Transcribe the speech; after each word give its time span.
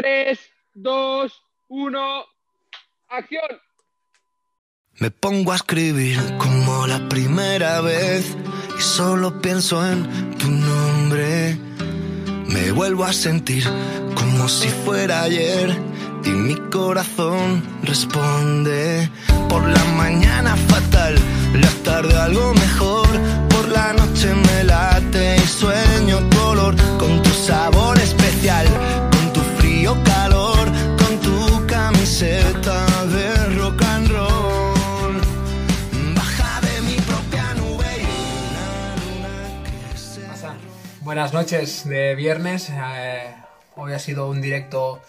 3, 0.00 0.38
2, 0.76 1.42
1, 1.68 2.24
acción. 3.10 3.50
Me 4.94 5.10
pongo 5.10 5.52
a 5.52 5.56
escribir 5.56 6.18
como 6.38 6.86
la 6.86 7.06
primera 7.10 7.82
vez 7.82 8.34
y 8.78 8.80
solo 8.80 9.42
pienso 9.42 9.86
en 9.86 10.08
tu 10.38 10.48
nombre. 10.48 11.58
Me 12.46 12.72
vuelvo 12.72 13.04
a 13.04 13.12
sentir 13.12 13.62
como 14.14 14.48
si 14.48 14.68
fuera 14.68 15.24
ayer 15.24 15.76
y 16.24 16.30
mi 16.30 16.54
corazón 16.70 17.62
responde. 17.82 19.10
Por 19.50 19.68
la 19.68 19.84
mañana 19.98 20.56
fatal, 20.56 21.16
la 21.52 21.70
tarde 21.84 22.16
algo 22.16 22.54
mejor. 22.54 23.08
Por 23.50 23.68
la 23.68 23.92
noche 23.92 24.34
me 24.34 24.64
late 24.64 25.36
y 25.36 25.46
sueño 25.46 26.20
color 26.30 26.74
con 26.98 27.22
tu 27.22 27.30
sabor 27.30 27.98
especial, 27.98 28.66
de 32.20 33.56
rock. 33.56 33.80
Baja 36.14 36.60
de 36.60 36.80
mi 36.82 36.96
propia 36.96 37.54
nube? 37.54 37.86
Buenas 41.00 41.32
noches 41.32 41.88
de 41.88 42.14
viernes. 42.14 42.70
Eh, 42.70 43.34
hoy 43.76 43.94
ha 43.94 43.98
sido 43.98 44.28
un 44.28 44.42
directo 44.42 45.00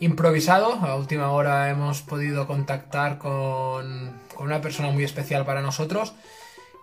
improvisado. 0.00 0.72
A 0.72 0.96
última 0.96 1.30
hora 1.30 1.70
hemos 1.70 2.02
podido 2.02 2.48
contactar 2.48 3.18
con, 3.18 4.18
una 4.36 4.60
persona 4.60 4.90
muy 4.90 5.04
especial 5.04 5.46
para 5.46 5.62
nosotros. 5.62 6.14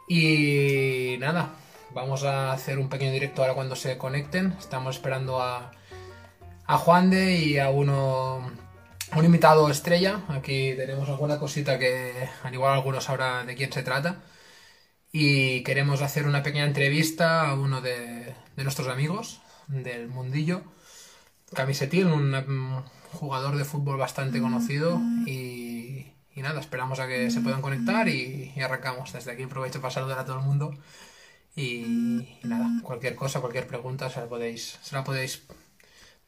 Y 0.08 1.18
nada, 1.20 1.50
vamos 1.94 2.24
a 2.24 2.54
hacer 2.54 2.80
un 2.80 2.88
pequeño 2.88 3.12
directo 3.12 3.42
ahora 3.42 3.56
cuando 3.56 3.76
se 3.76 3.98
conecten. 3.98 4.56
Estamos 4.58 4.96
esperando 4.96 5.42
a 5.42 5.72
Juan 6.78 7.10
de 7.10 7.36
y 7.36 7.60
a 7.60 7.70
uno, 7.70 8.50
un 9.16 9.26
invitado 9.26 9.70
estrella. 9.70 10.22
Aquí 10.30 10.74
tenemos 10.76 11.10
alguna 11.10 11.40
cosita 11.40 11.78
que 11.80 12.30
al 12.44 12.54
igual 12.54 12.74
algunos 12.74 13.06
sabrán 13.06 13.48
de 13.48 13.56
quién 13.56 13.72
se 13.72 13.84
trata. 13.84 14.22
Y 15.12 15.64
queremos 15.64 16.02
hacer 16.02 16.26
una 16.26 16.44
pequeña 16.44 16.66
entrevista 16.66 17.50
a 17.50 17.56
uno 17.56 17.82
de, 17.82 18.34
de 18.56 18.64
nuestros 18.64 18.88
amigos 18.88 19.42
del 19.68 20.08
mundillo. 20.08 20.64
Camisetín, 21.54 22.08
un 22.08 22.84
jugador 23.12 23.58
de 23.58 23.66
fútbol 23.66 23.98
bastante 23.98 24.40
conocido 24.40 25.02
y, 25.26 26.14
y 26.34 26.42
nada, 26.42 26.62
esperamos 26.62 27.00
a 27.00 27.08
que 27.08 27.30
se 27.30 27.42
puedan 27.42 27.62
conectar 27.62 28.08
y, 28.08 28.54
y, 28.56 28.62
arrancamos. 28.62 29.12
Desde 29.12 29.32
aquí 29.32 29.44
aprovecho 29.44 29.82
para 29.82 29.94
saludar 29.94 30.20
a 30.20 30.26
todo 30.26 30.38
el 30.40 30.46
mundo 30.46 30.74
y, 31.56 32.40
y, 32.44 32.48
nada, 32.48 32.70
cualquier 32.84 33.16
cosa, 33.16 33.42
cualquier 33.42 33.68
pregunta 33.68 34.10
se 34.10 34.22
la 34.22 34.28
podéis, 34.28 34.80
se 34.82 34.96
la 34.96 35.04
podéis 35.04 35.44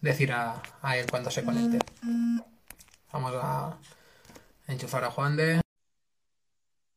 decir 0.01 0.33
a, 0.33 0.61
a 0.81 0.97
él 0.97 1.05
cuando 1.09 1.31
se 1.31 1.45
conecte. 1.45 1.79
Vamos 3.13 3.33
a 3.35 3.77
enchufar 4.67 5.03
a 5.03 5.11
Juan 5.11 5.37
de... 5.37 5.61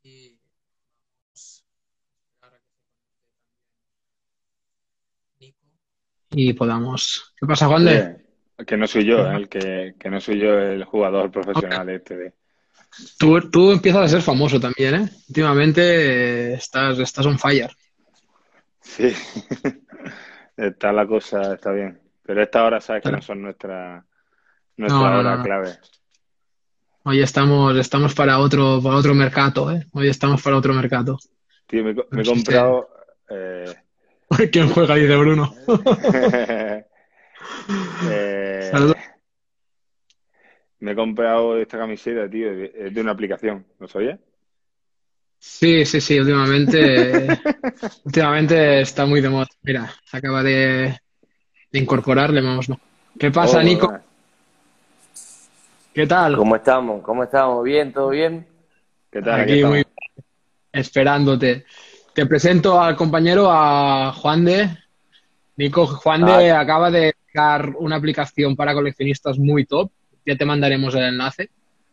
Y 0.02 0.38
y 6.30 6.52
podamos. 6.52 7.34
¿Qué 7.38 7.46
pasa, 7.46 7.66
Juan 7.66 7.84
de? 7.84 8.16
Que 8.66 8.76
no 8.76 8.86
soy 8.86 9.04
yo, 9.04 9.30
¿eh? 9.30 9.36
el 9.36 9.48
que, 9.48 9.94
que, 9.98 10.10
no 10.10 10.20
soy 10.20 10.38
yo 10.38 10.58
el 10.58 10.84
jugador 10.84 11.30
profesional 11.30 11.88
este 11.90 12.16
de. 12.16 12.34
Tú, 13.18 13.50
tú 13.50 13.72
empiezas 13.72 14.02
a 14.04 14.08
ser 14.08 14.22
famoso 14.22 14.58
también, 14.58 14.94
¿eh? 14.94 15.10
Últimamente 15.28 15.82
eh, 15.82 16.54
estás, 16.54 16.98
estás 16.98 17.26
on 17.26 17.38
fire. 17.38 17.70
Sí, 18.80 19.12
está 20.56 20.92
la 20.92 21.06
cosa, 21.06 21.54
está 21.54 21.72
bien. 21.72 22.00
Pero 22.22 22.42
esta 22.42 22.64
hora 22.64 22.80
sabes 22.80 23.02
que 23.02 23.12
no 23.12 23.20
son 23.20 23.42
nuestra, 23.42 24.04
nuestra 24.76 25.00
No, 25.00 25.10
no, 25.10 25.18
hora 25.20 25.36
no. 25.36 25.42
clave. 25.42 25.78
Hoy 27.06 27.22
estamos, 27.22 27.74
estamos 27.78 28.14
para 28.14 28.38
otro, 28.38 28.82
para 28.82 28.96
otro 28.96 29.14
mercado, 29.14 29.70
¿eh? 29.70 29.86
Hoy 29.92 30.08
estamos 30.08 30.42
para 30.42 30.58
otro 30.58 30.74
mercado. 30.74 31.16
Tío, 31.66 31.84
me, 31.84 31.94
me 32.10 32.22
he 32.22 32.24
sí. 32.24 32.26
comprado. 32.26 32.88
eh, 33.30 33.76
¿Quién 34.52 34.68
juega? 34.70 34.94
Dice 34.96 35.16
Bruno. 35.16 35.54
eh, 38.04 38.94
me 40.80 40.92
he 40.92 40.94
comprado 40.94 41.58
esta 41.58 41.78
camiseta, 41.78 42.28
tío, 42.30 42.54
de- 42.54 42.72
es 42.74 42.94
de 42.94 43.00
una 43.00 43.12
aplicación, 43.12 43.66
¿lo 43.78 43.88
sabías? 43.88 44.18
Sí, 45.38 45.84
sí, 45.84 46.00
sí, 46.00 46.18
últimamente, 46.18 47.38
últimamente 48.04 48.80
está 48.80 49.06
muy 49.06 49.20
de 49.20 49.28
moda. 49.30 49.46
Mira, 49.62 49.92
se 50.04 50.16
acaba 50.16 50.42
de, 50.42 50.98
de 51.72 51.78
incorporar, 51.80 52.30
le 52.32 52.42
vamos, 52.42 52.68
¿no? 52.68 52.78
¿Qué 53.18 53.30
pasa, 53.32 53.62
Oh, 53.62 53.62
Nico? 53.62 54.05
¿Qué 55.96 56.06
tal? 56.06 56.36
¿Cómo 56.36 56.56
estamos? 56.56 57.02
¿Cómo 57.02 57.22
estamos? 57.24 57.64
¿Bien? 57.64 57.90
¿Todo 57.90 58.10
bien? 58.10 58.46
¿Qué 59.10 59.22
tal? 59.22 59.40
Aquí 59.40 59.64
muy 59.64 59.82
esperándote. 60.70 61.64
Te 62.12 62.26
presento 62.26 62.78
al 62.78 62.94
compañero, 62.94 63.48
a 63.50 64.12
Juan 64.12 64.44
de. 64.44 64.68
Nico, 65.56 65.86
Juan 65.86 66.26
de 66.26 66.50
Ah. 66.50 66.60
acaba 66.60 66.90
de 66.90 67.14
sacar 67.28 67.70
una 67.78 67.96
aplicación 67.96 68.54
para 68.56 68.74
coleccionistas 68.74 69.38
muy 69.38 69.64
top. 69.64 69.90
Ya 70.26 70.36
te 70.36 70.44
mandaremos 70.44 70.94
el 70.96 71.04
enlace, 71.04 71.48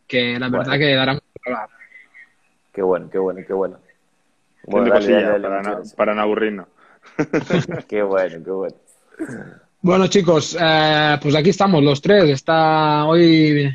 que 0.06 0.38
la 0.38 0.50
verdad 0.50 0.66
Bueno. 0.66 0.78
que 0.80 0.94
dará 0.94 1.12
mucho 1.14 1.24
hablar. 1.46 1.68
Qué 2.74 2.82
bueno, 2.82 3.08
qué 3.10 3.18
bueno, 3.18 3.40
qué 3.46 3.52
bueno. 3.54 3.78
Bueno, 4.66 4.88
dale, 4.90 5.00
cosillas 5.00 5.22
dale, 5.22 5.32
dale, 5.32 5.42
para, 5.48 5.62
no, 5.62 5.68
muchachos. 5.70 5.94
para 5.94 6.14
no 6.14 6.20
aburrirnos. 6.20 6.66
Qué 7.88 8.02
bueno, 8.02 8.44
qué 8.44 8.50
bueno. 8.50 8.76
Bueno, 9.80 10.06
chicos, 10.08 10.56
eh, 10.60 11.18
pues 11.22 11.34
aquí 11.36 11.48
estamos 11.50 11.82
los 11.82 12.02
tres. 12.02 12.24
Está 12.30 13.04
hoy 13.06 13.70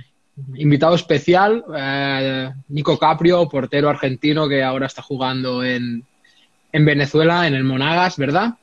invitado 0.55 0.95
especial, 0.95 1.63
eh, 1.75 2.51
Nico 2.69 2.97
Caprio, 2.97 3.47
portero 3.50 3.89
argentino 3.89 4.47
que 4.47 4.63
ahora 4.63 4.88
está 4.88 5.01
jugando 5.01 5.63
en, 5.63 6.03
en 6.72 6.85
Venezuela, 6.85 7.47
en 7.47 7.55
el 7.55 7.63
Monagas, 7.63 8.17
¿verdad? 8.17 8.55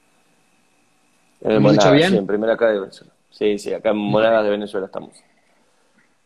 En 1.40 1.50
el 1.50 1.56
¿Hemos 1.58 1.72
dicho 1.72 1.86
Monagas, 1.86 1.98
bien? 2.00 2.10
sí, 2.12 2.18
en 2.18 2.26
primera 2.26 2.52
acá 2.54 2.68
de 2.68 2.80
Venezuela. 2.80 3.12
Sí, 3.30 3.58
sí, 3.58 3.72
acá 3.72 3.90
en 3.90 3.96
Monagas 3.98 4.44
de 4.44 4.50
Venezuela 4.50 4.86
estamos. 4.86 5.10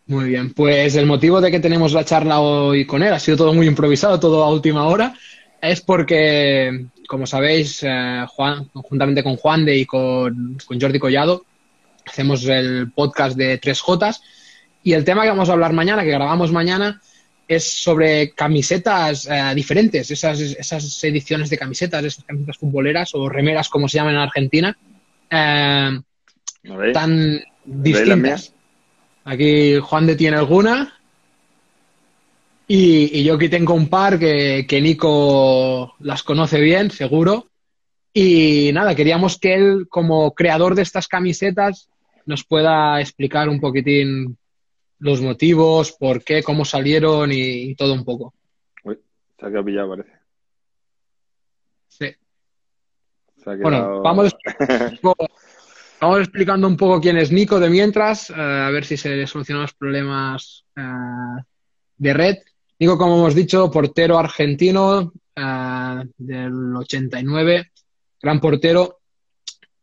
Muy 0.07 0.25
bien, 0.25 0.53
pues 0.55 0.97
el 0.97 1.07
motivo 1.07 1.41
de 1.41 1.51
que 1.51 1.61
tenemos 1.61 1.93
la 1.93 2.05
charla 2.05 2.41
hoy 2.41 2.85
con 2.85 3.03
él 3.03 3.13
ha 3.13 3.21
sido 3.21 3.37
todo 3.37 3.53
muy 3.53 3.67
improvisado, 3.67 4.19
todo 4.19 4.43
a 4.43 4.51
última 4.51 4.87
hora, 4.87 5.15
es 5.61 5.81
porque, 5.81 6.87
como 7.07 7.27
sabéis, 7.27 7.83
eh, 7.83 8.25
Juan, 8.29 8.65
conjuntamente 8.73 9.23
con 9.23 9.37
Juan 9.37 9.65
de 9.65 9.77
y 9.77 9.87
con, 9.87 10.59
con 10.67 10.81
Jordi 10.81 10.99
Collado, 10.99 11.45
hacemos 12.07 12.45
el 12.47 12.91
podcast 12.93 13.37
de 13.37 13.59
Tres 13.59 13.81
Jotas 13.81 14.23
y 14.83 14.93
el 14.93 15.05
tema 15.05 15.23
que 15.23 15.29
vamos 15.29 15.49
a 15.49 15.53
hablar 15.53 15.73
mañana, 15.73 16.03
que 16.03 16.11
grabamos 16.11 16.53
mañana, 16.53 17.01
es 17.47 17.65
sobre 17.65 18.31
camisetas 18.31 19.27
eh, 19.27 19.53
diferentes, 19.55 20.11
esas, 20.11 20.41
esas 20.41 21.05
ediciones 21.05 21.51
de 21.51 21.59
camisetas, 21.59 22.05
esas 22.05 22.25
camisetas 22.25 22.59
futboleras 22.59 23.15
o 23.15 23.29
remeras, 23.29 23.69
como 23.69 23.89
se 23.89 23.99
llaman 23.99 24.15
en 24.15 24.21
Argentina, 24.21 24.77
eh, 25.29 26.01
tan 26.93 27.41
¿Veis 27.65 27.97
las 27.97 28.05
distintas. 28.05 28.55
Aquí 29.25 29.79
Juan 29.79 30.07
de 30.07 30.17
tiene 30.17 30.37
alguna. 30.37 30.95
Y, 32.67 33.19
y 33.19 33.25
yo 33.25 33.35
aquí 33.35 33.49
tengo 33.49 33.75
un 33.75 33.89
par 33.89 34.19
que, 34.19 34.65
que 34.69 34.81
Nico 34.81 35.95
las 35.99 36.23
conoce 36.23 36.61
bien, 36.61 36.91
seguro. 36.91 37.49
Y 38.15 38.71
nada, 38.73 38.95
queríamos 38.95 39.39
que 39.39 39.55
él, 39.55 39.87
como 39.89 40.35
creador 40.35 40.75
de 40.75 40.83
estas 40.83 41.09
camisetas, 41.09 41.89
nos 42.27 42.45
pueda 42.45 43.01
explicar 43.01 43.49
un 43.49 43.61
poquitín 43.61 44.37
los 45.01 45.21
motivos, 45.21 45.93
por 45.93 46.23
qué, 46.23 46.43
cómo 46.43 46.65
salieron 46.65 47.33
y, 47.33 47.71
y 47.71 47.75
todo 47.75 47.95
un 47.95 48.05
poco. 48.05 48.35
Uy, 48.85 48.99
se 49.39 49.47
ha 49.47 49.49
quedado 49.49 49.65
pillado, 49.65 49.91
parece. 49.91 50.13
Sí. 51.89 52.15
Se 53.43 53.51
ha 53.51 53.57
Bueno, 53.57 54.01
vamos, 54.03 54.37
vamos 56.01 56.19
explicando 56.19 56.69
un 56.69 56.77
poco 56.77 57.01
quién 57.01 57.17
es 57.17 57.33
Nico 57.33 57.59
de 57.59 57.71
mientras, 57.71 58.31
eh, 58.31 58.35
a 58.37 58.71
ver 58.71 58.85
si 58.85 58.97
se 58.97 59.11
le 59.11 59.27
solucionan 59.27 59.63
los 59.63 59.75
problemas 59.75 60.65
eh, 60.77 61.43
de 61.97 62.15
red. 62.15 62.37
Nico, 62.79 62.97
como 62.97 63.17
hemos 63.19 63.35
dicho, 63.35 63.71
portero 63.71 64.19
argentino 64.19 65.13
eh, 65.35 66.03
del 66.19 66.77
89, 66.77 67.73
gran 68.23 68.41
portero 68.41 68.99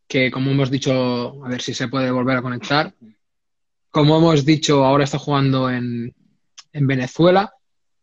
que, 0.06 0.30
como 0.30 0.52
hemos 0.52 0.70
dicho, 0.70 1.44
a 1.44 1.48
ver 1.48 1.60
si 1.60 1.74
se 1.74 1.88
puede 1.88 2.10
volver 2.10 2.38
a 2.38 2.42
conectar. 2.42 2.94
Como 3.90 4.18
hemos 4.18 4.44
dicho, 4.44 4.84
ahora 4.84 5.04
está 5.04 5.18
jugando 5.18 5.70
en, 5.70 6.14
en 6.72 6.86
Venezuela 6.86 7.52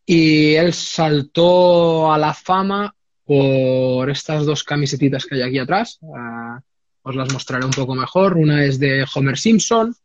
y 0.05 0.53
él 0.55 0.73
saltó 0.73 2.11
a 2.11 2.17
la 2.17 2.33
fama 2.33 2.93
por 3.23 4.09
estas 4.09 4.45
dos 4.45 4.63
camisetitas 4.63 5.25
que 5.25 5.35
hay 5.35 5.41
aquí 5.43 5.59
atrás. 5.59 5.99
Ah, 6.15 6.59
os 7.03 7.15
las 7.15 7.31
mostraré 7.33 7.65
un 7.65 7.71
poco 7.71 7.95
mejor. 7.95 8.37
Una 8.37 8.63
es 8.63 8.79
de 8.79 9.05
Homer 9.15 9.37
Simpson. 9.37 9.95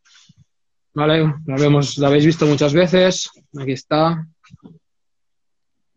¿Vale? 0.93 1.33
La, 1.45 1.55
vemos, 1.55 1.97
la 1.97 2.07
habéis 2.07 2.25
visto 2.25 2.45
muchas 2.45 2.73
veces. 2.73 3.29
Aquí 3.59 3.71
está. 3.73 4.25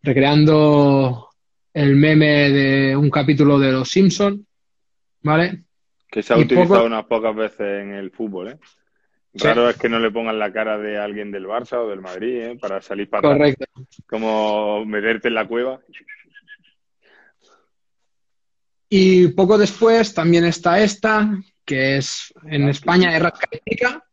Recreando 0.03 1.29
el 1.73 1.97
meme 1.97 2.51
de 2.51 2.97
un 2.97 3.11
capítulo 3.11 3.59
de 3.59 3.73
Los 3.73 3.91
Simpson. 3.91 4.47
¿Vale? 5.23 5.65
Que 6.11 6.23
se 6.23 6.35
ha 6.35 6.39
Y 6.39 6.43
utilizado 6.43 6.75
poco- 6.75 6.87
unas 6.87 7.05
pocas 7.07 7.35
veces 7.35 7.83
en 7.83 7.95
el 7.95 8.11
fútbol, 8.11 8.49
¿eh? 8.49 8.59
Raro 9.35 9.69
es 9.69 9.77
que 9.77 9.89
no 9.89 9.99
le 9.99 10.11
pongan 10.11 10.39
la 10.39 10.53
cara 10.53 10.79
de 10.79 10.97
alguien 10.97 11.33
del 11.33 11.47
Barça 11.47 11.79
o 11.79 11.89
del 11.89 12.01
Madrid, 12.01 12.43
¿eh? 12.43 12.59
Para 12.61 12.81
salir 12.81 13.11
para 13.11 13.29
Correcto. 13.29 13.65
Como 14.07 14.85
meterte 14.85 15.29
en 15.29 15.35
la 15.35 15.47
cueva. 15.47 15.81
Y 18.89 19.29
poco 19.29 19.59
después 19.59 20.15
también 20.15 20.45
está 20.45 20.79
esta, 20.79 21.29
que 21.65 21.97
es 21.97 22.33
en 22.45 22.69
España 22.69 23.17
es 23.17 23.23
Rascaipica 23.23 24.05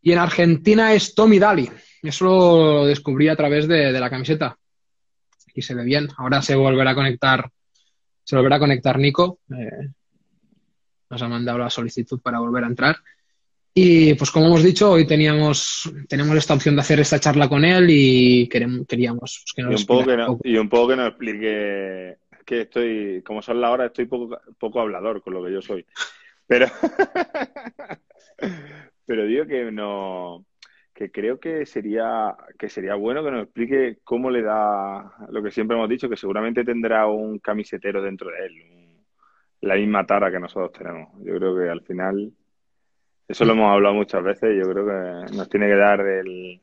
y 0.00 0.12
en 0.12 0.18
Argentina 0.18 0.94
es 0.94 1.14
Tommy 1.14 1.38
Daly. 1.38 1.70
Eso 2.02 2.24
lo 2.24 2.86
descubrí 2.86 3.28
a 3.28 3.36
través 3.36 3.68
de, 3.68 3.92
de 3.92 4.00
la 4.00 4.08
camiseta. 4.08 4.56
Y 5.54 5.60
se 5.60 5.74
ve 5.74 5.84
bien. 5.84 6.08
Ahora 6.16 6.40
se 6.40 6.54
volverá 6.54 6.92
a 6.92 6.94
conectar, 6.94 7.50
se 8.24 8.36
volverá 8.36 8.56
a 8.56 8.60
conectar 8.60 8.98
Nico. 8.98 9.40
Eh, 9.50 9.90
nos 11.10 11.20
ha 11.20 11.28
mandado 11.28 11.58
la 11.58 11.68
solicitud 11.68 12.20
para 12.22 12.38
volver 12.38 12.64
a 12.64 12.68
entrar. 12.68 12.96
Y 13.82 14.14
pues 14.14 14.30
como 14.30 14.46
hemos 14.46 14.62
dicho, 14.62 14.92
hoy 14.92 15.06
teníamos, 15.06 15.90
teníamos 16.08 16.36
esta 16.36 16.54
opción 16.54 16.74
de 16.76 16.82
hacer 16.82 17.00
esta 17.00 17.18
charla 17.20 17.48
con 17.48 17.64
él 17.64 17.86
y 17.88 18.48
queremos, 18.48 18.86
queríamos 18.86 19.42
pues, 19.44 19.52
que 19.54 19.62
nos 19.62 19.80
Y 19.80 19.82
un, 19.82 19.86
poco 19.86 20.06
que 20.06 20.16
no- 20.16 20.26
poco. 20.26 20.40
y 20.48 20.56
un 20.56 20.68
poco 20.68 20.88
que 20.88 20.96
nos 20.96 21.08
explique 21.08 22.16
que 22.44 22.60
estoy, 22.62 23.22
como 23.24 23.42
son 23.42 23.60
las 23.60 23.70
horas, 23.70 23.86
estoy 23.86 24.06
poco, 24.06 24.38
poco 24.58 24.80
hablador 24.80 25.22
con 25.22 25.34
lo 25.34 25.44
que 25.44 25.52
yo 25.52 25.62
soy. 25.62 25.86
Pero, 26.46 26.66
pero 29.06 29.24
digo 29.24 29.46
que 29.46 29.70
no, 29.70 30.44
que 30.94 31.10
creo 31.10 31.38
que 31.38 31.66
sería, 31.66 32.34
que 32.58 32.68
sería 32.68 32.94
bueno 32.94 33.24
que 33.24 33.30
nos 33.30 33.44
explique 33.44 33.98
cómo 34.04 34.30
le 34.30 34.42
da 34.42 35.12
lo 35.30 35.42
que 35.42 35.50
siempre 35.50 35.76
hemos 35.76 35.88
dicho, 35.88 36.08
que 36.08 36.16
seguramente 36.16 36.64
tendrá 36.64 37.06
un 37.06 37.38
camisetero 37.38 38.02
dentro 38.02 38.30
de 38.30 38.46
él, 38.46 38.52
un- 38.70 38.80
la 39.62 39.74
misma 39.76 40.06
tara 40.06 40.30
que 40.30 40.40
nosotros 40.40 40.72
tenemos. 40.72 41.10
Yo 41.22 41.36
creo 41.36 41.54
que 41.56 41.68
al 41.68 41.82
final, 41.82 42.32
eso 43.30 43.44
lo 43.44 43.52
hemos 43.52 43.72
hablado 43.72 43.94
muchas 43.94 44.22
veces, 44.22 44.54
y 44.54 44.58
yo 44.58 44.70
creo 44.70 44.86
que 44.86 45.36
nos 45.36 45.48
tiene 45.48 45.66
que 45.66 45.76
dar 45.76 46.00
el, 46.00 46.60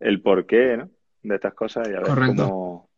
el 0.00 0.22
porqué, 0.22 0.76
¿no? 0.76 0.90
De 1.22 1.34
estas 1.34 1.54
cosas 1.54 1.86
y 1.88 1.90
a 1.92 2.00
ver 2.00 2.02
Correcto. 2.08 2.48
cómo, 2.48 2.90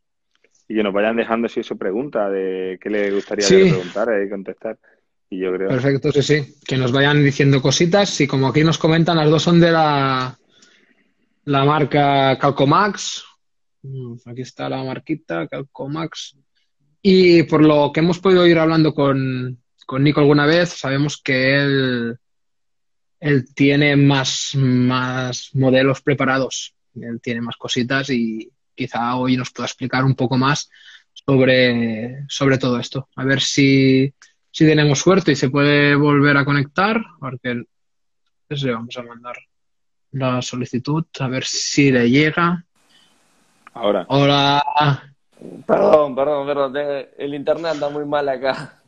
y 0.68 0.76
que 0.76 0.82
nos 0.82 0.92
vayan 0.92 1.16
dejando 1.16 1.48
si 1.48 1.60
eso 1.60 1.76
pregunta 1.76 2.30
de 2.30 2.78
qué 2.80 2.88
le 2.88 3.10
gustaría 3.10 3.46
Sí. 3.46 3.56
que 3.56 3.64
le 3.64 3.70
preguntara 3.70 4.24
y 4.24 4.30
contestar. 4.30 4.78
Y 5.28 5.38
yo 5.40 5.52
creo, 5.54 5.68
Perfecto, 5.68 6.12
sí, 6.12 6.22
sí. 6.22 6.54
Que 6.66 6.76
nos 6.76 6.92
vayan 6.92 7.22
diciendo 7.24 7.60
cositas. 7.62 8.20
Y 8.20 8.26
como 8.26 8.48
aquí 8.48 8.62
nos 8.64 8.76
comentan, 8.78 9.16
las 9.16 9.30
dos 9.30 9.42
son 9.42 9.60
de 9.60 9.72
la, 9.72 10.38
la 11.44 11.64
marca 11.64 12.38
Calcomax. 12.38 13.24
Mm, 13.82 14.16
Aquí 14.26 14.42
está 14.42 14.68
la 14.68 14.84
marquita, 14.84 15.48
Calcomax. 15.48 16.36
Y 17.00 17.42
por 17.44 17.62
lo 17.64 17.90
que 17.92 18.00
hemos 18.00 18.18
podido 18.18 18.46
ir 18.46 18.58
hablando 18.58 18.92
con, 18.94 19.58
con 19.86 20.04
Nico 20.04 20.20
alguna 20.20 20.46
vez, 20.46 20.68
sabemos 20.68 21.20
que 21.20 21.56
él, 21.56 22.18
él 23.22 23.44
tiene 23.54 23.94
más, 23.94 24.50
más 24.56 25.50
modelos 25.54 26.02
preparados. 26.02 26.74
Él 26.96 27.20
tiene 27.22 27.40
más 27.40 27.56
cositas 27.56 28.10
y 28.10 28.50
quizá 28.74 29.14
hoy 29.14 29.36
nos 29.36 29.50
pueda 29.52 29.66
explicar 29.66 30.02
un 30.04 30.16
poco 30.16 30.36
más 30.36 30.68
sobre, 31.14 32.24
sobre 32.28 32.58
todo 32.58 32.80
esto. 32.80 33.08
A 33.14 33.24
ver 33.24 33.40
si, 33.40 34.12
si 34.50 34.66
tenemos 34.66 34.98
suerte 34.98 35.32
y 35.32 35.36
se 35.36 35.50
puede 35.50 35.94
volver 35.94 36.36
a 36.36 36.44
conectar, 36.44 37.00
porque 37.20 37.62
pues 38.48 38.62
le 38.64 38.72
vamos 38.72 38.96
a 38.96 39.02
mandar 39.04 39.36
la 40.10 40.42
solicitud, 40.42 41.04
a 41.20 41.28
ver 41.28 41.44
si 41.44 41.92
le 41.92 42.10
llega. 42.10 42.64
ahora, 43.72 44.04
Hola. 44.08 44.64
Perdón, 45.66 46.14
perdón, 46.16 46.46
perdón. 46.46 46.72
te- 46.72 47.24
El 47.24 47.34
internet 47.34 47.72
anda 47.72 47.88
muy 47.88 48.04
mal 48.04 48.28
acá. 48.28 48.82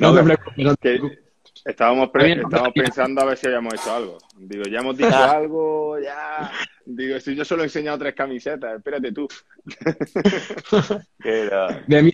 No 0.00 0.12
no 0.12 0.16
que 0.16 0.22
preocupes. 0.24 1.18
Estábamos, 1.66 2.10
pre- 2.10 2.32
estábamos 2.40 2.72
pensando 2.74 3.20
a 3.20 3.24
ver 3.26 3.36
si 3.38 3.46
habíamos 3.46 3.74
hecho 3.74 3.94
algo. 3.94 4.18
Digo, 4.38 4.64
ya 4.64 4.80
hemos 4.80 4.96
dicho 4.96 5.10
Ah. 5.12 5.32
algo, 5.32 5.98
ya. 5.98 6.50
Digo, 6.84 7.18
si 7.20 7.34
yo 7.34 7.44
solo 7.44 7.62
he 7.62 7.66
enseñado 7.66 7.98
tres 7.98 8.14
camisetas, 8.14 8.76
espérate 8.76 9.12
tú. 9.12 9.28
De 11.86 12.02
mí- 12.02 12.12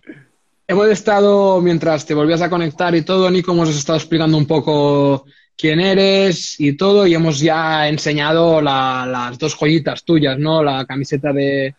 Hemos 0.68 0.88
estado, 0.88 1.60
mientras 1.60 2.06
te 2.06 2.14
volvías 2.14 2.40
a 2.40 2.48
conectar 2.48 2.94
y 2.94 3.02
todo, 3.02 3.30
Nico, 3.30 3.52
hemos 3.52 3.68
estado 3.68 3.98
explicando 3.98 4.38
un 4.38 4.46
poco 4.46 5.26
quién 5.58 5.80
eres 5.80 6.58
y 6.58 6.76
todo, 6.76 7.06
y 7.06 7.14
hemos 7.14 7.40
ya 7.40 7.88
enseñado 7.88 8.62
la- 8.62 9.04
las 9.06 9.38
dos 9.38 9.54
joyitas 9.54 10.04
tuyas, 10.04 10.38
¿no? 10.38 10.62
La 10.62 10.86
camiseta 10.86 11.32
de, 11.32 11.74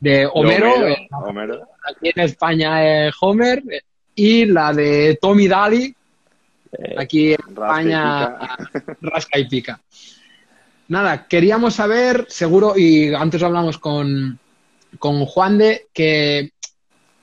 de 0.00 0.26
Homero, 0.26 0.74
Homero, 0.74 0.88
eh, 0.88 1.08
Homero. 1.12 1.62
aquí 1.88 2.10
en 2.14 2.20
España 2.20 3.06
eh, 3.06 3.10
Homer, 3.20 3.62
y 4.14 4.44
la 4.46 4.74
de 4.74 5.16
Tommy 5.22 5.48
Daly, 5.48 5.94
aquí 6.96 7.32
en 7.32 7.40
España 7.48 8.36
pica. 8.38 8.96
rasca 9.02 9.38
y 9.38 9.48
pica. 9.48 9.80
Nada, 10.88 11.26
queríamos 11.28 11.74
saber, 11.74 12.26
seguro, 12.28 12.74
y 12.76 13.12
antes 13.14 13.42
hablamos 13.42 13.78
con, 13.78 14.38
con 14.98 15.24
Juan 15.26 15.58
de, 15.58 15.86
que 15.92 16.50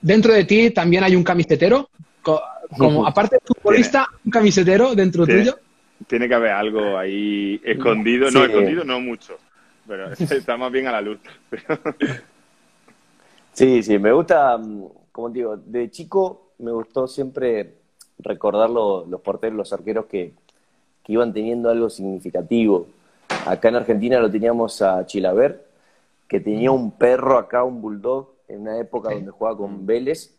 dentro 0.00 0.32
de 0.32 0.44
ti 0.44 0.70
también 0.70 1.02
hay 1.02 1.16
un 1.16 1.24
camisetero, 1.24 1.90
co- 2.22 2.42
como 2.78 3.06
aparte 3.06 3.36
de 3.36 3.40
futbolista, 3.44 4.06
un 4.24 4.30
camisetero 4.30 4.94
dentro 4.94 5.24
Tiene- 5.26 5.40
tuyo. 5.42 5.58
Tiene 6.06 6.28
que 6.28 6.34
haber 6.34 6.52
algo 6.52 6.98
ahí 6.98 7.58
escondido, 7.64 8.30
no 8.30 8.44
escondido, 8.44 8.84
no 8.84 9.00
mucho, 9.00 9.38
pero 9.88 10.12
está 10.12 10.56
más 10.56 10.70
bien 10.70 10.86
a 10.86 10.92
la 10.92 11.00
luz. 11.00 11.18
Sí, 13.52 13.82
sí, 13.82 13.98
me 13.98 14.12
gusta, 14.12 14.58
mm, 14.58 14.84
como 15.10 15.28
te 15.32 15.38
digo, 15.38 15.56
de 15.56 15.90
chico 15.90 16.52
me 16.58 16.70
gustó 16.72 17.06
siempre 17.08 17.74
recordar 18.18 18.70
lo- 18.70 19.04
los 19.06 19.20
porteros, 19.20 19.56
los 19.56 19.72
arqueros 19.72 20.06
que, 20.06 20.32
que 21.02 21.12
iban 21.12 21.32
teniendo 21.32 21.70
algo 21.70 21.90
significativo. 21.90 22.86
Acá 23.46 23.68
en 23.68 23.76
Argentina 23.76 24.18
lo 24.20 24.30
teníamos 24.30 24.82
a 24.82 25.04
Chilaver, 25.06 25.64
que 26.28 26.40
tenía 26.40 26.70
un 26.70 26.92
perro 26.92 27.38
acá, 27.38 27.62
un 27.64 27.80
bulldog, 27.80 28.28
en 28.48 28.62
una 28.62 28.78
época 28.78 29.10
donde 29.12 29.30
jugaba 29.30 29.56
con 29.56 29.86
Vélez, 29.86 30.34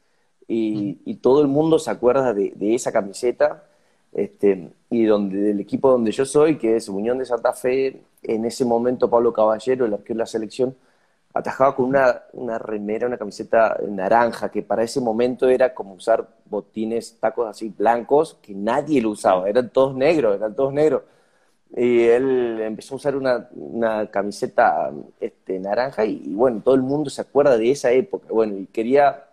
y, 0.47 0.99
y 1.05 1.15
todo 1.15 1.41
el 1.41 1.47
mundo 1.47 1.77
se 1.77 1.91
acuerda 1.91 2.33
de, 2.33 2.53
de 2.55 2.73
esa 2.75 2.91
camiseta, 2.91 3.65
este, 4.13 4.69
y 4.89 5.03
donde, 5.03 5.37
del 5.39 5.59
equipo 5.59 5.91
donde 5.91 6.11
yo 6.11 6.25
soy, 6.25 6.57
que 6.57 6.77
es 6.77 6.87
Unión 6.89 7.17
de 7.17 7.25
Santa 7.25 7.53
Fe, 7.53 8.01
en 8.23 8.45
ese 8.45 8.65
momento 8.65 9.09
Pablo 9.09 9.33
Caballero, 9.33 9.85
el 9.85 9.93
arquero 9.93 10.15
de 10.15 10.19
la 10.19 10.25
selección, 10.25 10.75
atajaba 11.37 11.75
con 11.75 11.85
una, 11.85 12.23
una 12.33 12.57
remera, 12.57 13.07
una 13.07 13.17
camiseta 13.17 13.77
naranja, 13.87 14.49
que 14.49 14.63
para 14.63 14.83
ese 14.83 15.01
momento 15.01 15.49
era 15.49 15.73
como 15.73 15.93
usar 15.93 16.27
botines, 16.45 17.17
tacos 17.19 17.47
así 17.47 17.69
blancos, 17.69 18.37
que 18.41 18.53
nadie 18.53 19.01
lo 19.01 19.11
usaba, 19.11 19.49
eran 19.49 19.69
todos 19.69 19.95
negros, 19.95 20.35
eran 20.35 20.55
todos 20.55 20.73
negros. 20.73 21.03
Y 21.75 22.03
él 22.05 22.61
empezó 22.61 22.95
a 22.95 22.97
usar 22.97 23.15
una, 23.15 23.49
una 23.55 24.09
camiseta 24.09 24.91
este, 25.19 25.59
naranja 25.59 26.05
y, 26.05 26.21
y 26.25 26.33
bueno, 26.33 26.61
todo 26.63 26.75
el 26.75 26.81
mundo 26.81 27.09
se 27.09 27.21
acuerda 27.21 27.57
de 27.57 27.71
esa 27.71 27.91
época. 27.91 28.27
Bueno, 28.31 28.57
y 28.57 28.67
quería 28.67 29.25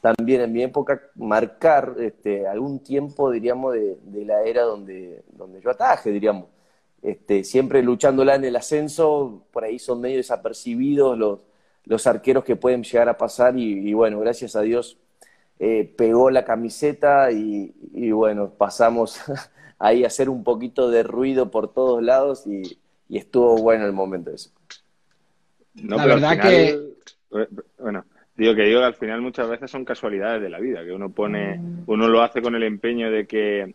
también 0.00 0.42
en 0.42 0.52
mi 0.52 0.62
época 0.62 1.00
marcar 1.16 1.94
este, 1.98 2.46
algún 2.46 2.80
tiempo, 2.80 3.30
diríamos, 3.30 3.74
de, 3.74 3.96
de 4.02 4.24
la 4.24 4.42
era 4.42 4.62
donde, 4.62 5.24
donde 5.32 5.60
yo 5.60 5.70
ataje, 5.70 6.10
diríamos. 6.10 6.46
Este, 7.02 7.44
siempre 7.44 7.82
luchándola 7.82 8.36
en 8.36 8.44
el 8.44 8.56
ascenso, 8.56 9.44
por 9.52 9.64
ahí 9.64 9.78
son 9.78 10.00
medio 10.00 10.18
desapercibidos 10.18 11.18
los, 11.18 11.40
los 11.84 12.06
arqueros 12.06 12.44
que 12.44 12.56
pueden 12.56 12.84
llegar 12.84 13.08
a 13.08 13.18
pasar 13.18 13.58
y, 13.58 13.88
y 13.90 13.92
bueno, 13.94 14.20
gracias 14.20 14.54
a 14.56 14.62
Dios 14.62 14.98
eh, 15.58 15.92
pegó 15.96 16.30
la 16.30 16.44
camiseta 16.44 17.30
y, 17.32 17.74
y 17.94 18.10
bueno, 18.12 18.50
pasamos 18.50 19.20
ahí 19.78 20.04
a 20.04 20.08
hacer 20.08 20.28
un 20.28 20.44
poquito 20.44 20.90
de 20.90 21.02
ruido 21.02 21.50
por 21.50 21.72
todos 21.72 22.02
lados 22.02 22.46
y, 22.46 22.62
y 23.08 23.18
estuvo 23.18 23.56
bueno 23.58 23.86
el 23.86 23.92
momento 23.92 24.30
ese. 24.30 24.50
No, 25.74 25.96
La 25.96 26.02
pero 26.02 26.14
al 26.14 26.20
verdad 26.20 26.30
final, 26.30 26.52
que- 26.52 27.40
eh, 27.40 27.48
Bueno, 27.78 28.04
digo 28.36 28.54
que 28.54 28.62
digo 28.62 28.80
que 28.80 28.86
al 28.86 28.94
final 28.94 29.20
muchas 29.22 29.48
veces 29.48 29.70
son 29.70 29.84
casualidades 29.84 30.42
de 30.42 30.50
la 30.50 30.60
vida, 30.60 30.84
que 30.84 30.92
uno 30.92 31.10
pone, 31.10 31.60
uno 31.86 32.08
lo 32.08 32.22
hace 32.22 32.42
con 32.42 32.54
el 32.54 32.62
empeño 32.62 33.10
de 33.10 33.26
que, 33.26 33.74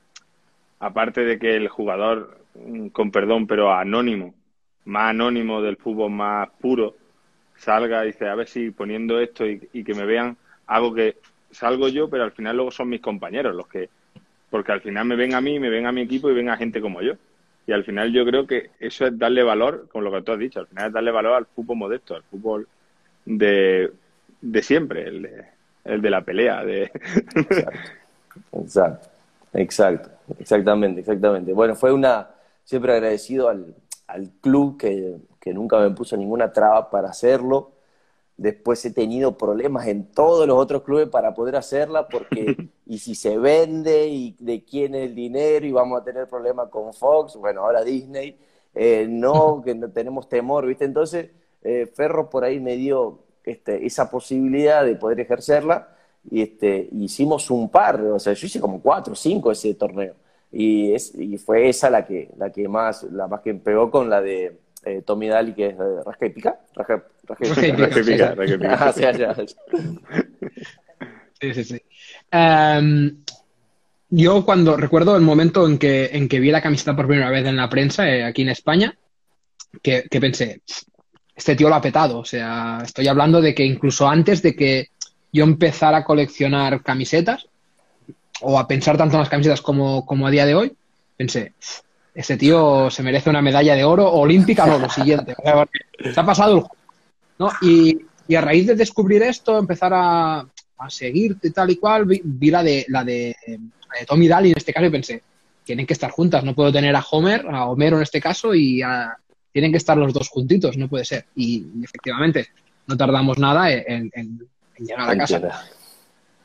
aparte 0.79 1.21
de 1.25 1.39
que 1.39 1.55
el 1.55 1.67
jugador, 1.69 2.39
mm, 2.46 2.46
con 2.91 3.11
perdón, 3.11 3.47
pero 3.47 3.73
anónimo, 3.73 4.33
más 4.85 5.11
anónimo 5.11 5.61
del 5.61 5.77
fútbol 5.77 6.11
más 6.11 6.49
puro, 6.59 6.95
salga 7.55 8.03
y 8.03 8.07
dice, 8.07 8.27
a 8.27 8.35
ver 8.35 8.47
si 8.47 8.71
poniendo 8.71 9.19
esto 9.19 9.45
y, 9.45 9.83
que 9.83 9.93
me 9.93 10.05
vean, 10.05 10.37
hago 10.67 10.93
que 10.93 11.17
salgo 11.51 11.87
yo, 11.87 12.09
pero 12.09 12.23
al 12.23 12.31
final 12.31 12.55
luego 12.55 12.71
son 12.71 12.89
mis 12.89 13.01
compañeros 13.01 13.55
los 13.55 13.67
que, 13.67 13.89
porque 14.49 14.71
al 14.71 14.81
final 14.81 15.05
me 15.05 15.15
ven 15.15 15.33
a 15.33 15.41
mí, 15.41 15.59
me 15.59 15.69
ven 15.69 15.85
a 15.85 15.91
mi 15.91 16.01
equipo 16.01 16.29
y 16.29 16.33
ven 16.33 16.49
a 16.49 16.57
gente 16.57 16.81
como 16.81 17.01
yo. 17.01 17.13
Y 17.65 17.73
al 17.73 17.83
final 17.83 18.13
yo 18.13 18.25
creo 18.25 18.47
que 18.47 18.69
eso 18.79 19.05
es 19.05 19.17
darle 19.19 19.43
valor, 19.43 19.89
con 19.91 20.03
lo 20.03 20.11
que 20.11 20.21
tú 20.21 20.31
has 20.31 20.39
dicho, 20.39 20.61
al 20.61 20.67
final 20.67 20.87
es 20.87 20.93
darle 20.93 21.11
valor 21.11 21.33
al 21.33 21.45
fútbol 21.47 21.77
modesto, 21.77 22.15
al 22.15 22.23
fútbol 22.23 22.67
de, 23.25 23.91
de 24.41 24.63
siempre, 24.63 25.07
el 25.07 25.21
de, 25.23 25.45
el 25.83 26.01
de 26.01 26.09
la 26.09 26.21
pelea. 26.21 26.63
De... 26.63 26.91
Exacto, 28.53 29.09
exacto, 29.53 30.09
exactamente, 30.39 31.01
exactamente. 31.01 31.51
Bueno, 31.51 31.75
fue 31.75 31.91
una, 31.91 32.27
siempre 32.67 32.91
agradecido 32.91 33.47
al, 33.47 33.75
al 34.07 34.29
club 34.41 34.77
que, 34.77 35.15
que 35.39 35.53
nunca 35.53 35.79
me 35.79 35.89
puso 35.91 36.17
ninguna 36.17 36.51
traba 36.51 36.89
para 36.89 37.09
hacerlo. 37.09 37.71
Después 38.35 38.83
he 38.83 38.91
tenido 38.91 39.37
problemas 39.37 39.87
en 39.87 40.11
todos 40.11 40.45
los 40.45 40.57
otros 40.57 40.83
clubes 40.83 41.07
para 41.07 41.33
poder 41.33 41.55
hacerla, 41.55 42.09
porque 42.09 42.69
y 42.85 42.99
si 42.99 43.15
se 43.15 43.37
vende 43.37 44.07
y 44.07 44.35
de 44.39 44.65
quién 44.65 44.95
es 44.95 45.07
el 45.09 45.15
dinero 45.15 45.65
y 45.65 45.71
vamos 45.71 46.01
a 46.01 46.03
tener 46.03 46.27
problemas 46.27 46.67
con 46.67 46.93
Fox, 46.93 47.37
bueno, 47.37 47.61
ahora 47.61 47.85
Disney, 47.85 48.37
eh, 48.75 49.07
no, 49.09 49.61
que 49.65 49.73
no 49.73 49.89
tenemos 49.89 50.27
temor, 50.27 50.65
¿viste? 50.65 50.83
Entonces, 50.83 51.29
eh, 51.63 51.89
Ferro 51.95 52.29
por 52.29 52.43
ahí 52.43 52.59
me 52.59 52.75
dio 52.75 53.19
este, 53.45 53.85
esa 53.85 54.11
posibilidad 54.11 54.83
de 54.83 54.97
poder 54.97 55.21
ejercerla 55.21 55.95
y 56.29 56.41
este, 56.41 56.89
hicimos 56.91 57.49
un 57.49 57.69
par, 57.69 58.01
o 58.01 58.19
sea, 58.19 58.33
yo 58.33 58.45
hice 58.45 58.59
como 58.59 58.81
cuatro 58.81 59.13
o 59.13 59.15
cinco 59.15 59.51
ese 59.51 59.73
torneo 59.73 60.15
y, 60.51 60.93
es, 60.93 61.13
y 61.15 61.37
fue 61.37 61.69
esa 61.69 61.89
la 61.89 62.05
que, 62.05 62.29
la 62.37 62.51
que 62.51 62.67
más, 62.67 63.03
la 63.03 63.27
más 63.27 63.41
que 63.41 63.53
pegó 63.53 63.91
con 63.91 64.09
la 64.09 64.21
de 64.21 64.57
eh, 64.85 65.01
Tommy 65.05 65.27
Daly, 65.27 65.53
que 65.53 65.67
es 65.67 65.77
de 65.77 66.03
Rasca 66.03 66.25
y 66.25 66.29
Pica. 66.29 66.59
Rasca, 66.73 67.03
y 67.27 68.03
Pica. 68.03 68.35
Ah, 68.69 68.93
sí, 71.39 71.53
sí, 71.53 71.63
sí. 71.63 71.81
Em, 72.31 73.17
yo 74.09 74.43
cuando 74.43 74.75
recuerdo 74.75 75.15
el 75.15 75.21
momento 75.21 75.67
en 75.67 75.77
que, 75.77 76.09
en 76.13 76.27
que 76.27 76.39
vi 76.39 76.49
la 76.49 76.61
camiseta 76.61 76.95
por 76.95 77.07
primera 77.07 77.29
vez 77.29 77.45
en 77.45 77.57
la 77.57 77.69
prensa 77.69 78.09
eh, 78.09 78.23
aquí 78.23 78.41
en 78.41 78.49
España, 78.49 78.97
que, 79.83 80.07
que, 80.09 80.19
pensé, 80.19 80.61
este 81.35 81.55
tío 81.55 81.69
lo 81.69 81.75
ha 81.75 81.81
petado. 81.81 82.19
O 82.19 82.25
sea, 82.25 82.79
estoy 82.83 83.07
hablando 83.07 83.41
de 83.41 83.53
que 83.53 83.63
incluso 83.63 84.07
antes 84.07 84.41
de 84.41 84.55
que 84.55 84.87
yo 85.31 85.43
empezara 85.43 85.97
a 85.97 86.03
coleccionar 86.05 86.81
camisetas 86.81 87.47
o 88.41 88.59
a 88.59 88.67
pensar 88.67 88.97
tanto 88.97 89.15
en 89.15 89.21
las 89.21 89.29
camisetas 89.29 89.61
como, 89.61 90.05
como 90.05 90.27
a 90.27 90.31
día 90.31 90.45
de 90.45 90.55
hoy, 90.55 90.73
pensé, 91.15 91.53
ese 92.13 92.37
tío 92.37 92.89
se 92.89 93.03
merece 93.03 93.29
una 93.29 93.41
medalla 93.41 93.75
de 93.75 93.83
oro 93.83 94.11
olímpica 94.11 94.65
o 94.65 94.79
lo 94.79 94.89
siguiente. 94.89 95.35
se 96.13 96.19
ha 96.19 96.25
pasado 96.25 96.55
el 96.55 96.61
juego. 96.61 96.75
¿no? 97.39 97.51
Y, 97.61 97.99
a 98.35 98.41
raíz 98.41 98.67
de 98.67 98.75
descubrir 98.75 99.23
esto, 99.23 99.57
empezar 99.57 99.93
a, 99.93 100.39
a 100.77 100.89
seguirte 100.89 101.51
tal 101.51 101.71
y 101.71 101.77
cual, 101.77 102.05
vi, 102.05 102.51
la, 102.51 102.61
de, 102.61 102.85
la, 102.89 103.03
de, 103.03 103.35
Tommy 104.05 104.27
Daly 104.27 104.51
en 104.51 104.57
este 104.57 104.73
caso 104.73 104.85
y 104.85 104.89
pensé, 104.89 105.23
tienen 105.63 105.85
que 105.85 105.93
estar 105.93 106.11
juntas, 106.11 106.43
no 106.43 106.53
puedo 106.53 106.71
tener 106.71 106.95
a 106.95 107.05
Homer, 107.11 107.45
a 107.49 107.65
Homero 107.65 107.97
en 107.97 108.03
este 108.03 108.19
caso, 108.19 108.53
y 108.53 108.81
tienen 109.51 109.71
que 109.71 109.77
estar 109.77 109.97
los 109.97 110.13
dos 110.13 110.29
juntitos, 110.29 110.77
no 110.77 110.87
puede 110.87 111.05
ser. 111.05 111.25
Y, 111.35 111.65
efectivamente, 111.83 112.47
no 112.87 112.97
tardamos 112.97 113.37
nada 113.37 113.71
en, 113.71 114.11
llegar 114.77 115.09
a 115.09 115.17
casa. 115.17 115.69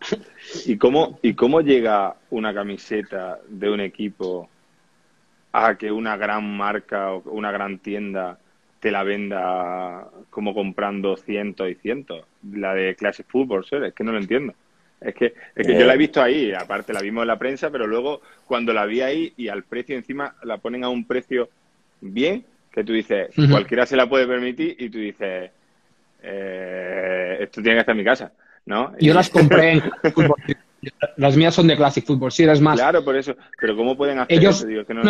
¿Y 0.66 0.76
cómo, 0.76 1.18
¿Y 1.22 1.34
cómo 1.34 1.60
llega 1.60 2.16
una 2.30 2.52
camiseta 2.52 3.38
de 3.48 3.70
un 3.70 3.80
equipo 3.80 4.48
a 5.52 5.76
que 5.76 5.92
una 5.92 6.16
gran 6.16 6.56
marca 6.56 7.12
o 7.12 7.22
una 7.30 7.52
gran 7.52 7.78
tienda 7.78 8.38
te 8.80 8.90
la 8.90 9.04
venda 9.04 10.08
como 10.28 10.54
comprando 10.54 11.16
cientos 11.16 11.70
y 11.70 11.76
cientos. 11.76 12.24
La 12.52 12.74
de 12.74 12.96
Classic 12.96 13.24
Football, 13.28 13.64
¿sabes? 13.64 13.90
Es 13.90 13.94
que 13.94 14.02
no 14.02 14.10
lo 14.10 14.18
entiendo. 14.18 14.54
Es 15.00 15.14
que, 15.14 15.34
es 15.54 15.66
que 15.66 15.78
yo 15.78 15.86
la 15.86 15.94
he 15.94 15.98
visto 15.98 16.20
ahí, 16.20 16.52
aparte 16.52 16.92
la 16.92 17.00
vimos 17.00 17.22
en 17.22 17.28
la 17.28 17.38
prensa, 17.38 17.70
pero 17.70 17.86
luego 17.86 18.22
cuando 18.44 18.72
la 18.72 18.86
vi 18.86 19.00
ahí 19.00 19.32
y 19.36 19.48
al 19.48 19.62
precio 19.62 19.96
encima 19.96 20.34
la 20.42 20.58
ponen 20.58 20.82
a 20.82 20.88
un 20.88 21.04
precio 21.06 21.48
bien, 22.00 22.44
que 22.72 22.82
tú 22.82 22.92
dices, 22.92 23.30
cualquiera 23.50 23.86
se 23.86 23.96
la 23.96 24.08
puede 24.08 24.26
permitir 24.26 24.74
y 24.78 24.88
tú 24.90 24.98
dices, 24.98 25.50
eh, 26.22 27.36
esto 27.40 27.62
tiene 27.62 27.76
que 27.76 27.80
estar 27.80 27.92
en 27.92 27.98
mi 27.98 28.04
casa, 28.04 28.32
¿no? 28.66 28.92
Yo 28.98 29.14
las 29.14 29.30
compré 29.30 29.72
en 29.72 29.82
Las 31.16 31.36
mías 31.36 31.54
son 31.54 31.66
de 31.66 31.76
Classic 31.76 32.04
Football, 32.04 32.32
sí, 32.32 32.44
es 32.44 32.60
más. 32.60 32.76
Claro, 32.76 33.04
por 33.04 33.16
eso. 33.16 33.34
Pero 33.60 33.76
¿cómo 33.76 33.96
pueden 33.96 34.18
hacer 34.18 34.44
eso? 34.44 34.66
que 34.66 34.94
no 34.94 35.02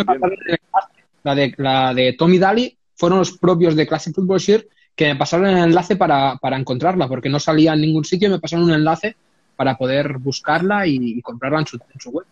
la, 1.23 1.35
de, 1.35 1.53
la 1.57 1.93
de 1.93 2.13
Tommy 2.13 2.37
Daly 2.37 2.77
fueron 2.95 3.19
los 3.19 3.37
propios 3.37 3.75
de 3.75 3.87
Classic 3.87 4.13
Football 4.13 4.39
Share 4.39 4.67
que 4.95 5.07
me 5.07 5.15
pasaron 5.15 5.47
el 5.47 5.57
enlace 5.57 5.95
para, 5.95 6.39
encontrarla, 6.43 7.07
porque 7.07 7.29
no 7.29 7.39
salía 7.39 7.73
en 7.73 7.81
ningún 7.81 8.05
sitio 8.05 8.27
y 8.27 8.31
me 8.31 8.39
pasaron 8.39 8.65
un 8.65 8.73
enlace 8.73 9.15
para 9.55 9.75
poder 9.75 10.17
buscarla 10.17 10.85
y, 10.85 11.21
comprarla 11.21 11.59
en 11.59 11.65
su, 11.65 11.79
web. 12.11 12.25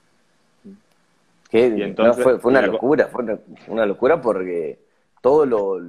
fue, 1.49 2.39
una 2.43 2.61
locura, 2.61 3.07
fue 3.07 3.25
una, 3.67 3.85
locura 3.85 4.21
porque 4.21 4.79
todo 5.21 5.45
lo, 5.45 5.79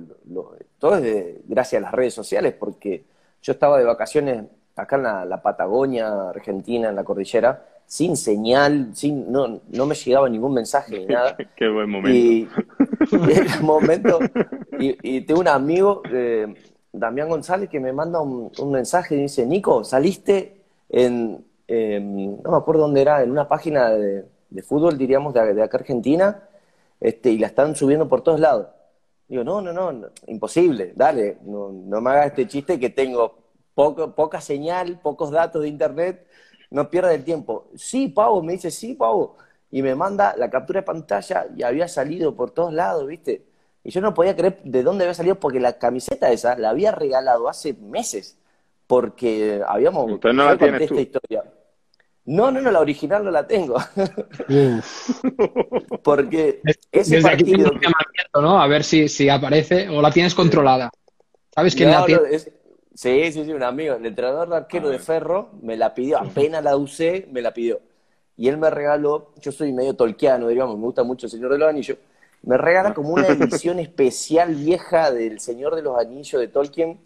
todo 0.79 0.97
es 0.97 1.37
gracias 1.47 1.81
a 1.81 1.85
las 1.85 1.93
redes 1.93 2.15
sociales, 2.15 2.55
porque 2.59 3.05
yo 3.43 3.53
estaba 3.53 3.79
de 3.79 3.85
vacaciones 3.85 4.45
acá 4.77 4.97
en 4.97 5.03
la, 5.03 5.43
Patagonia 5.43 6.31
Argentina, 6.31 6.89
en 6.89 6.97
la 6.97 7.05
cordillera, 7.05 7.65
sin 7.87 8.17
señal, 8.17 8.91
sin, 8.95 9.31
no, 9.31 9.61
no 9.69 9.87
me 9.87 9.95
llegaba 9.95 10.29
ningún 10.29 10.55
mensaje 10.55 11.01
ni 11.01 11.07
nada. 11.07 11.37
Qué 11.57 11.69
buen 11.69 11.91
momento. 11.91 12.19
Y, 12.19 12.49
y 13.11 13.63
momento, 13.63 14.19
y, 14.79 15.21
tengo 15.23 15.41
un 15.41 15.49
amigo, 15.49 16.03
eh, 16.11 16.55
Damián 16.93 17.29
González, 17.29 17.69
que 17.69 17.81
me 17.81 17.93
manda 17.93 18.21
un, 18.21 18.51
mensaje 18.71 19.17
y 19.17 19.23
dice, 19.23 19.47
Nico, 19.47 19.85
saliste 19.85 20.63
en, 20.89 21.45
no 21.69 22.51
me 22.51 22.57
acuerdo 22.57 22.83
dónde 22.83 23.03
era, 23.03 23.23
en 23.23 23.31
una 23.31 23.49
página 23.49 23.91
de, 23.91 24.25
fútbol, 24.63 24.97
diríamos, 24.97 25.35
de, 25.35 25.63
acá 25.63 25.79
Argentina, 25.79 26.43
este, 27.01 27.31
y 27.31 27.39
la 27.39 27.49
están 27.49 27.75
subiendo 27.77 28.09
por 28.09 28.23
todos 28.23 28.41
lados. 28.41 28.69
Digo, 29.29 29.45
no, 29.45 29.61
no, 29.61 29.73
no, 29.73 30.09
imposible, 30.27 30.93
dale, 30.95 31.39
no, 31.45 31.71
no 31.73 32.01
me 32.01 32.11
hagas 32.11 32.27
este 32.27 32.47
chiste 32.47 32.79
que 32.79 32.91
tengo 32.91 33.42
poco, 33.75 34.15
poca 34.15 34.41
señal, 34.41 35.01
pocos 35.01 35.31
datos 35.31 35.63
de 35.63 35.69
internet, 35.69 36.27
no 36.71 36.91
pierda 36.91 37.15
el 37.15 37.25
tiempo. 37.25 37.69
Sí, 37.77 38.09
Pau, 38.09 38.43
me 38.43 38.55
dice, 38.55 38.71
sí, 38.71 38.95
Pau. 38.95 39.37
Y 39.71 39.83
me 39.83 39.95
manda 39.95 40.35
la 40.37 40.51
captura 40.51 40.81
de 40.81 40.87
pantalla 40.87 41.47
y 41.57 41.63
había 41.63 41.89
salido 41.89 42.35
por 42.35 42.51
todos 42.51 42.73
lados, 42.73 43.07
¿viste? 43.07 43.45
Y 43.85 43.91
yo 43.91 44.01
no 44.01 44.15
podía 44.15 44.37
creer 44.37 44.61
de 44.65 44.83
dónde 44.83 45.05
había 45.05 45.15
salido 45.15 45.37
porque 45.37 45.61
la 45.61 45.79
camiseta 45.79 46.31
esa 46.31 46.57
la 46.57 46.71
había 46.71 46.93
regalado 46.93 47.49
hace 47.49 47.75
meses. 47.75 48.39
Porque 48.87 49.63
habíamos 49.67 50.11
Entonces 50.11 50.37
no 50.37 50.45
la 50.45 50.59
tienes 50.59 50.83
esta 50.83 51.01
historia. 51.01 51.45
No, 52.25 52.51
no, 52.51 52.61
no, 52.61 52.71
la 52.71 52.81
original 52.81 53.25
no 53.25 53.31
la 53.31 53.47
tengo. 53.47 53.77
porque 56.05 56.61
ese 56.93 57.17
Desde 57.17 57.29
partido... 57.29 57.69
aquí 57.69 57.87
¿no? 58.35 58.61
A 58.61 58.67
ver 58.69 58.85
si, 58.85 59.09
si 59.09 59.29
aparece 59.29 59.89
o 59.89 60.01
la 60.01 60.13
tienes 60.13 60.35
controlada. 60.35 60.91
¿Sabes 61.55 61.75
quién 61.75 61.91
la 61.91 62.05
tiene? 62.05 62.23
Sí, 62.95 63.33
sí, 63.33 63.45
sí, 63.45 63.53
un 63.53 63.63
amigo. 63.63 63.95
El 63.95 64.05
entrenador 64.07 64.49
de 64.51 64.57
arquero 64.57 64.89
de 64.91 64.99
Ferro 64.99 65.51
me 65.63 65.77
la 65.77 65.95
pidió, 65.95 66.19
apenas 66.19 66.63
la 66.63 66.77
usé, 66.77 67.27
me 67.31 67.41
la 67.41 67.53
pidió. 67.55 67.81
Y 68.37 68.49
él 68.49 68.59
me 68.59 68.71
regaló, 68.71 69.33
yo 69.41 69.53
soy 69.53 69.73
medio 69.73 69.95
tolkiano, 69.95 70.49
digamos, 70.49 70.77
me 70.77 70.85
gusta 70.85 71.03
mucho 71.03 71.27
el 71.27 71.31
Señor 71.33 71.53
de 71.53 71.59
los 71.59 71.69
Anillos, 71.69 71.99
me 72.43 72.57
regala 72.59 72.93
como 72.95 73.11
una 73.11 73.29
edición 73.29 73.79
especial 73.81 74.55
vieja 74.55 75.11
del 75.11 75.41
Señor 75.41 75.75
de 75.75 75.83
los 75.83 75.99
Anillos 75.99 76.41
de 76.41 76.49
Tolkien, 76.49 76.99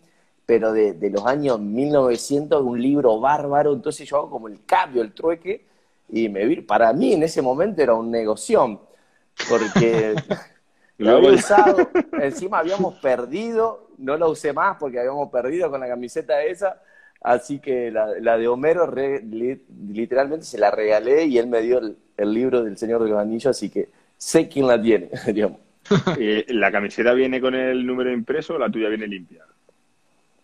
pero 0.47 0.73
de, 0.73 0.93
de 0.95 1.11
los 1.11 1.27
años 1.27 1.61
1900, 1.61 2.63
un 2.63 2.81
libro 2.81 3.21
bárbaro, 3.21 3.73
entonces 3.73 4.09
yo 4.09 4.19
hago 4.19 4.31
como 4.31 4.49
el 4.49 4.65
cambio, 4.65 5.03
el 5.03 5.13
trueque, 5.13 5.67
y 6.09 6.29
me 6.29 6.45
vi, 6.47 6.61
para 6.63 6.93
mí 6.93 7.13
en 7.13 7.23
ese 7.25 7.43
momento 7.43 7.83
era 7.83 7.95
un 7.95 8.11
negoción, 8.11 8.81
porque 9.49 10.15
lo 10.99 11.17
había 11.17 11.31
usado, 11.33 11.91
encima 12.23 12.59
habíamos 12.59 12.95
perdido, 12.95 13.91
no 13.99 14.17
la 14.17 14.27
usé 14.27 14.53
más 14.53 14.77
porque 14.79 14.99
habíamos 14.99 15.31
perdido 15.31 15.71
con 15.71 15.81
la 15.81 15.89
camiseta 15.89 16.43
esa, 16.43 16.81
así 17.21 17.59
que 17.59 17.91
la, 17.91 18.39
de 18.39 18.49
Homero 18.49 18.93
literalmente 19.89 20.47
se 20.47 20.59
la 20.59 20.71
regalé 20.71 21.27
y 21.27 21.39
él 21.39 21.47
me 21.49 21.61
dio 21.61 21.79
el, 21.79 22.35
libro 22.35 22.63
del 22.63 22.79
Señor 22.79 23.03
de 23.03 23.11
los 23.11 23.19
Anillos, 23.19 23.47
así 23.47 23.69
que 23.69 23.89
sé 24.17 24.49
quién 24.49 24.67
la 24.67 24.81
tiene, 24.81 25.11
digamos. 25.27 25.59
Eh, 26.19 26.47
¿La 26.49 26.73
camiseta 26.73 27.13
viene 27.13 27.41
con 27.41 27.55
el 27.55 27.87
número 27.87 28.13
impreso 28.13 28.55
o 28.55 28.59
la 28.59 28.69
tuya 28.69 28.89
viene 28.89 29.07
limpia? 29.07 29.45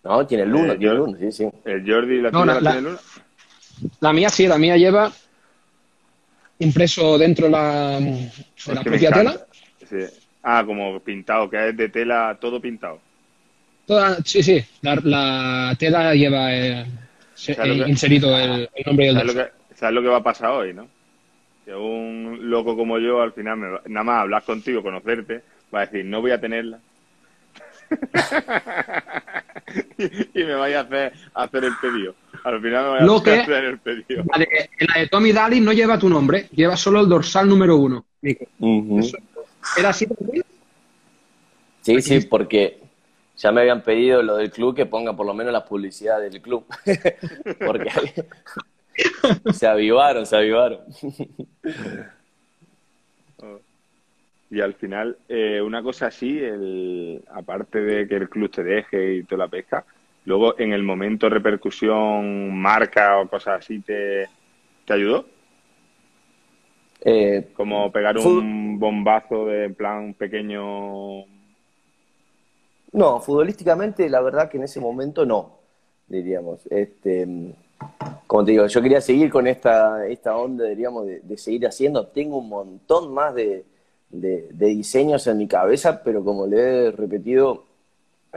No, 0.04 0.24
tiene 0.24 0.44
el 0.44 0.54
1, 0.54 0.78
tiene 0.78 0.94
el 0.94 1.00
1, 1.00 1.18
sí, 1.18 1.32
sí. 1.32 1.48
¿El 1.64 1.84
Jordi 1.84 2.20
la 2.20 2.30
tuya 2.30 2.44
la, 2.44 2.60
tiene 2.60 2.78
el 2.78 2.86
1? 2.86 2.98
La 3.98 4.12
mía 4.12 4.28
sí, 4.28 4.46
la 4.46 4.56
mía 4.56 4.76
lleva 4.76 5.10
impreso 6.60 7.18
dentro 7.18 7.48
la, 7.48 7.98
de 7.98 8.30
la 8.72 8.82
propia 8.82 9.10
tela. 9.10 9.46
Ah, 10.42 10.64
como 10.66 10.98
pintado, 11.00 11.48
que 11.48 11.68
es 11.68 11.76
de 11.76 11.88
tela 11.88 12.36
todo 12.40 12.60
pintado 12.60 13.00
sí, 14.24 14.42
sí, 14.42 14.64
la, 14.82 15.74
tela 15.78 16.14
lleva 16.14 16.54
eh, 16.54 16.86
inserido 17.86 18.38
el, 18.38 18.68
nombre 18.86 19.06
y 19.06 19.08
el 19.08 19.16
¿sabes 19.16 19.34
lo, 19.34 19.44
que, 19.44 19.50
¿Sabes 19.74 19.94
lo 19.94 20.02
que 20.02 20.08
va 20.08 20.18
a 20.18 20.22
pasar 20.22 20.50
hoy, 20.50 20.74
no? 20.74 20.86
Que 21.64 21.74
un 21.74 22.50
loco 22.50 22.76
como 22.76 22.98
yo, 22.98 23.22
al 23.22 23.32
final, 23.32 23.80
nada 23.86 24.04
más 24.04 24.20
hablar 24.22 24.42
contigo, 24.44 24.82
conocerte, 24.82 25.42
va 25.74 25.80
a 25.80 25.86
decir, 25.86 26.04
no 26.04 26.20
voy 26.20 26.32
a 26.32 26.40
tenerla. 26.40 26.78
y, 30.34 30.44
me 30.44 30.54
vaya 30.54 30.80
a 30.80 30.82
hacer, 30.82 31.12
hacer 31.34 31.64
el 31.64 31.72
pedido. 31.80 32.14
Al 32.42 32.60
final 32.60 32.84
me 32.84 33.06
voy 33.06 33.30
a 33.30 33.42
hacer 33.42 33.64
el 33.64 33.78
pedido. 33.78 34.24
La 34.32 34.38
de, 34.38 34.70
la 34.80 35.00
de 35.00 35.06
Tommy 35.08 35.32
Daly 35.32 35.60
no 35.60 35.72
lleva 35.72 35.98
tu 35.98 36.08
nombre, 36.08 36.48
lleva 36.52 36.76
solo 36.76 37.00
el 37.00 37.08
dorsal 37.08 37.48
número 37.48 37.76
uno. 37.76 38.06
¿Era 39.76 39.90
así? 39.90 40.06
Sí, 41.80 42.00
sí, 42.00 42.20
porque 42.20 42.80
ya 43.36 43.52
me 43.52 43.62
habían 43.62 43.82
pedido 43.82 44.22
lo 44.22 44.36
del 44.36 44.50
club 44.50 44.74
que 44.74 44.86
ponga 44.86 45.14
por 45.14 45.26
lo 45.26 45.34
menos 45.34 45.52
la 45.52 45.64
publicidad 45.64 46.20
del 46.20 46.40
club. 46.40 46.64
Porque 47.66 47.90
se 49.52 49.66
avivaron, 49.66 50.26
se 50.26 50.36
avivaron. 50.36 50.80
Y 54.50 54.60
al 54.60 54.74
final, 54.74 55.16
eh, 55.28 55.60
una 55.62 55.82
cosa 55.82 56.06
así, 56.06 56.38
el, 56.38 57.24
aparte 57.32 57.80
de 57.80 58.06
que 58.06 58.16
el 58.16 58.28
club 58.28 58.50
te 58.50 58.62
deje 58.62 59.14
y 59.14 59.22
toda 59.24 59.46
la 59.46 59.48
pesca, 59.48 59.84
Luego, 60.24 60.58
en 60.58 60.72
el 60.72 60.82
momento 60.82 61.28
repercusión, 61.28 62.56
marca 62.56 63.18
o 63.18 63.28
cosas 63.28 63.60
así, 63.60 63.80
¿te, 63.80 64.28
te 64.84 64.92
ayudó? 64.92 65.26
Eh, 67.04 67.48
Como 67.56 67.90
pegar 67.90 68.16
un 68.18 68.78
bombazo 68.78 69.46
de 69.46 69.70
plan 69.70 70.14
pequeño. 70.14 71.24
No, 72.92 73.20
futbolísticamente 73.20 74.08
la 74.08 74.20
verdad 74.20 74.48
que 74.50 74.58
en 74.58 74.64
ese 74.64 74.80
momento 74.80 75.24
no, 75.26 75.58
diríamos. 76.06 76.60
Este, 76.70 77.26
como 78.26 78.44
te 78.44 78.52
digo, 78.52 78.66
yo 78.66 78.82
quería 78.82 79.00
seguir 79.00 79.30
con 79.30 79.46
esta, 79.46 80.06
esta 80.06 80.36
onda, 80.36 80.66
diríamos, 80.66 81.06
de, 81.06 81.20
de 81.20 81.36
seguir 81.38 81.66
haciendo. 81.66 82.06
Tengo 82.08 82.38
un 82.38 82.48
montón 82.48 83.12
más 83.12 83.34
de, 83.34 83.64
de- 84.10 84.48
de 84.52 84.66
diseños 84.66 85.26
en 85.26 85.38
mi 85.38 85.48
cabeza, 85.48 86.02
pero 86.04 86.22
como 86.24 86.46
le 86.46 86.86
he 86.88 86.90
repetido, 86.92 87.64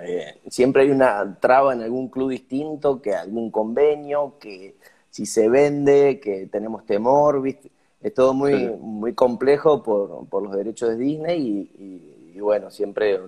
eh, 0.01 0.39
siempre 0.50 0.84
hay 0.84 0.91
una 0.91 1.38
traba 1.39 1.74
en 1.74 1.81
algún 1.81 2.07
club 2.10 2.31
distinto, 2.31 3.01
que 3.01 3.13
algún 3.13 3.51
convenio, 3.51 4.36
que 4.39 4.75
si 5.10 5.25
se 5.25 5.50
vende, 5.50 6.19
que 6.19 6.48
tenemos 6.48 6.86
temor, 6.86 7.41
¿viste? 7.41 7.69
Es 8.05 8.13
todo 8.13 8.33
muy, 8.35 8.51
Sí. 8.53 8.71
muy 8.79 9.13
complejo 9.15 9.81
por, 9.81 10.27
por 10.29 10.43
los 10.43 10.55
derechos 10.55 10.89
de 10.89 10.97
Disney 10.97 11.41
y, 11.41 11.83
y- 11.83 12.38
y 12.38 12.39
bueno, 12.39 12.69
siempre... 12.69 13.19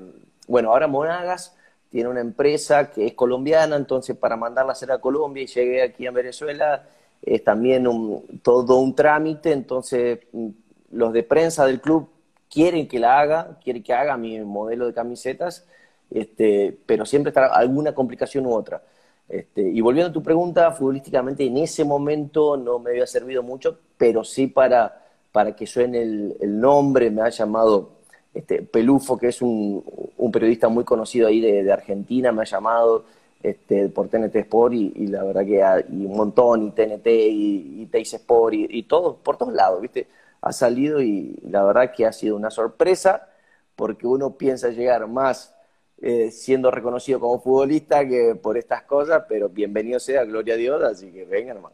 Bueno, 0.47 0.71
ahora 0.71 0.85
Monagas 0.87 1.55
tiene 1.89 2.09
una 2.09 2.21
empresa 2.21 2.91
que 2.91 3.07
es 3.07 3.13
colombiana, 3.15 3.75
entonces 3.75 4.15
para 4.15 4.35
mandarla 4.37 4.71
a 4.71 4.73
hacer 4.73 4.91
a 4.91 4.99
Colombia 4.99 5.41
y 5.43 5.47
llegué 5.47 5.81
aquí 5.81 6.05
a 6.05 6.11
Venezuela 6.11 6.83
es 7.23 7.43
también 7.43 7.87
un, 7.87 8.23
todo 8.43 8.77
un 8.77 8.93
trámite, 8.93 9.51
entonces 9.51 10.19
mm, 10.31 10.49
los 10.91 11.11
de 11.11 11.23
prensa 11.23 11.65
del 11.65 11.81
club 11.81 12.09
quieren 12.47 12.87
que 12.87 12.99
la 12.99 13.19
haga, 13.19 13.57
quieren 13.63 13.81
que 13.81 13.93
haga 13.93 14.15
mi 14.15 14.39
modelo 14.41 14.85
de 14.85 14.93
camisetas, 14.93 15.65
este, 16.11 16.77
pero 16.85 17.03
siempre 17.05 17.31
está 17.31 17.47
alguna 17.47 17.95
complicación 17.95 18.45
u 18.45 18.53
otra. 18.53 18.83
Este, 19.29 19.61
y 19.61 19.81
volviendo 19.81 20.09
a 20.09 20.13
tu 20.13 20.23
pregunta, 20.23 20.71
futbolísticamente 20.71 21.45
en 21.45 21.57
ese 21.57 21.83
momento 21.83 22.55
no 22.55 22.79
me 22.79 22.91
había 22.91 23.05
servido 23.05 23.43
mucho, 23.43 23.77
pero 23.97 24.23
sí 24.23 24.47
para, 24.47 25.05
para 25.31 25.55
que 25.55 25.67
suene 25.67 26.01
el, 26.01 26.37
el 26.39 26.59
nombre, 26.59 27.11
me 27.11 27.21
ha 27.21 27.29
llamado 27.29 27.97
este, 28.37 28.61
Pelufo, 28.61 29.17
que 29.17 29.29
es 29.29 29.41
un, 29.41 29.83
periodista 30.31 30.67
muy 30.69 30.83
conocido 30.83 31.27
ahí 31.27 31.41
de, 31.41 31.71
Argentina, 31.71 32.31
me 32.31 32.43
ha 32.43 32.45
llamado 32.45 33.05
este, 33.41 33.89
por 33.89 34.09
TNT 34.09 34.35
Sport 34.35 34.73
y, 34.73 35.07
la 35.07 35.23
verdad 35.23 35.45
que 35.45 35.85
un 35.89 36.15
montón, 36.15 36.63
y 36.67 36.71
TNT, 36.71 37.07
y, 37.07 37.89
y 37.91 38.01
Sport, 38.01 38.53
y, 38.53 38.67
y 38.69 38.83
por 38.83 39.37
todos 39.37 39.53
lados, 39.53 39.81
¿viste? 39.81 40.07
Ha 40.41 40.51
salido 40.51 41.01
y 41.01 41.35
la 41.49 41.63
verdad 41.63 41.91
que 41.91 42.05
ha 42.05 42.13
sido 42.13 42.35
una 42.35 42.51
sorpresa 42.51 43.27
porque 43.75 44.05
uno 44.05 44.37
piensa 44.37 44.69
llegar 44.69 45.07
más 45.07 45.56
eh, 45.99 46.29
siendo 46.31 46.69
reconocido 46.69 47.19
como 47.19 47.41
futbolista 47.41 48.07
que 48.07 48.35
por 48.35 48.57
estas 48.57 48.83
cosas, 48.83 49.23
pero 49.27 49.49
bienvenido 49.49 49.99
sea, 49.99 50.23
gloria 50.25 50.53
a 50.53 50.57
Dios, 50.57 50.83
así 50.83 51.11
que 51.11 51.25
venga 51.25 51.53
nomás. 51.53 51.73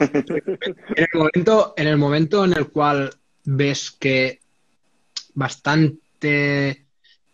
En 0.00 1.04
el 1.04 1.08
momento, 1.14 1.74
en 1.76 1.86
el 1.86 1.96
momento 1.96 2.44
en 2.44 2.52
el 2.52 2.68
cual 2.68 3.10
ves 3.44 3.90
que 3.92 4.40
bastante, 5.34 6.86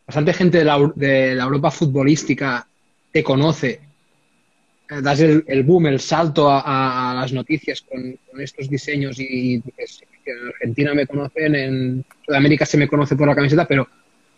bastante 0.07 0.33
gente 0.33 0.59
de 0.59 0.65
la, 0.65 0.93
de 0.95 1.35
la 1.35 1.45
Europa 1.45 1.71
futbolística 1.71 2.67
te 3.11 3.23
conoce, 3.23 3.81
eh, 4.91 5.01
das 5.03 5.21
el, 5.21 5.45
el 5.47 5.63
boom, 5.63 5.87
el 5.87 6.01
salto 6.01 6.49
a, 6.51 7.15
las 7.15 7.33
noticias 7.33 7.83
con, 7.83 8.19
con 8.31 8.41
estos 8.41 8.69
diseños 8.69 9.19
y 9.19 9.59
dices, 9.59 10.03
en 10.25 10.49
Argentina 10.49 10.95
me 10.95 11.07
conocen, 11.07 11.55
en 11.55 12.05
Sudamérica 12.25 12.67
se 12.67 12.79
me 12.79 12.89
conoce 12.89 13.17
por 13.17 13.29
la 13.29 13.35
camiseta, 13.35 13.67
pero 13.67 13.89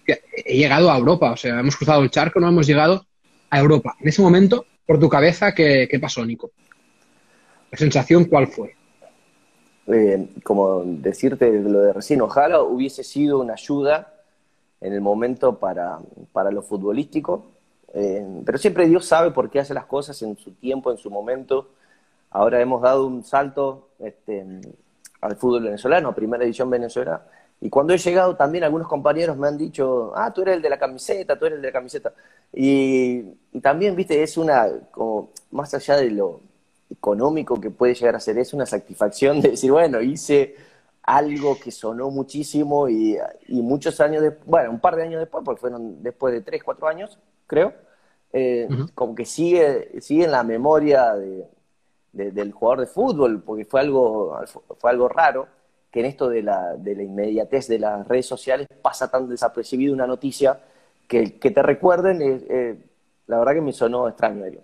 he 0.07 0.57
llegado 0.57 0.91
a 0.91 0.99
Europa, 0.99 1.33
o 1.33 1.37
sea, 1.37 1.61
hemos 1.61 1.77
cruzado 1.77 2.03
el 2.03 2.11
charco, 2.11 2.41
no 2.41 2.49
hemos 2.49 2.67
llegado 2.67 3.07
a 3.51 3.59
Europa. 3.59 3.97
En 4.01 4.09
ese 4.09 4.23
momento, 4.23 4.67
por 4.87 4.99
tu 4.99 5.09
cabeza, 5.09 5.55
¿qué, 5.55 5.89
qué 5.91 5.99
pasó, 5.99 6.25
Nico? 6.25 6.51
¿La 7.71 7.79
sensación 7.79 8.25
cuál 8.25 8.47
fue? 8.49 8.77
eh, 9.87 10.29
como 10.43 10.83
decirte 10.85 11.51
lo 11.61 11.81
de 11.81 11.93
recién, 11.93 12.21
ojalá 12.23 12.63
hubiese 12.63 13.05
sido 13.05 13.41
una 13.41 13.55
ayuda 13.55 14.15
en 14.81 14.93
el 14.93 15.01
momento 15.01 15.59
para, 15.59 15.99
para 16.33 16.51
lo 16.51 16.63
futbolístico, 16.63 17.47
eh, 17.93 18.27
pero 18.45 18.59
siempre 18.59 18.89
Dios 18.89 19.07
sabe 19.07 19.31
por 19.31 19.51
qué 19.51 19.61
hace 19.61 19.75
las 19.75 19.87
cosas 19.87 20.21
en 20.23 20.37
su 20.37 20.53
tiempo, 20.53 20.91
en 20.91 20.99
su 20.99 21.11
momento. 21.11 21.71
Ahora 22.31 22.61
hemos 22.61 22.83
dado 22.83 23.07
un 23.07 23.23
salto 23.25 23.91
este, 23.99 24.45
al 25.21 25.37
fútbol 25.37 25.65
venezolano, 25.65 26.09
a 26.09 26.15
primera 26.15 26.43
división 26.43 26.69
venezolana, 26.69 27.23
y 27.65 27.71
cuando 27.71 27.95
he 27.95 27.99
llegado 27.99 28.37
también 28.37 28.65
algunos 28.65 28.89
compañeros 28.89 29.37
me 29.39 29.49
han 29.49 29.57
dicho, 29.59 30.13
ah, 30.15 30.33
tú 30.33 30.43
eres 30.43 30.57
el 30.57 30.63
de 30.63 30.71
la 30.71 30.79
camiseta, 30.79 31.39
tú 31.39 31.47
eres 31.47 31.57
el 31.57 31.63
de 31.63 31.69
la 31.69 31.73
camiseta. 31.73 32.13
Y, 32.53 33.25
y 33.53 33.61
también, 33.61 33.97
viste, 33.97 34.23
es 34.23 34.37
una, 34.37 34.69
como 34.93 35.31
más 35.51 35.73
allá 35.75 35.97
de 35.97 36.11
lo, 36.11 36.41
económico 36.91 37.61
que 37.61 37.71
puede 37.71 37.95
llegar 37.95 38.17
a 38.17 38.21
ser, 38.21 38.39
es 38.39 38.53
una 38.53 38.67
satisfacción 38.67 39.41
de 39.41 39.51
decir, 39.53 39.73
bueno, 39.73 40.01
hice 40.03 40.55
algo 41.03 41.59
que 41.59 41.71
sonó 41.71 42.11
muchísimo 42.11 42.89
y, 42.89 43.17
y 43.49 43.63
muchos 43.63 44.01
años 44.01 44.23
después, 44.23 44.47
bueno, 44.47 44.71
un 44.71 44.81
par 44.81 44.97
de 44.97 45.03
años 45.05 45.21
después, 45.21 45.43
porque 45.45 45.61
fueron 45.61 46.03
después 46.03 46.33
de 46.35 46.43
tres, 46.43 46.63
cuatro 46.63 46.87
años, 46.87 47.19
creo, 47.47 47.73
eh, 48.33 48.69
Ujú. 48.69 48.91
como 48.95 49.15
que 49.15 49.25
sigue, 49.25 50.01
sigue 50.01 50.25
en 50.25 50.33
la 50.33 50.43
memoria 50.45 51.15
de, 51.15 51.47
de- 52.13 52.31
del 52.33 52.53
jugador 52.53 52.81
de 52.81 52.87
fútbol, 52.87 53.43
porque 53.43 53.65
fue 53.65 53.81
algo, 53.81 54.39
fue 54.79 54.91
algo 54.91 55.09
raro, 55.09 55.47
que 55.95 56.01
en 56.01 56.07
esto 56.07 56.29
de 56.29 56.43
la, 56.43 56.75
de 56.77 56.97
la 56.97 57.05
inmediatez 57.05 57.69
de 57.69 57.79
las 57.79 58.05
redes 58.09 58.27
sociales 58.27 58.67
pasa 58.83 59.09
tan 59.09 59.29
desapercibido 59.29 59.95
una 59.95 60.09
noticia 60.09 60.59
que, 61.07 61.29
te 61.29 61.63
recuerden, 61.63 62.21
eh, 62.21 62.41
eh, 62.49 62.77
la 63.29 63.39
verdad 63.39 63.55
que 63.55 63.61
me 63.61 63.73
sonó 63.73 64.09
extraño. 64.09 64.59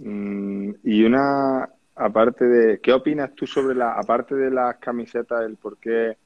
Mm, 0.00 0.70
y 0.84 1.02
una, 1.02 1.68
aparte 1.96 2.44
de, 2.44 2.80
¿qué 2.80 2.92
opinas 2.92 3.34
tú 3.34 3.48
sobre 3.48 3.74
la, 3.74 3.94
aparte 3.94 4.36
de 4.36 4.48
las 4.48 4.76
camisetas, 4.76 5.44
el 5.44 5.56
por 5.56 5.76
qué 5.76 6.16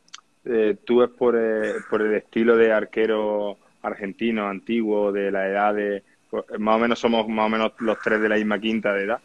eh, 0.44 0.76
tú 0.84 1.02
es 1.02 1.08
por, 1.08 1.34
eh, 1.36 1.72
por 1.88 2.02
el 2.02 2.14
estilo 2.14 2.56
de 2.56 2.70
arquero 2.70 3.56
argentino 3.80 4.46
antiguo, 4.46 5.10
de 5.10 5.32
la 5.32 5.48
edad 5.48 5.74
de, 5.74 6.04
pues, 6.30 6.44
más 6.58 6.76
o 6.76 6.78
menos 6.78 6.98
somos 6.98 7.26
más 7.28 7.46
o 7.46 7.48
menos 7.48 7.72
los 7.78 7.98
tres 7.98 8.20
de 8.20 8.28
la 8.28 8.36
misma 8.36 8.60
quinta 8.60 8.92
de 8.92 9.04
edad, 9.04 9.20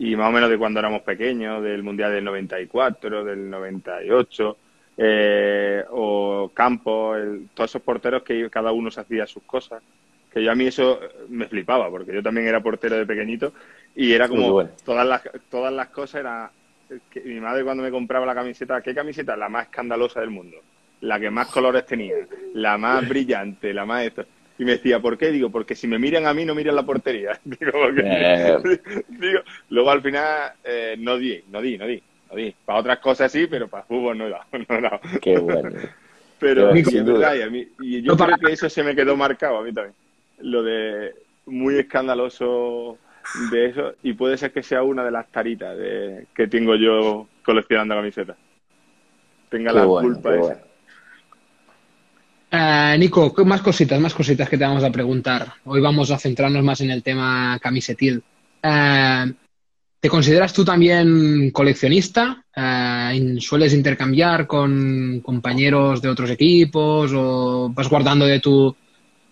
y 0.00 0.16
más 0.16 0.30
o 0.30 0.32
menos 0.32 0.48
de 0.48 0.56
cuando 0.58 0.80
éramos 0.80 1.02
pequeños, 1.02 1.62
del 1.62 1.82
Mundial 1.82 2.10
del 2.12 2.24
94, 2.24 3.22
del 3.22 3.48
98, 3.50 4.56
eh, 4.96 5.84
o 5.90 6.50
Campos, 6.54 7.18
el- 7.18 7.48
todos 7.54 7.70
esos 7.70 7.82
porteros 7.82 8.22
que 8.22 8.48
cada 8.50 8.72
uno 8.72 8.90
se 8.90 9.00
hacía 9.00 9.26
sus 9.26 9.42
cosas, 9.44 9.82
que 10.32 10.42
yo 10.42 10.50
a 10.50 10.54
mí 10.54 10.66
eso 10.66 10.98
me 11.28 11.46
flipaba, 11.46 11.90
porque 11.90 12.14
yo 12.14 12.22
también 12.22 12.46
era 12.46 12.60
portero 12.62 12.96
de 12.96 13.04
pequeñito, 13.06 13.52
y 13.94 14.12
era 14.12 14.26
como 14.28 14.52
bueno. 14.52 14.70
todas 14.84 15.06
las 15.06 15.22
todas 15.50 15.72
las 15.72 15.88
cosas 15.88 16.20
era 16.20 16.50
que 17.10 17.20
mi 17.20 17.38
madre 17.38 17.62
cuando 17.62 17.82
me 17.82 17.90
compraba 17.90 18.24
la 18.26 18.34
camiseta 18.34 18.80
¿qué 18.80 18.94
camiseta? 18.94 19.36
la 19.36 19.48
más 19.48 19.64
escandalosa 19.66 20.20
del 20.20 20.30
mundo 20.30 20.56
la 21.02 21.20
que 21.20 21.30
más 21.30 21.48
colores 21.48 21.86
tenía 21.86 22.14
la 22.54 22.78
más 22.78 23.08
brillante 23.08 23.72
la 23.74 23.84
más 23.86 24.04
esto 24.04 24.24
y 24.60 24.64
me 24.64 24.72
decía 24.72 25.00
¿por 25.00 25.16
qué? 25.16 25.30
digo 25.30 25.48
porque 25.50 25.74
si 25.74 25.86
me 25.88 25.98
miran 25.98 26.26
a 26.26 26.34
mí 26.34 26.44
no 26.44 26.54
miran 26.54 26.76
la 26.76 26.84
portería 26.84 27.40
digo, 27.44 27.72
porque- 27.72 28.02
Eh. 28.04 28.58
digo, 29.08 29.40
luego 29.70 29.90
al 29.90 30.02
final 30.02 30.52
eh, 30.62 30.96
no 30.98 31.16
di 31.16 31.42
no 31.50 31.60
di 31.62 31.78
no 31.78 31.86
di 31.86 32.02
no 32.30 32.36
di 32.36 32.54
para 32.64 32.78
otras 32.80 32.98
cosas 32.98 33.32
sí 33.32 33.46
pero 33.48 33.68
para 33.68 33.84
fútbol 33.84 34.18
no 34.18 34.26
he 34.26 34.30
dado, 34.30 34.44
no 34.68 34.76
he 34.76 34.80
dado. 34.82 35.00
Qué 35.22 35.38
bueno. 35.38 35.70
Pero 36.38 36.72
sí, 36.74 36.96
es 36.96 37.04
verdad, 37.04 37.34
y, 37.34 37.42
a 37.42 37.50
mí, 37.50 37.68
y 37.80 38.00
yo 38.02 38.12
No, 38.12 38.16
creo 38.16 38.30
para- 38.30 38.38
que 38.38 38.52
eso 38.54 38.68
se 38.70 38.82
me 38.82 38.94
quedó 38.96 39.14
marcado 39.14 39.58
a 39.58 39.62
mí 39.62 39.72
también. 39.74 39.94
Lo 40.38 40.62
de 40.62 41.12
muy 41.44 41.76
escandaloso 41.78 42.96
de 43.50 43.66
eso, 43.66 43.94
y 44.02 44.14
puede 44.14 44.38
ser 44.38 44.50
que 44.50 44.62
sea 44.62 44.82
una 44.82 45.04
de 45.04 45.10
las 45.10 45.30
taritas 45.30 45.76
de, 45.76 46.26
que 46.34 46.46
tengo 46.46 46.76
yo 46.76 47.28
coleccionando 47.44 47.94
camisetas. 47.94 48.38
Tenga 49.50 49.70
Qué 49.72 49.78
la 49.80 49.84
bueno, 49.84 50.08
culpa 50.14 50.30
esa. 50.34 50.40
bueno. 50.40 50.60
Eh, 52.52 52.96
Nico, 52.98 53.32
¿qué 53.32 53.44
más 53.44 53.62
cositas, 53.62 54.00
más 54.00 54.14
cositas 54.14 54.48
que 54.48 54.58
te 54.58 54.64
vamos 54.64 54.82
a 54.82 54.90
preguntar. 54.90 55.52
Hoy 55.64 55.80
vamos 55.80 56.10
a 56.10 56.18
centrarnos 56.18 56.64
más 56.64 56.80
en 56.80 56.90
el 56.90 57.02
tema 57.02 57.58
camisetil. 57.62 58.22
Eh, 58.62 59.32
¿Te 60.00 60.08
consideras 60.08 60.52
tú 60.52 60.64
también 60.64 61.50
coleccionista? 61.52 62.44
Eh, 62.56 63.36
¿Sueles 63.38 63.74
intercambiar 63.74 64.46
con 64.46 65.20
compañeros 65.20 66.02
de 66.02 66.08
otros 66.08 66.30
equipos 66.30 67.12
o 67.14 67.70
vas 67.72 67.88
guardando 67.88 68.26
de 68.26 68.40
tu 68.40 68.74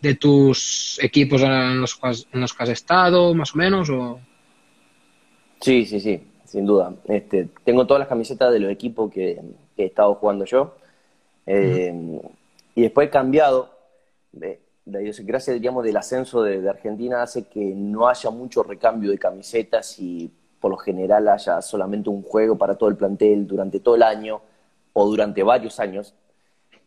de 0.01 0.15
tus 0.15 0.97
equipos 1.03 1.43
en 1.43 1.81
los, 1.81 1.97
que 1.97 2.07
has- 2.07 2.27
en 2.33 2.41
los 2.41 2.55
que 2.55 2.63
has 2.63 2.69
estado, 2.69 3.35
más 3.35 3.53
o 3.53 3.59
menos? 3.59 3.91
O... 3.91 4.21
Sí, 5.61 5.85
sí, 5.87 5.99
sí, 5.99 6.21
sin 6.45 6.65
duda. 6.67 6.95
Este, 7.07 7.49
tengo 7.65 7.85
todas 7.85 7.99
las 8.01 8.09
camisetas 8.09 8.53
de 8.53 8.61
los 8.61 8.71
equipos 8.71 9.11
que, 9.13 9.41
que 9.77 9.83
he 9.83 9.87
estado 9.87 10.15
jugando 10.15 10.45
yo. 10.45 10.77
Eh, 11.47 11.93
Y 12.79 12.83
después 12.83 13.09
he 13.09 13.11
cambiado. 13.11 13.71
De, 14.31 14.61
la 14.85 15.03
idiosincrasia, 15.03 15.53
diríamos, 15.53 15.83
del 15.83 15.97
ascenso 15.97 16.45
de, 16.45 16.61
de 16.61 16.71
Argentina 16.71 17.23
hace 17.23 17.49
que 17.49 17.61
no 17.61 18.07
haya 18.07 18.31
mucho 18.31 18.63
recambio 18.63 19.11
de 19.11 19.19
camisetas 19.19 19.99
y 19.99 20.31
por 20.61 20.71
lo 20.71 20.77
general 20.77 21.27
haya 21.27 21.61
solamente 21.61 22.09
un 22.09 22.23
juego 22.23 22.57
para 22.57 22.77
todo 22.77 22.89
el 22.89 22.97
plantel 22.97 23.49
durante 23.49 23.81
todo 23.81 23.97
el 23.97 24.05
año 24.05 24.41
o 24.93 25.07
durante 25.07 25.43
varios 25.43 25.81
años. 25.81 26.15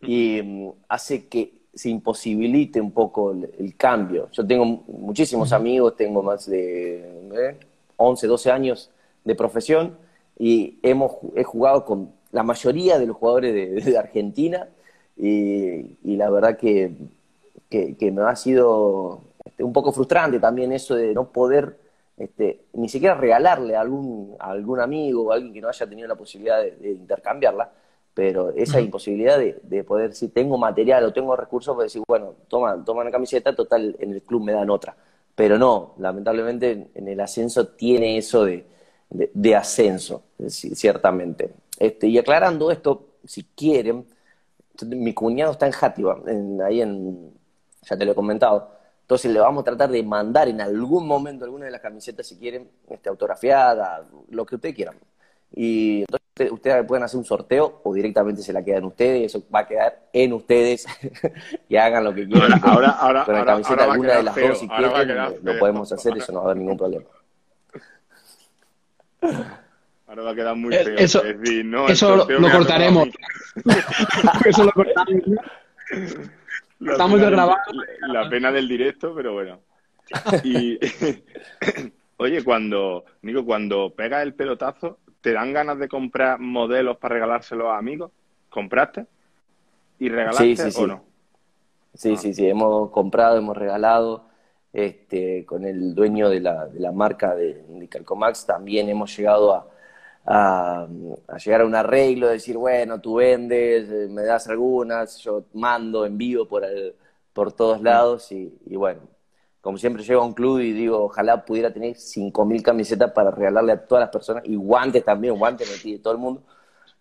Y 0.02 0.42
mm, 0.42 0.70
hace 0.88 1.28
que 1.28 1.56
se 1.74 1.90
imposibilite 1.90 2.80
un 2.80 2.94
poco 2.94 3.34
el, 3.34 3.76
cambio. 3.76 4.30
Yo 4.32 4.48
tengo 4.48 4.64
muchísimos 4.88 5.52
amigos, 5.52 5.98
tengo 5.98 6.24
más 6.24 6.50
de 6.50 7.58
11, 7.98 8.28
12 8.28 8.50
años 8.50 8.92
de 9.26 9.36
profesión 9.36 9.98
y 10.40 10.80
hemos, 10.84 11.18
he 11.36 11.44
jugado 11.44 11.84
con 11.84 12.14
la 12.32 12.44
mayoría 12.44 12.98
de 12.98 13.08
los 13.08 13.18
jugadores 13.18 13.86
de, 13.86 13.98
Argentina 13.98 14.70
y, 15.18 16.16
la 16.16 16.30
verdad 16.30 16.58
que, 16.58 16.94
que, 17.70 18.12
me 18.12 18.24
ha 18.24 18.36
sido 18.36 19.22
este, 19.46 19.64
un 19.64 19.74
poco 19.74 19.92
frustrante 19.92 20.40
también 20.40 20.72
eso 20.72 20.96
de 20.96 21.14
no 21.14 21.32
poder 21.32 21.78
este, 22.18 22.66
ni 22.74 22.90
siquiera 22.90 23.16
regalarle 23.16 23.76
a 23.76 23.82
algún, 23.82 24.36
algún 24.40 24.80
amigo 24.80 25.24
o 25.24 25.32
a 25.32 25.36
alguien 25.36 25.54
que 25.54 25.62
no 25.62 25.70
haya 25.70 25.88
tenido 25.88 26.08
la 26.08 26.16
posibilidad 26.16 26.62
de, 26.62 26.92
intercambiarla, 26.92 27.72
pero 28.14 28.52
esa 28.52 28.82
imposibilidad 28.82 29.40
de, 29.40 29.84
poder, 29.84 30.14
si 30.14 30.28
tengo 30.28 30.58
material 30.58 31.04
o 31.06 31.14
tengo 31.14 31.36
recursos, 31.36 31.74
pues 31.76 31.86
decir, 31.86 32.04
bueno, 32.08 32.36
toma, 32.48 32.84
toma 32.84 33.02
una 33.02 33.12
camiseta, 33.12 33.56
total, 33.56 33.96
en 34.00 34.12
el 34.12 34.22
club 34.22 34.44
me 34.44 34.52
dan 34.52 34.70
otra. 34.70 34.96
Pero 35.34 35.58
no, 35.58 35.96
lamentablemente 35.98 36.90
en 36.94 37.08
el 37.08 37.20
ascenso 37.22 37.70
tiene 37.70 38.18
eso 38.18 38.44
de, 38.46 38.66
de, 39.12 39.56
ascenso, 39.56 40.24
ciertamente. 40.48 41.52
Este, 41.80 42.08
y 42.08 42.18
aclarando 42.18 42.72
esto, 42.72 43.08
si 43.26 43.44
quieren, 43.56 44.06
mi 44.86 45.14
cuñado 45.14 45.52
está 45.52 45.66
en 45.66 45.72
Játiva, 45.72 46.18
ahí 46.66 46.82
en, 46.82 47.34
ya 47.84 47.98
te 47.98 48.06
lo 48.06 48.12
he 48.12 48.16
comentado, 48.16 48.72
entonces 49.02 49.32
le 49.32 49.40
vamos 49.40 49.62
a 49.62 49.66
tratar 49.66 49.90
de 49.90 50.04
mandar 50.04 50.48
en 50.48 50.62
algún 50.62 51.06
momento 51.06 51.44
alguna 51.44 51.66
de 51.66 51.72
las 51.72 51.82
camisetas, 51.82 52.28
si 52.28 52.38
quieren, 52.38 52.70
este, 52.90 53.10
autografiada, 53.10 54.06
lo 54.30 54.46
que 54.46 54.56
ustedes 54.56 54.74
quieran. 54.76 54.96
Y 55.54 56.02
entonces 56.02 56.52
ustedes 56.52 56.86
pueden 56.86 57.04
hacer 57.04 57.18
un 57.18 57.26
sorteo 57.26 57.82
o 57.84 57.94
directamente 57.94 58.42
se 58.42 58.54
la 58.54 58.64
quedan 58.64 58.86
ustedes, 58.86 59.26
eso 59.26 59.44
va 59.54 59.60
a 59.60 59.68
quedar 59.68 60.08
en 60.14 60.32
ustedes 60.32 60.86
y 61.70 61.76
hagan 61.76 62.06
lo 62.06 62.14
que 62.14 62.26
quieran. 62.26 62.54
Ahora, 62.64 62.92
ahora, 62.92 63.26
con 63.26 63.36
la 63.36 63.46
camiseta 63.46 63.84
alguna 63.84 64.16
de 64.16 64.24
las 64.24 64.36
dos 64.36 64.60
si 64.60 64.68
quieren, 64.70 65.18
lo 65.44 65.60
podemos 65.60 65.92
hacer, 65.92 66.18
eso 66.18 66.32
no 66.32 66.40
va 66.40 66.46
a 66.46 66.52
haber 66.52 66.58
ningún 66.58 66.78
problema. 66.78 67.06
Ahora 70.12 70.24
va 70.24 70.32
a 70.32 70.36
quedar 70.36 70.56
muy 70.58 70.76
eh, 70.76 70.84
feo. 70.84 70.98
Eso, 70.98 71.24
eso 71.88 72.16
lo, 72.18 72.52
cortaremos. 72.52 73.08
eso 74.44 74.64
lo 74.66 74.72
cortaremos. 74.74 75.40
Estamos 76.82 77.22
de 77.22 77.30
grabar. 77.32 77.58
La, 78.10 78.30
pena 78.30 78.52
del 78.52 78.68
directo, 78.68 79.16
pero 79.16 79.32
bueno. 79.32 79.62
Y, 80.44 80.78
oye, 82.18 82.44
cuando, 82.44 83.06
Nico, 83.22 83.46
cuando 83.46 83.94
pega 83.96 84.22
el 84.22 84.34
pelotazo, 84.34 85.00
¿te 85.22 85.32
dan 85.32 85.54
ganas 85.54 85.80
de 85.80 85.88
comprar 85.88 86.40
modelos 86.40 86.98
para 86.98 87.14
regalárselos 87.14 87.68
a 87.68 87.78
amigos? 87.78 88.12
¿Compraste? 88.50 89.06
¿Y 89.98 90.10
regalaste 90.10 90.58
sí, 90.58 90.72
sí, 90.72 90.82
o 90.82 90.88
no? 90.88 91.06
Sí, 91.94 92.18
sí, 92.18 92.34
sí, 92.34 92.50
hemos 92.50 92.92
comprado, 92.92 93.38
hemos 93.38 93.56
regalado 93.56 94.26
este, 94.74 95.46
con 95.46 95.64
el 95.64 95.96
dueño 95.96 96.28
de 96.28 96.42
la, 96.42 96.66
de 96.66 96.82
la 96.82 96.92
marca 96.92 97.34
de, 97.34 97.88
Calcomax, 97.90 98.46
también 98.46 98.90
hemos 98.90 99.16
llegado 99.16 99.54
a, 99.54 99.71
a, 100.26 100.88
llegar 101.44 101.62
a 101.62 101.66
un 101.66 101.76
arreglo, 101.76 102.28
decir, 102.28 102.58
bueno, 102.58 103.02
tú 103.02 103.16
vendes, 103.16 103.90
eh, 103.90 104.08
me 104.10 104.24
das 104.24 104.48
algunas, 104.48 105.18
yo 105.20 105.46
mando, 105.54 106.06
envío 106.06 106.48
por, 106.48 106.64
por 107.34 107.54
todos 107.54 107.82
lados 107.82 108.32
y, 108.32 108.52
bueno, 108.76 109.02
como 109.62 109.78
siempre 109.78 110.04
llego 110.04 110.22
a 110.22 110.26
un 110.26 110.34
club 110.34 110.60
y 110.60 110.74
digo, 110.74 111.04
ojalá 111.04 111.46
pudiera 111.46 111.72
tener 111.72 111.94
5.000 111.96 112.62
camisetas 112.62 113.12
para 113.12 113.32
regalarle 113.32 113.74
a 113.74 113.86
todas 113.86 114.04
las 114.04 114.10
personas 114.10 114.44
y 114.46 114.56
guantes 114.56 115.04
también, 115.04 115.38
guantes 115.38 115.70
me 115.70 115.78
pide 115.78 116.00
todo 116.00 116.14
el 116.14 116.20
mundo, 116.20 116.44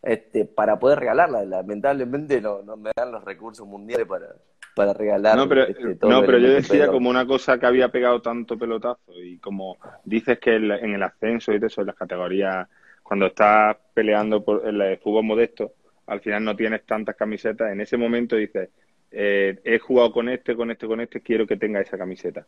este, 0.03 0.45
para 0.45 0.79
poder 0.79 1.01
regalarla. 1.01 1.45
Lamentablemente 1.45 2.41
no, 2.41 2.63
no 2.63 2.77
me 2.77 2.91
dan 2.95 3.13
los 3.13 3.25
recursos 3.25 3.67
mundiales 3.67 4.07
para, 4.07 4.29
para 4.75 4.93
regalar. 4.93 5.37
No, 5.37 5.49
pero, 5.49 5.65
este, 5.65 5.99
no, 6.07 6.21
pero 6.25 6.39
yo 6.39 6.49
decía 6.49 6.89
como 6.89 7.11
una 7.11 7.27
cosa 7.27 7.59
que 7.59 7.67
había 7.67 7.89
pegado 7.89 8.21
tanto 8.23 8.59
pelotazo 8.59 9.13
y 9.15 9.39
como 9.39 9.77
dices 10.05 10.39
que 10.39 10.57
en 10.57 10.95
el 10.95 11.03
ascenso 11.03 11.53
y 11.53 11.57
eso, 11.57 11.81
en 11.81 11.89
las 11.89 11.97
categorías, 11.97 12.69
cuando 13.11 13.27
estás 13.27 13.77
peleando 13.93 14.45
por 14.45 14.65
el 14.65 14.97
fútbol 14.99 15.25
modesto, 15.25 15.73
al 16.07 16.21
final 16.21 16.45
no 16.45 16.55
tienes 16.55 16.87
tantas 16.87 17.17
camisetas, 17.17 17.73
en 17.73 17.81
ese 17.81 17.97
momento 17.97 18.37
dices, 18.37 18.69
eh, 19.11 19.59
he 19.65 19.81
jugado 19.81 20.13
con 20.13 20.29
este, 20.29 20.55
con 20.55 20.71
este, 20.71 20.87
con 20.87 21.01
este, 21.01 21.21
quiero 21.21 21.45
que 21.45 21.57
tenga 21.57 21.81
esa 21.81 21.99
camiseta. 21.99 22.47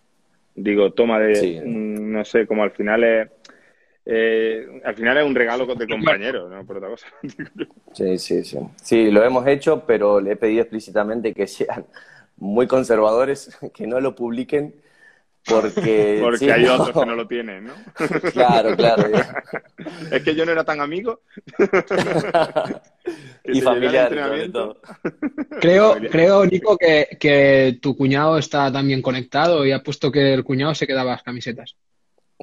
Digo, 0.54 0.92
toma 0.92 1.18
de, 1.18 1.60
mm, 1.66 2.12
no 2.12 2.24
sé, 2.24 2.46
como 2.46 2.62
al 2.62 2.70
final 2.70 3.02
es... 3.02 3.28
Eh, 4.06 4.80
al 4.84 4.94
final 4.94 5.18
es 5.18 5.24
un 5.24 5.34
regalo 5.34 5.66
de 5.66 5.88
compañero, 5.88 6.48
no 6.48 6.64
por 6.64 6.76
otra 6.76 6.90
cosa. 6.90 7.08
sí, 7.92 8.16
sí, 8.18 8.44
sí. 8.44 8.58
Sí, 8.76 9.10
lo 9.10 9.24
hemos 9.24 9.44
hecho, 9.48 9.84
pero 9.84 10.20
le 10.20 10.30
he 10.30 10.36
pedido 10.36 10.62
explícitamente 10.62 11.34
que 11.34 11.48
sean 11.48 11.86
muy 12.36 12.68
conservadores 12.68 13.58
que 13.74 13.88
no 13.88 14.00
lo 14.00 14.14
publiquen 14.14 14.76
porque... 15.46 16.18
Porque 16.22 16.52
hay 16.52 16.64
otros 16.66 16.90
que 16.90 17.06
no 17.06 17.14
lo 17.14 17.26
tienen, 17.26 17.64
¿no? 17.66 17.74
claro, 18.32 18.76
claro. 18.76 19.10
es 20.10 20.22
que 20.22 20.34
yo 20.34 20.46
no 20.46 20.52
era 20.52 20.64
tan 20.64 20.80
amigo. 20.80 21.20
y 23.44 23.60
familiar, 23.60 24.10
Creo, 25.60 25.96
creo, 26.10 26.46
Nico, 26.46 26.76
que, 26.76 27.16
que, 27.18 27.78
tu 27.80 27.96
cuñado 27.96 28.38
está 28.38 28.70
también 28.72 29.02
conectado 29.02 29.66
y 29.66 29.72
ha 29.72 29.82
puesto 29.82 30.12
que 30.12 30.34
el 30.34 30.44
cuñado 30.44 30.74
se 30.74 30.86
quedaba 30.86 31.12
las 31.12 31.22
camisetas. 31.22 31.76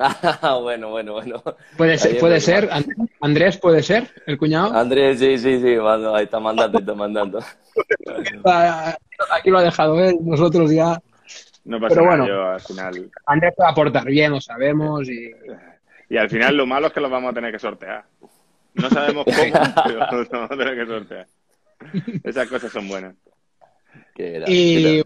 Ah, 0.01 0.57
bueno, 0.62 0.91
bueno, 0.91 1.13
bueno. 1.13 1.43
Puede 1.75 1.97
ser, 1.97 2.17
puede 2.19 2.39
ser. 2.39 2.69
Andrés, 3.19 3.57
¿puede 3.57 3.83
ser 3.83 4.09
el 4.25 4.38
cuñado? 4.38 4.73
Andrés, 4.73 5.19
sí, 5.19 5.38
sí, 5.38 5.59
sí, 5.59 5.75
ahí 6.13 6.23
está 6.23 6.39
mandando, 6.39 6.79
está 6.79 6.93
mandando. 6.93 7.39
Aquí 9.31 9.49
lo 9.49 9.59
ha 9.59 9.63
dejado 9.63 9.99
él, 10.03 10.17
nosotros 10.21 10.71
ya. 10.71 11.01
No 11.69 11.79
pasa 11.79 12.01
nada, 12.01 12.27
yo 12.27 12.49
al 12.49 12.60
final. 12.60 13.12
Andrés 13.25 13.53
puede 13.55 13.69
aportar 13.69 14.05
bien, 14.05 14.32
lo 14.32 14.41
sabemos. 14.41 15.08
Y... 15.08 15.32
y 16.10 16.17
al 16.17 16.29
final 16.29 16.58
lo 16.58 16.65
malo 16.65 16.88
es 16.88 16.93
que 16.93 16.99
los 16.99 17.12
vamos 17.12 17.32
a 17.32 17.34
tener 17.34 17.51
que 17.51 17.60
sortear. 17.60 18.05
No 18.73 18.89
sabemos 18.89 19.25
cómo, 19.25 19.38
pero 19.86 19.99
los 20.12 20.29
vamos 20.29 20.51
a 20.51 20.58
tener 20.58 20.75
que 20.75 20.86
sortear. 20.86 21.27
Esas 22.23 22.47
cosas 22.47 22.71
son 22.71 22.88
buenas. 22.88 23.15
Y 24.47 25.01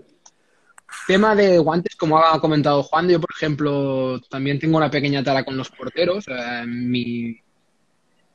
tema 1.05 1.35
de 1.35 1.57
guantes, 1.59 1.95
como 1.95 2.17
ha 2.17 2.39
comentado 2.39 2.81
Juan, 2.83 3.09
yo 3.09 3.19
por 3.19 3.29
ejemplo 3.35 4.19
también 4.29 4.57
tengo 4.57 4.77
una 4.77 4.89
pequeña 4.89 5.23
tara 5.23 5.43
con 5.43 5.57
los 5.57 5.69
porteros. 5.69 6.25
Eh, 6.27 6.63
mi... 6.65 7.37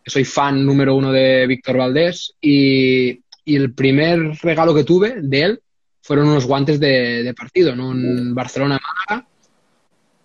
Soy 0.06 0.24
fan 0.24 0.64
número 0.64 0.94
uno 0.94 1.12
de 1.12 1.46
Víctor 1.46 1.78
Valdés 1.78 2.34
y 2.40 3.20
y 3.48 3.56
el 3.56 3.72
primer 3.72 4.34
regalo 4.42 4.74
que 4.74 4.84
tuve 4.84 5.22
de 5.22 5.42
él 5.42 5.62
fueron 6.08 6.30
unos 6.30 6.46
guantes 6.46 6.80
de, 6.80 7.34
partido, 7.36 7.74
en 7.74 7.80
un 7.80 8.34
Barcelona-Málaga. 8.34 9.28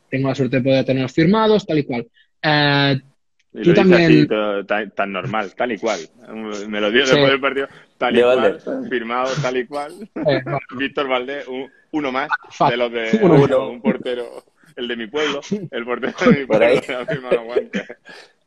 Tengo 0.10 0.30
la 0.30 0.36
suerte 0.36 0.56
de 0.58 0.64
poder 0.64 0.86
tenerlos 0.86 1.12
firmados, 1.12 1.66
tal 1.66 1.80
y 1.80 1.84
cual. 1.84 2.08
Eh, 2.42 3.02
tú 3.62 3.74
también. 3.74 4.26
tan, 4.96 5.12
normal, 5.12 5.54
tal 5.58 5.74
y 5.74 5.78
cual. 5.78 6.00
Me 6.70 6.80
lo 6.80 6.90
dio 6.90 7.02
después 7.02 7.28
del 7.28 7.42
partido, 7.42 7.68
tal 7.98 8.18
y 8.18 8.22
cual, 8.22 8.62
firmado 8.90 9.34
tal 9.42 9.58
y 9.58 9.66
cual. 9.66 10.10
Eh, 10.26 10.42
Víctor 10.78 11.10
Valdés, 11.10 11.46
uno 11.92 12.12
más 12.14 12.30
de 12.70 12.78
los 12.78 12.90
de 12.90 13.20
un 13.22 13.82
portero, 13.82 14.46
el 14.78 14.88
de 14.88 14.96
mi 14.96 15.08
pueblo, 15.08 15.42
el 15.70 15.84
portero 15.84 16.14
de 16.32 16.40
mi 16.40 16.46
pueblo, 16.46 16.82
que 16.82 16.94
ha 16.94 17.06
firmado 17.06 17.36
los 17.36 17.44
guantes. 17.44 17.88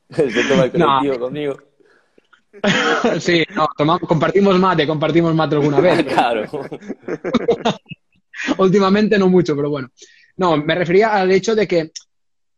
Se 0.08 0.42
toma 0.48 0.64
el 0.64 0.70
colectivo 0.70 1.18
conmigo. 1.18 1.58
sí, 3.20 3.44
no, 3.54 3.98
compartimos 3.98 4.58
mate, 4.58 4.86
compartimos 4.86 5.34
mate 5.34 5.56
alguna 5.56 5.80
vez. 5.80 6.04
claro. 6.04 6.44
Últimamente 8.58 9.18
no 9.18 9.28
mucho, 9.28 9.56
pero 9.56 9.70
bueno. 9.70 9.88
No, 10.36 10.56
me 10.56 10.74
refería 10.74 11.14
al 11.14 11.30
hecho 11.32 11.54
de 11.54 11.66
que 11.66 11.90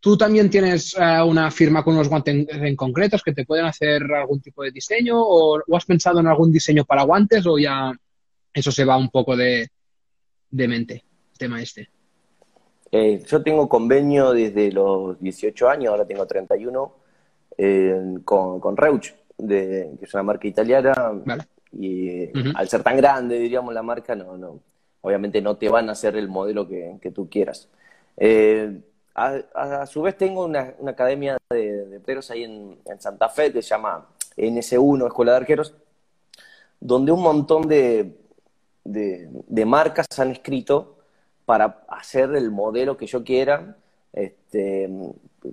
tú 0.01 0.17
también 0.17 0.51
tienes 0.51 0.97
eh, 0.99 1.23
una 1.23 1.51
firma 1.51 1.85
con 1.85 1.95
unos 1.95 2.09
guantes 2.09 2.47
en, 2.49 2.77
concretos 2.77 3.23
que 3.23 3.33
te 3.33 3.45
pueden 3.45 3.67
hacer 3.67 4.03
algún 4.13 4.41
tipo 4.41 4.63
de 4.63 4.73
diseño 4.73 5.17
o, 5.19 5.61
has 5.75 5.85
pensado 5.85 6.21
en 6.21 6.27
algún 6.27 6.51
diseño 6.51 6.85
para 6.85 7.05
guantes 7.05 7.47
o 7.47 7.59
ya 7.59 7.93
eso 8.53 8.73
se 8.73 8.85
va 8.85 8.97
un 8.97 9.11
poco 9.11 9.37
de, 9.37 9.69
mente, 10.51 11.05
el 11.33 11.39
tema 11.39 11.63
este. 11.63 11.89
Eh, 12.91 13.23
yo 13.27 13.43
tengo 13.43 13.69
convenio 13.69 14.33
desde 14.33 14.73
los 14.73 15.21
18 15.21 15.69
años, 15.69 15.91
ahora 15.91 16.07
tengo 16.07 16.27
31, 16.27 16.95
eh, 17.59 18.15
con, 18.25 18.59
con 18.59 18.77
Reuch 18.77 19.15
de, 19.38 19.96
que 19.98 20.05
es 20.05 20.14
una 20.14 20.22
marca 20.22 20.46
italiana, 20.46 20.94
y 21.72 22.31
al 22.55 22.68
ser 22.68 22.83
tan 22.83 22.96
grande, 22.96 23.38
diríamos, 23.38 23.72
la 23.72 23.83
marca, 23.83 24.14
no, 24.14 24.37
no, 24.37 24.61
obviamente 25.01 25.40
no 25.40 25.57
te 25.57 25.68
van 25.68 25.88
a 25.88 25.92
hacer 25.92 26.16
el 26.16 26.29
modelo 26.29 26.68
que, 26.68 27.12
tú 27.14 27.29
quieras. 27.29 27.68
Eh, 28.16 28.81
a, 29.14 29.87
su 29.87 30.03
vez 30.03 30.16
tengo 30.16 30.44
una, 30.44 30.74
academia 30.87 31.37
de, 31.51 31.87
de 31.87 32.20
ahí 32.31 32.44
en, 32.44 32.79
Santa 32.98 33.29
Fe 33.29 33.53
que 33.53 33.62
se 33.62 33.70
llama 33.70 34.07
NS1, 34.37 35.07
Escuela 35.07 35.33
de 35.33 35.38
Arqueros, 35.38 35.74
donde 36.81 37.12
un 37.12 37.22
montón 37.22 37.66
de, 37.66 38.16
de, 38.85 39.66
marcas 39.66 40.07
han 40.18 40.31
escrito 40.31 40.98
para 41.44 41.85
hacer 41.88 42.35
el 42.35 42.51
modelo 42.51 42.96
que 42.96 43.07
yo 43.07 43.24
quiera. 43.24 43.77
Este, 44.19 44.91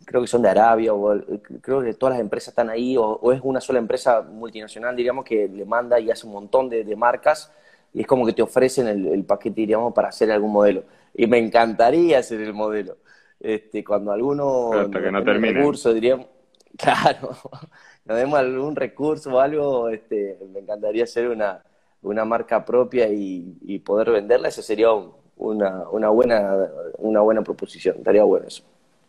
creo 0.05 0.21
que 0.21 0.27
son 0.27 0.41
de 0.41 0.49
Arabia, 0.49 0.91
o 0.93 1.15
creo 1.61 1.83
que 1.83 1.93
todas 1.93 2.15
las 2.15 2.21
empresas 2.21 2.49
están 2.49 2.69
ahí, 2.69 2.97
o, 2.97 3.31
es 3.31 3.39
una 3.43 3.61
sola 3.61 3.77
empresa 3.77 4.21
multinacional, 4.21 4.95
diríamos, 4.95 5.23
que 5.23 5.47
le 5.47 5.65
manda 5.65 5.99
y 5.99 6.09
hace 6.09 6.25
un 6.25 6.33
montón 6.33 6.69
de, 6.69 6.95
marcas 6.95 7.51
y 7.93 8.01
es 8.01 8.07
como 8.07 8.25
que 8.25 8.33
te 8.33 8.41
ofrecen 8.41 8.87
el, 8.87 9.23
paquete, 9.23 9.61
diríamos, 9.61 9.93
para 9.93 10.09
hacer 10.09 10.31
algún 10.31 10.51
modelo. 10.51 10.83
Y 11.13 11.27
me 11.27 11.37
encantaría 11.37 12.19
hacer 12.19 12.41
el 12.41 12.53
modelo. 12.53 12.97
Este, 13.39 13.83
cuando 13.83 14.11
alguno 14.11 14.73
hasta 14.73 15.01
que 15.01 15.11
no 15.11 15.23
termine. 15.23 15.53
recurso, 15.53 15.93
diríamos, 15.93 16.27
claro, 16.77 17.35
nos 18.05 18.17
demos 18.17 18.39
algún 18.39 18.75
recurso 18.75 19.35
o 19.35 19.39
algo, 19.39 19.89
este, 19.89 20.39
me 20.51 20.61
encantaría 20.61 21.03
hacer 21.03 21.29
una, 21.29 21.63
una 22.01 22.25
marca 22.25 22.65
propia 22.65 23.07
y, 23.09 23.79
poder 23.85 24.11
venderla, 24.11 24.47
eso 24.47 24.61
sería 24.61 24.87
una, 25.37 25.89
una, 25.89 26.09
buena, 26.09 26.55
una 26.97 27.21
buena 27.21 27.41
proposición, 27.41 27.97
estaría 27.97 28.23
bueno 28.23 28.47
eso, 28.47 28.63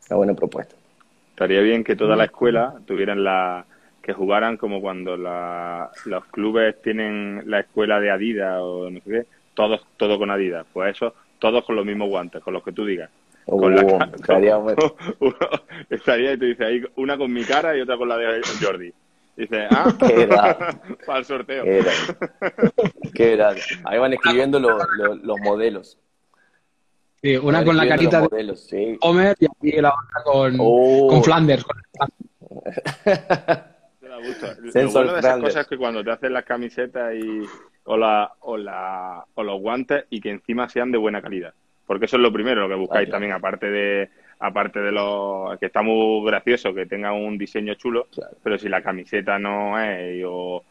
una 0.08 0.16
buena 0.16 0.34
propuesta. 0.34 0.74
Estaría 1.30 1.60
bien 1.60 1.84
que 1.84 1.96
toda 1.96 2.16
la 2.16 2.24
escuela 2.24 2.74
tuvieran 2.86 3.22
la 3.22 3.66
que 4.02 4.12
jugaran 4.12 4.56
como 4.56 4.80
cuando 4.80 5.16
los 5.16 6.24
clubes 6.30 6.80
tienen 6.80 7.42
la 7.46 7.60
escuela 7.60 7.98
de 8.00 8.10
Adidas 8.10 8.58
o 8.60 8.88
no 8.88 9.00
sé 9.00 9.10
qué, 9.10 9.26
todos 9.54 9.84
todo 9.96 10.18
con 10.18 10.30
Adidas, 10.30 10.64
pues 10.72 10.96
eso, 10.96 11.12
todos 11.38 11.64
con 11.64 11.76
los 11.76 11.84
mismos 11.84 12.08
guantes, 12.08 12.42
con 12.42 12.54
los 12.54 12.62
que 12.62 12.72
tú 12.72 12.84
digas. 12.84 13.10
con 13.44 13.74
la, 13.74 13.82
uh, 13.82 13.98
estaría, 14.14 14.58
estaría 15.90 16.32
y 16.32 16.38
tú 16.38 16.44
dices 16.44 16.66
ahí 16.66 16.82
una 16.96 17.18
con 17.18 17.32
mi 17.32 17.44
cara 17.44 17.76
y 17.76 17.80
otra 17.80 17.96
con 17.96 18.08
la 18.08 18.16
de 18.16 18.40
Jordi. 18.62 18.92
Dice, 19.36 19.66
ah, 19.70 19.92
para 21.06 21.18
el 21.18 21.24
sorteo. 21.24 21.64
¿Qué 23.14 23.32
era? 23.34 23.54
Ahí 23.84 23.98
van 23.98 24.14
escribiendo 24.14 24.58
los 24.58 25.40
modelos. 25.40 25.98
Sí, 27.22 27.36
una 27.36 27.64
con 27.64 27.76
la 27.76 27.88
carita 27.88 28.20
de 28.20 28.98
Homer 29.00 29.36
y 29.40 29.46
aquí 29.46 29.80
la 29.80 29.88
otra 29.88 30.22
con, 30.24 30.56
oh. 30.58 31.08
con 31.08 31.24
Flanders. 31.24 31.64
Con 31.64 31.76
Lo 34.02 34.92
bueno 34.92 35.12
de 35.12 35.18
esas 35.18 35.40
cosas 35.40 35.62
es 35.62 35.68
que 35.68 35.76
cuando 35.76 36.02
te 36.02 36.10
hacen 36.10 36.32
las 36.32 36.44
camisetas 36.44 37.14
y, 37.14 37.42
o, 37.84 37.96
la, 37.96 38.32
o, 38.40 38.56
la, 38.56 39.24
o 39.34 39.42
los 39.42 39.60
guantes 39.60 40.04
y 40.10 40.20
que 40.20 40.30
encima 40.30 40.68
sean 40.68 40.90
de 40.90 40.98
buena 40.98 41.20
calidad. 41.20 41.52
Porque 41.86 42.06
eso 42.06 42.16
es 42.16 42.22
lo 42.22 42.32
primero, 42.32 42.62
lo 42.62 42.68
que 42.68 42.74
buscáis 42.74 43.10
también, 43.10 43.32
aparte 43.32 43.70
de 43.70 44.08
aparte 44.38 44.80
de 44.80 44.92
lo 44.92 45.56
que 45.58 45.66
está 45.66 45.82
muy 45.82 46.26
gracioso, 46.26 46.74
que 46.74 46.86
tenga 46.86 47.12
un 47.12 47.38
diseño 47.38 47.74
chulo, 47.74 48.08
pero 48.42 48.58
si 48.58 48.68
la 48.68 48.82
camiseta 48.82 49.38
no 49.38 49.80
es 49.80 50.22
o, 50.26 50.62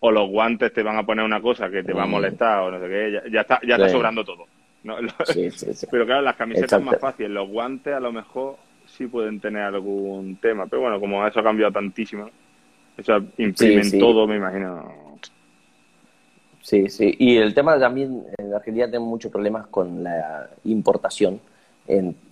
o, 0.00 0.10
los 0.10 0.28
guantes 0.28 0.72
te 0.72 0.82
van 0.82 0.98
a 0.98 1.06
poner 1.06 1.24
una 1.24 1.40
cosa 1.40 1.70
que 1.70 1.82
te 1.82 1.92
va 1.92 2.02
a 2.02 2.06
mm. 2.06 2.10
molestar 2.10 2.60
o 2.60 2.70
no 2.70 2.80
sé 2.80 2.88
qué, 2.88 3.30
ya, 3.32 3.40
está, 3.40 3.60
ya 3.66 3.76
está 3.76 3.88
sobrando 3.88 4.24
todo. 4.24 4.46
Pero 5.90 6.06
claro, 6.06 6.22
las 6.22 6.36
camisetas 6.36 6.78
es 6.78 6.84
más 6.84 6.98
fácil, 6.98 7.32
los 7.32 7.48
guantes 7.48 7.94
a 7.94 8.00
lo 8.00 8.12
mejor 8.12 8.56
sí 8.86 9.06
pueden 9.06 9.40
tener 9.40 9.62
algún 9.62 10.36
tema, 10.36 10.66
pero 10.66 10.82
bueno, 10.82 11.00
como 11.00 11.26
eso 11.26 11.40
ha 11.40 11.42
cambiado 11.42 11.72
tantísimo, 11.72 12.30
eso 12.96 13.16
imprimen 13.38 13.98
todo, 13.98 14.26
me 14.26 14.36
imagino. 14.36 15.18
Sí, 16.60 16.88
sí. 16.88 17.14
Y 17.18 17.36
el 17.36 17.54
tema 17.54 17.78
también, 17.78 18.24
en 18.38 18.54
Argentina 18.54 18.86
tenemos 18.86 19.08
muchos 19.08 19.32
problemas 19.32 19.66
con 19.66 20.04
la 20.04 20.48
importación 20.64 21.40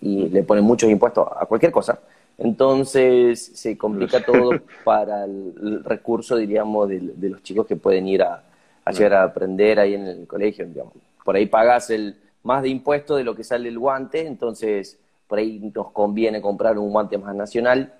y 0.00 0.28
le 0.28 0.42
ponen 0.42 0.64
muchos 0.64 0.90
impuestos 0.90 1.26
a 1.38 1.46
cualquier 1.46 1.72
cosa. 1.72 1.98
Entonces 2.38 3.44
se 3.54 3.76
complica 3.76 4.24
todo 4.24 4.52
para 4.84 5.24
el, 5.24 5.82
recurso, 5.84 6.36
diríamos, 6.36 6.88
de, 6.88 7.28
los 7.28 7.42
chicos 7.42 7.66
que 7.66 7.76
pueden 7.76 8.08
ir 8.08 8.22
a, 8.22 8.42
a 8.84 8.92
llegar 8.92 9.14
a 9.14 9.22
aprender 9.24 9.78
ahí 9.78 9.94
en 9.94 10.06
el 10.06 10.26
colegio. 10.26 10.66
Digamos. 10.66 10.94
Por 11.24 11.36
ahí 11.36 11.46
pagas 11.46 11.90
el 11.90 12.16
más 12.42 12.62
de 12.62 12.68
impuesto 12.68 13.16
de 13.16 13.24
lo 13.24 13.34
que 13.34 13.44
sale 13.44 13.68
el 13.68 13.78
guante, 13.78 14.26
entonces 14.26 14.98
por 15.26 15.38
ahí 15.38 15.58
nos 15.74 15.90
conviene 15.92 16.42
comprar 16.42 16.78
un 16.78 16.90
guante 16.90 17.16
más 17.18 17.34
nacional 17.34 17.92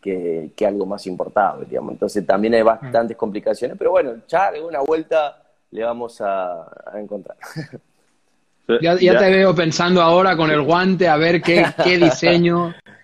que, 0.00 0.52
algo 0.66 0.86
más 0.86 1.06
importado, 1.06 1.64
digamos. 1.64 1.92
Entonces 1.92 2.26
también 2.26 2.54
hay 2.54 2.62
bastantes 2.62 3.16
complicaciones, 3.16 3.76
pero 3.78 3.90
bueno, 3.90 4.14
ya 4.26 4.50
de 4.50 4.62
una 4.62 4.80
vuelta 4.80 5.42
le 5.70 5.84
vamos 5.84 6.20
a, 6.20 6.66
encontrar. 6.94 7.36
Ya, 8.80 8.96
te 8.96 9.30
veo 9.30 9.52
pensando 9.52 10.00
ahora 10.00 10.36
con 10.36 10.48
el 10.48 10.62
guante 10.62 11.08
a 11.08 11.16
ver 11.16 11.42
qué, 11.42 11.66
qué 11.82 11.98
diseño, 11.98 12.72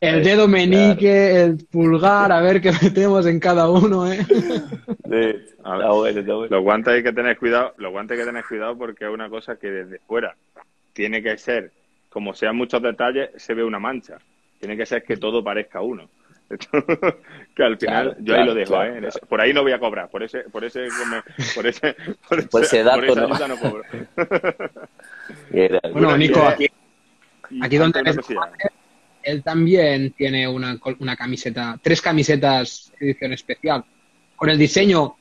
el 0.00 0.24
dedo 0.24 0.48
menique, 0.48 1.42
el 1.42 1.66
pulgar, 1.70 2.32
a 2.32 2.40
ver 2.40 2.60
qué 2.60 2.72
metemos 2.82 3.26
en 3.26 3.38
cada 3.38 3.68
uno, 3.68 4.10
¿eh? 4.10 4.26
Los 6.48 6.62
guantes 6.62 6.94
hay 6.94 7.02
que 7.02 7.12
tener 7.12 7.36
cuidado, 7.38 7.74
los 7.76 7.92
guantes 7.92 8.16
hay 8.16 8.24
que 8.24 8.30
tener 8.30 8.44
cuidado 8.44 8.78
porque 8.78 9.04
es 9.04 9.10
una 9.10 9.28
cosa 9.28 9.56
que 9.56 9.70
desde 9.70 9.98
fuera 9.98 10.34
tiene 10.92 11.22
que 11.22 11.36
ser, 11.36 11.70
como 12.08 12.32
sean 12.34 12.56
muchos 12.56 12.82
detalles, 12.82 13.30
se 13.36 13.54
ve 13.54 13.62
una 13.62 13.78
mancha. 13.78 14.18
Tiene 14.58 14.76
que 14.76 14.86
ser 14.86 15.02
que 15.02 15.16
todo 15.16 15.44
parezca 15.44 15.80
uno. 15.80 16.08
que 17.54 17.62
al 17.62 17.78
final 17.78 18.16
yo 18.20 18.34
ahí 18.34 18.44
lo 18.44 18.54
dejo, 18.54 18.82
¿eh? 18.82 19.08
Por 19.28 19.40
ahí 19.40 19.52
no 19.52 19.62
voy 19.62 19.72
a 19.72 19.78
cobrar, 19.78 20.08
por 20.10 20.22
ese, 20.22 20.40
por 20.50 20.64
ese, 20.64 20.88
por 21.54 21.66
ese, 21.66 21.94
por 22.50 22.62
ese, 22.64 22.82
dato 22.82 23.14
no. 23.14 23.28
no 23.28 23.56
cobro. 23.56 23.84
bueno, 25.92 26.16
Nico, 26.16 26.42
aquí, 26.42 26.66
aquí 27.60 27.76
donde 27.76 28.02
él 29.22 29.42
también 29.42 30.12
tiene 30.12 30.46
una, 30.48 30.78
una 30.98 31.16
camiseta, 31.16 31.78
tres 31.82 32.00
camisetas 32.00 32.92
edición 32.98 33.32
especial. 33.32 33.84
Con 34.36 34.50
el 34.50 34.58
diseño 34.58 35.16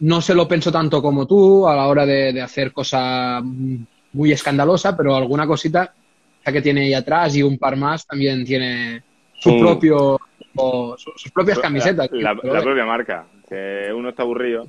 no 0.00 0.20
se 0.20 0.34
lo 0.34 0.48
pensó 0.48 0.72
tanto 0.72 1.00
como 1.00 1.26
tú 1.26 1.66
a 1.68 1.76
la 1.76 1.86
hora 1.86 2.04
de, 2.04 2.40
hacer 2.40 2.72
cosa 2.72 3.40
muy 3.42 4.32
escandalosa, 4.32 4.96
pero 4.96 5.16
alguna 5.16 5.46
cosita 5.46 5.94
que 6.44 6.62
tiene 6.62 6.82
ahí 6.82 6.94
atrás 6.94 7.36
y 7.36 7.42
un 7.42 7.56
par 7.56 7.76
más 7.76 8.06
también 8.06 8.44
tiene 8.44 9.02
su 9.38 9.58
propio 9.60 10.20
sus 10.96 11.30
propias 11.32 11.58
camisetas. 11.58 12.08
La, 12.12 12.34
propia 12.34 12.84
marca, 12.84 13.26
que 13.48 13.92
uno 13.94 14.10
está 14.10 14.22
aburrido. 14.22 14.66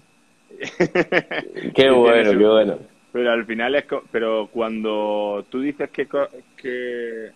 qué 1.74 1.90
bueno, 1.92 2.32
qué 2.32 2.48
bueno. 2.48 2.78
Pero 3.12 3.32
al 3.32 3.46
final 3.46 3.76
es, 3.76 3.86
pero 4.12 4.50
cuando 4.52 5.46
tú 5.50 5.62
dices 5.62 5.90
que, 5.92 6.08
que 6.58 7.32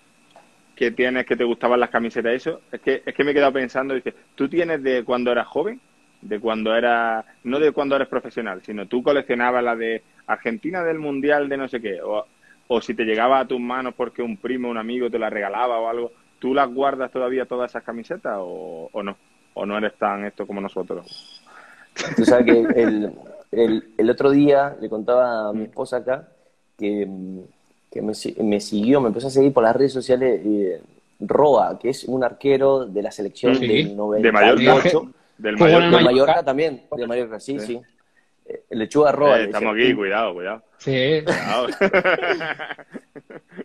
que 0.78 0.92
tienes 0.92 1.26
que 1.26 1.36
te 1.36 1.44
gustaban 1.44 1.80
las 1.80 1.90
camisetas 1.90 2.34
eso, 2.34 2.62
es 2.72 2.80
que, 2.82 3.02
es 3.04 3.16
que 3.16 3.24
me 3.24 3.32
he 3.32 3.34
quedado 3.34 3.52
pensando, 3.52 3.96
dice, 3.96 4.14
¿tú 4.36 4.48
tienes 4.48 4.84
de 4.84 5.04
cuando 5.04 5.32
eras 5.32 5.48
joven? 5.48 5.82
De 6.22 6.40
cuando 6.40 6.76
era, 6.76 7.26
no 7.44 7.60
de 7.60 7.72
cuando 7.72 7.96
eres 7.96 8.08
profesional, 8.08 8.62
sino 8.64 8.88
tú 8.88 9.02
coleccionabas 9.02 9.64
la 9.64 9.76
de 9.76 10.04
Argentina 10.28 10.84
del 10.84 11.00
Mundial 11.00 11.50
de 11.50 11.58
no 11.58 11.68
sé 11.68 11.82
qué, 11.82 12.00
o, 12.02 12.26
o 12.68 12.82
si 12.82 12.94
te 12.94 13.06
llegaba 13.06 13.40
a 13.40 13.48
tus 13.48 13.60
manos 13.60 13.96
porque 13.98 14.22
un 14.22 14.38
primo, 14.38 14.70
un 14.70 14.78
amigo 14.78 15.10
te 15.10 15.18
la 15.18 15.32
regalaba 15.32 15.80
o 15.80 15.90
algo, 15.90 16.12
¿tú 16.38 16.54
las 16.54 16.72
guardas 16.72 17.12
todavía 17.12 17.46
todas 17.46 17.72
esas 17.72 17.84
camisetas 17.84 18.36
o, 18.38 18.90
o 18.92 19.04
no? 19.04 19.18
¿O 19.56 19.66
no 19.66 19.80
eres 19.80 19.96
tan 19.96 20.26
esto 20.26 20.46
como 20.46 20.62
nosotros? 20.62 21.42
Tú 22.16 22.24
sabes 22.24 22.46
que 22.46 22.82
el, 22.82 23.14
el, 23.52 23.84
el 23.98 24.10
otro 24.12 24.30
día 24.30 24.76
le 24.80 24.90
contaba 24.90 25.50
a 25.50 25.54
mi 25.54 25.64
esposa 25.64 25.98
acá 25.98 26.28
que 26.78 27.08
que 27.98 28.04
me, 28.04 28.14
me, 28.44 28.60
siguió, 28.60 29.02
me 29.02 29.08
empezó 29.08 29.28
a 29.28 29.32
seguir 29.32 29.52
por 29.52 29.64
las 29.64 29.76
redes 29.76 29.92
sociales, 29.92 30.40
eh, 30.46 30.82
Roa, 31.20 31.80
que 31.80 31.90
es 31.90 32.04
un 32.04 32.24
arquero 32.24 32.86
de 32.86 33.02
la 33.02 33.10
selección 33.12 33.60
del 33.60 33.96
98. 33.96 34.22
De 34.22 34.32
Mallorca. 34.32 35.12
Del 35.38 35.58
Mallorca. 35.58 36.44
también, 36.44 36.84
de 36.96 37.08
Mallorca, 37.08 37.40
sí, 37.40 37.60
sí. 37.60 37.82
Eh, 38.46 38.62
lechuga 38.70 39.12
Roa. 39.12 39.40
Eh, 39.40 39.46
estamos 39.46 39.76
aquí, 39.76 39.96
cuidado, 39.96 40.36
cuidado. 40.36 40.62
Sí. 40.78 40.92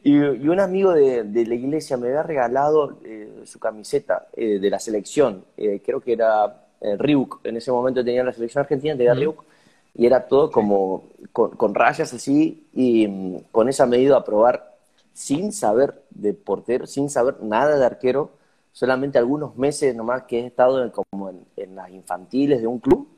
y, 0.03 0.17
y, 0.17 0.49
un 0.49 0.61
amigo 0.61 0.95
de, 0.95 1.25
de, 1.25 1.47
la 1.47 1.55
iglesia 1.55 1.99
me 1.99 2.09
había 2.09 2.23
regalado 2.23 3.01
eh, 3.05 3.43
su 3.45 3.59
camiseta 3.59 4.29
de 4.35 4.71
la 4.71 4.79
selección, 4.79 5.45
creo 5.57 6.01
que 6.01 6.15
era 6.15 6.57
Ryuk, 6.81 7.41
en 7.45 7.59
ese 7.59 7.71
momento 7.71 8.03
tenía 8.03 8.25
la 8.25 8.33
selección 8.33 8.63
argentina, 8.63 8.97
tenía 8.97 9.13
Ryuk 9.13 9.45
y 9.95 10.07
era 10.07 10.27
todo 10.27 10.51
como 10.51 11.05
con, 11.33 11.75
rayas 11.75 12.13
así 12.13 12.67
y 12.73 13.07
mm, 13.07 13.37
con 13.53 13.69
esa 13.69 13.87
medida 13.87 14.17
a 14.17 14.25
probar 14.25 14.75
sin 15.13 15.53
saber 15.53 16.03
de 16.11 16.33
portero, 16.35 16.87
sin 16.87 17.11
saber 17.11 17.43
nada 17.43 17.77
de 17.77 17.85
arquero, 17.85 18.31
solamente 18.73 19.19
algunos 19.19 19.57
meses 19.57 19.95
nomás 19.95 20.23
que 20.25 20.41
he 20.41 20.47
estado 20.47 20.83
en, 20.83 20.91
como 20.91 21.31
en, 21.57 21.77
las 21.77 21.91
infantiles 21.91 22.61
de 22.61 22.67
un 22.67 22.79
club, 22.79 23.09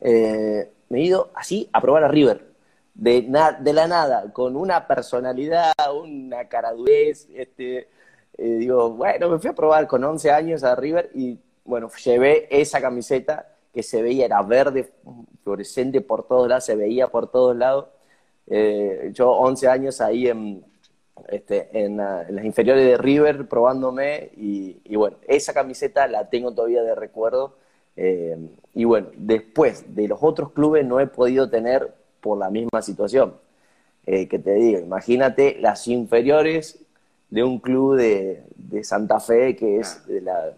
eh, 0.00 0.70
me 0.88 0.98
he 0.98 1.02
ido 1.02 1.30
así 1.34 1.68
a 1.72 1.80
probar 1.80 2.04
a 2.04 2.08
River, 2.08 2.44
de, 2.94 3.22
de 3.60 3.72
la 3.72 3.86
nada, 3.86 4.32
con 4.32 4.56
una 4.56 4.86
personalidad, 4.86 5.72
una 5.94 6.48
caradurez, 6.48 7.28
este, 7.34 7.88
eh, 8.36 8.56
digo, 8.58 8.90
bueno, 8.90 9.28
me 9.30 9.38
fui 9.38 9.50
a 9.50 9.54
probar 9.54 9.86
con 9.86 10.02
11 10.02 10.30
años 10.30 10.64
a 10.64 10.74
River 10.74 11.10
y 11.14 11.38
bueno, 11.64 11.90
llevé 12.04 12.46
esa 12.50 12.80
camiseta 12.80 13.48
que 13.72 13.82
se 13.82 14.02
veía, 14.02 14.26
era 14.26 14.42
verde, 14.42 14.92
fluorescente 15.44 16.00
por 16.00 16.26
todos 16.26 16.48
lados, 16.48 16.64
se 16.64 16.74
veía 16.74 17.08
por 17.08 17.30
todos 17.30 17.56
lados. 17.56 17.86
Eh, 18.46 19.10
yo 19.12 19.30
11 19.30 19.68
años 19.68 20.00
ahí 20.00 20.26
en, 20.26 20.64
este, 21.28 21.68
en, 21.72 21.98
las 21.98 22.44
inferiores 22.44 22.84
de 22.84 22.96
River 22.96 23.46
probándome 23.46 24.30
y, 24.36 24.96
bueno, 24.96 25.16
esa 25.28 25.52
camiseta 25.52 26.08
la 26.08 26.28
tengo 26.28 26.52
todavía 26.52 26.82
de 26.82 26.94
recuerdo. 26.94 27.56
Eh, 27.96 28.36
y 28.74 28.84
bueno, 28.84 29.08
después 29.16 29.94
de 29.94 30.08
los 30.08 30.18
otros 30.20 30.50
clubes 30.50 30.84
no 30.84 30.98
he 30.98 31.06
podido 31.06 31.48
tener 31.48 31.94
por 32.20 32.38
la 32.38 32.50
misma 32.50 32.82
situación. 32.82 33.34
Eh, 34.06 34.28
que 34.28 34.38
te 34.38 34.54
digo, 34.54 34.80
imagínate 34.80 35.56
las 35.60 35.86
inferiores 35.88 36.78
de 37.30 37.42
un 37.42 37.58
club 37.58 37.96
de, 37.96 38.42
de 38.56 38.84
Santa 38.84 39.18
Fe 39.20 39.56
que 39.56 39.78
es 39.78 40.06
de 40.06 40.20
la, 40.20 40.52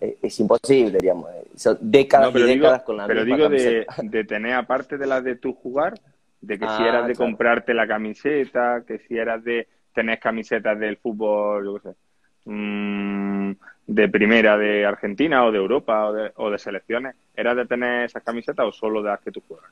es 0.00 0.40
imposible, 0.40 0.98
digamos. 1.00 1.30
Décadas 1.80 2.34
y 2.34 2.42
décadas 2.42 2.82
con 2.82 2.96
la 2.96 3.06
Pero 3.06 3.24
digo 3.24 3.48
de, 3.48 3.86
de, 3.98 4.24
tener, 4.24 4.54
aparte 4.54 4.98
de 4.98 5.06
las 5.06 5.24
de 5.24 5.36
tu 5.36 5.52
jugar, 5.54 5.94
de 6.40 6.58
que 6.58 6.68
si 6.68 6.82
Ah, 6.82 6.86
eras 6.86 7.06
de 7.06 7.14
claro. 7.14 7.32
comprarte 7.32 7.74
la 7.74 7.86
camiseta, 7.86 8.84
que 8.86 8.98
si 9.00 9.16
eras 9.18 9.42
de 9.44 9.68
tener 9.94 10.18
camisetas 10.20 10.78
del 10.78 10.96
fútbol, 10.96 11.64
yo 11.64 11.74
qué 11.74 11.88
sé, 11.90 11.96
mm, 12.44 13.52
de 13.86 14.08
primera 14.08 14.56
de 14.56 14.86
Argentina 14.86 15.44
o 15.44 15.52
de 15.52 15.58
Europa 15.58 16.06
o 16.08 16.12
de, 16.12 16.32
o 16.36 16.50
de 16.50 16.58
selecciones, 16.58 17.16
¿eras 17.34 17.56
de 17.56 17.66
tener 17.66 18.04
esas 18.04 18.22
camisetas 18.22 18.66
o 18.66 18.72
solo 18.72 19.02
de 19.02 19.10
las 19.10 19.20
que 19.20 19.32
tú 19.32 19.42
juegas? 19.46 19.70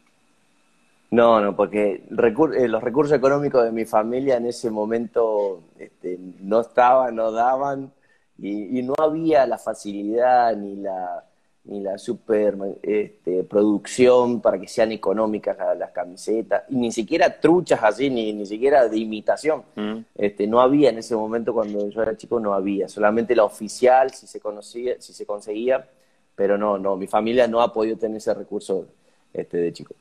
No, 1.11 1.41
no, 1.41 1.57
porque 1.57 2.07
recur- 2.11 2.55
eh, 2.55 2.69
los 2.69 2.83
recursos 2.83 3.17
económicos 3.17 3.65
de 3.65 3.73
mi 3.73 3.87
familia 3.87 4.37
en 4.37 4.47
ese 4.47 4.71
momento 4.71 5.63
este, 5.79 6.19
no 6.41 6.61
estaban, 6.61 7.17
no 7.17 7.33
daban, 7.33 7.93
y, 8.37 8.79
y 8.79 8.83
no 8.83 8.93
había 8.99 9.47
la 9.47 9.57
facilidad 9.59 10.55
ni 10.57 10.77
la, 10.77 11.25
ni 11.69 11.81
la 11.81 11.99
super 11.99 12.55
este, 12.83 13.45
producción 13.45 14.41
para 14.41 14.59
que 14.59 14.67
sean 14.67 14.91
económicas 14.91 15.57
la- 15.59 15.75
las 15.75 15.91
camisetas, 15.91 16.65
y 16.71 16.77
ni 16.77 16.91
siquiera 16.91 17.39
truchas 17.41 17.81
así, 17.83 18.09
ni, 18.09 18.33
ni 18.33 18.47
siquiera 18.47 18.89
de 18.89 18.97
imitación. 18.97 19.63
Mm. 19.77 19.99
Este, 20.17 20.47
no 20.47 20.61
había 20.61 20.89
en 20.89 20.99
ese 20.99 21.15
momento 21.15 21.53
cuando 21.53 21.89
yo 21.91 22.03
era 22.03 22.17
chico, 22.17 22.41
no 22.41 22.55
había, 22.55 22.89
solamente 22.89 23.37
la 23.37 23.45
oficial, 23.45 24.11
si 24.13 24.27
se 24.27 24.41
conocía, 24.41 24.95
si 24.99 25.13
se 25.13 25.27
conseguía, 25.27 25.87
pero 26.35 26.57
no, 26.57 26.79
no, 26.79 26.97
mi 26.97 27.07
familia 27.07 27.47
no 27.47 27.61
ha 27.61 27.71
podido 27.73 27.97
tener 27.99 28.17
ese 28.17 28.33
recurso 28.33 28.87
este, 29.35 29.59
de 29.59 29.73
chico. 29.73 29.95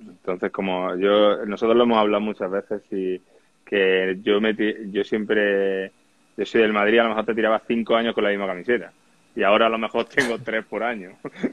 Entonces, 0.00 0.52
como 0.52 0.94
yo, 0.96 1.44
nosotros 1.46 1.76
lo 1.76 1.82
hemos 1.84 1.98
hablado 1.98 2.20
muchas 2.20 2.50
veces 2.50 2.82
y 2.92 3.20
que 3.64 4.18
yo 4.22 4.40
me, 4.40 4.54
yo 4.92 5.02
siempre, 5.02 5.90
yo 6.36 6.46
soy 6.46 6.62
del 6.62 6.72
Madrid, 6.72 6.98
a 7.00 7.04
lo 7.04 7.08
mejor 7.10 7.24
te 7.26 7.34
tiraba 7.34 7.60
cinco 7.66 7.96
años 7.96 8.14
con 8.14 8.22
la 8.22 8.30
misma 8.30 8.46
camiseta 8.46 8.92
y 9.36 9.42
ahora 9.42 9.66
a 9.66 9.70
lo 9.70 9.78
mejor 9.78 10.04
tengo 10.06 10.38
tres 10.38 10.64
por 10.64 10.82
año. 10.82 11.10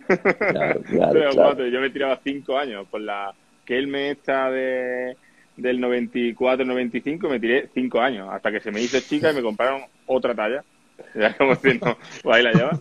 Claro, 0.07 0.81
claro, 0.89 1.11
Tres 1.11 1.27
o 1.27 1.31
claro. 1.31 1.33
cuatro. 1.35 1.67
Yo 1.67 1.81
me 1.81 1.89
tiraba 1.89 2.19
cinco 2.23 2.57
años 2.57 2.87
con 2.89 3.05
la 3.05 3.33
que 3.65 3.77
él 3.77 3.87
me 3.87 4.11
está 4.11 4.49
de 4.51 5.15
del 5.57 5.79
94, 5.79 6.65
95, 6.65 7.29
me 7.29 7.39
tiré 7.39 7.69
cinco 7.73 7.99
años 7.99 8.27
hasta 8.31 8.51
que 8.51 8.59
se 8.61 8.71
me 8.71 8.81
hizo 8.81 8.99
chica 9.01 9.31
y 9.31 9.35
me 9.35 9.41
compraron 9.41 9.81
otra 10.05 10.33
talla. 10.35 10.63
Ya 11.15 11.35
como 11.35 11.55
diciendo, 11.55 11.97
pues 12.23 12.35
ahí 12.37 12.43
la 12.43 12.51
llevas. 12.53 12.79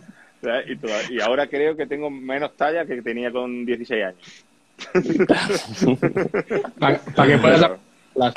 Y, 0.67 0.75
toda- 0.77 1.11
y 1.11 1.19
ahora 1.21 1.47
creo 1.47 1.75
que 1.75 1.85
tengo 1.85 2.09
menos 2.09 2.55
talla 2.55 2.85
que 2.85 3.01
tenía 3.01 3.31
con 3.31 3.65
16 3.65 4.03
años. 4.03 4.45
Para 6.79 7.27
que 7.27 7.37
puedas 7.37 7.59
Claro. 8.13 8.33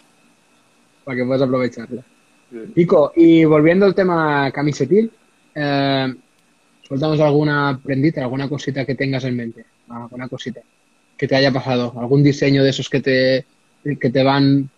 Para 1.04 1.16
que 1.16 1.24
puedas 1.24 1.42
aprovecharla. 1.42 2.02
Pico, 2.74 3.12
y 3.16 3.44
volviendo 3.44 3.84
al 3.86 3.94
tema 3.94 4.50
camisetil, 4.52 5.10
eh, 5.54 6.14
suéltanos 6.86 7.20
alguna 7.20 7.78
prendita, 7.82 8.20
alguna 8.22 8.48
cosita 8.48 8.84
que 8.84 8.94
tengas 8.94 9.24
en 9.24 9.36
mente, 9.36 9.64
alguna 9.88 10.28
cosita 10.28 10.60
que 11.16 11.28
te 11.28 11.36
haya 11.36 11.50
pasado, 11.52 11.92
algún 11.98 12.22
diseño 12.22 12.62
de 12.62 12.70
esos 12.70 12.88
que 12.88 13.00
te, 13.00 13.46
que 14.00 14.10
te 14.10 14.22
van 14.22 14.68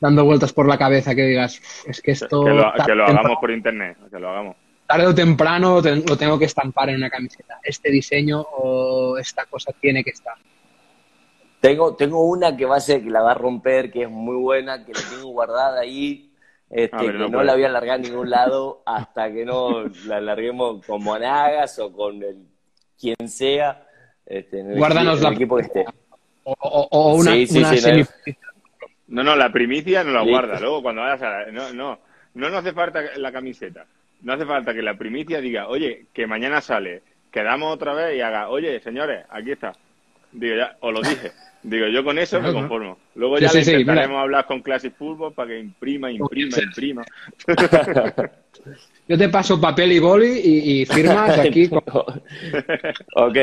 dando 0.00 0.24
vueltas 0.24 0.52
por 0.52 0.68
la 0.68 0.78
cabeza, 0.78 1.14
que 1.14 1.22
digas, 1.22 1.58
"Uf, 1.58 1.88
es 1.90 2.00
que 2.02 2.12
esto 2.12 2.44
que 2.44 2.50
lo, 2.50 2.72
que 2.72 2.82
hagamos 2.82 3.06
temprano- 3.06 3.40
por 3.40 3.50
internet, 3.50 3.96
que 4.10 4.18
lo 4.18 4.30
hagamos. 4.30 4.56
tarde 4.86 5.06
o 5.06 5.14
temprano 5.14 5.82
te- 5.82 5.96
lo 5.96 6.16
tengo 6.16 6.38
que 6.38 6.44
estampar 6.46 6.88
en 6.90 6.96
una 6.96 7.10
camiseta. 7.10 7.58
Este 7.62 7.90
diseño 7.90 8.40
o 8.40 9.18
esta 9.18 9.44
cosa 9.46 9.72
tiene 9.80 10.02
que 10.04 10.10
estar. 10.10 10.34
Tengo, 11.60 11.96
tengo 11.96 12.22
una 12.24 12.56
que 12.56 12.64
va 12.64 12.76
a 12.76 12.80
ser, 12.80 13.02
que 13.02 13.10
la 13.10 13.20
va 13.20 13.32
a 13.32 13.34
romper, 13.34 13.90
que 13.90 14.02
es 14.04 14.10
muy 14.10 14.36
buena, 14.36 14.84
que 14.86 14.92
la 14.92 15.00
tengo 15.10 15.30
guardada 15.30 15.80
ahí, 15.80 16.27
este, 16.70 16.96
Ah, 16.96 17.00
que 17.00 17.12
no 17.12 17.42
la 17.42 17.54
voy 17.54 17.64
a 17.64 17.68
largar 17.68 17.94
a 17.96 17.98
ningún 17.98 18.30
lado 18.30 18.82
hasta 18.86 19.32
que 19.32 19.44
no 19.44 19.84
la 20.06 20.20
larguemos 20.20 20.84
con 20.86 21.02
Monagas 21.02 21.78
o 21.78 21.92
con 21.92 22.22
el 22.22 22.36
quien 23.00 23.28
sea, 23.28 23.86
este, 24.26 24.60
en 24.60 24.72
el, 24.72 24.78
Guárdanos 24.78 25.20
la- 25.22 25.28
el 25.28 25.34
equipo 25.34 25.56
que 25.56 25.62
esté. 25.62 25.84
O, 26.44 26.54
o- 26.60 26.88
o 26.90 27.14
una, 27.16 27.32
Sí, 27.32 27.46
sí, 27.46 27.58
una 27.58 27.76
sí, 27.76 28.02
no 29.06 29.22
No, 29.22 29.22
no, 29.24 29.36
la 29.36 29.50
primicia 29.52 30.02
no 30.04 30.12
la 30.12 30.22
guarda. 30.22 30.58
Luego, 30.60 30.82
cuando 30.82 31.02
vayas 31.02 31.22
a 31.22 31.30
la- 31.30 31.46
No, 31.52 31.72
no. 31.72 31.98
No 32.34 32.50
nos 32.50 32.58
hace 32.60 32.72
falta 32.72 33.02
la 33.16 33.32
camiseta. 33.32 33.86
No 34.22 34.32
hace 34.34 34.44
falta 34.46 34.74
que 34.74 34.82
la 34.82 34.94
primicia 34.98 35.40
diga, 35.40 35.68
oye, 35.68 36.06
que 36.12 36.26
mañana 36.26 36.60
sale, 36.60 37.02
quedamos 37.30 37.72
otra 37.74 37.94
vez 37.94 38.16
y 38.16 38.20
haga, 38.20 38.48
oye, 38.48 38.80
señores, 38.80 39.24
aquí 39.30 39.52
está. 39.52 39.72
Digo, 40.32 40.56
ya, 40.56 40.76
os 40.80 40.92
lo 40.92 41.00
dije. 41.02 41.32
Digo, 41.62 41.86
yo 41.88 42.04
con 42.04 42.18
eso 42.18 42.40
me 42.40 42.52
conformo. 42.52 42.98
Luego 43.16 43.38
ya 43.38 43.48
sí, 43.48 43.58
le 43.58 43.64
sí, 43.64 43.70
intentaremos 43.72 44.08
mira. 44.10 44.20
hablar 44.22 44.46
con 44.46 44.62
Classic 44.62 44.94
Football 44.94 45.32
para 45.34 45.48
que 45.48 45.58
imprima, 45.58 46.10
imprima, 46.10 46.56
imprima. 46.62 47.04
Yo 49.08 49.18
te 49.18 49.28
paso 49.28 49.60
papel 49.60 49.92
y 49.92 49.98
boli 49.98 50.40
y, 50.44 50.80
y 50.82 50.86
firmas 50.86 51.36
aquí. 51.38 51.68
con- 51.70 51.82
ok. 53.14 53.36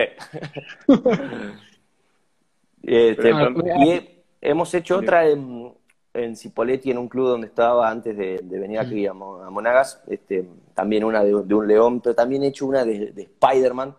Este, 2.84 3.32
y 3.78 3.90
he- 3.90 4.24
hemos 4.42 4.74
hecho 4.74 4.98
otra 5.00 5.28
en, 5.28 5.74
en 6.14 6.36
Cipolletti, 6.36 6.92
en 6.92 7.00
un 7.00 7.08
club 7.10 7.28
donde 7.28 7.48
estaba 7.48 7.90
antes 7.90 8.16
de, 8.16 8.40
de 8.44 8.60
venir 8.60 8.80
aquí 8.80 9.08
a, 9.08 9.14
Mo- 9.14 9.42
a 9.44 9.50
Monagas, 9.50 10.04
este, 10.08 10.46
también 10.74 11.04
una 11.04 11.24
de, 11.24 11.32
de 11.44 11.54
un 11.56 11.68
león, 11.68 12.00
pero 12.02 12.16
también 12.16 12.44
he 12.44 12.48
hecho 12.48 12.66
una 12.68 12.86
de, 12.86 13.12
de 13.12 13.24
Spider-Man, 13.24 13.96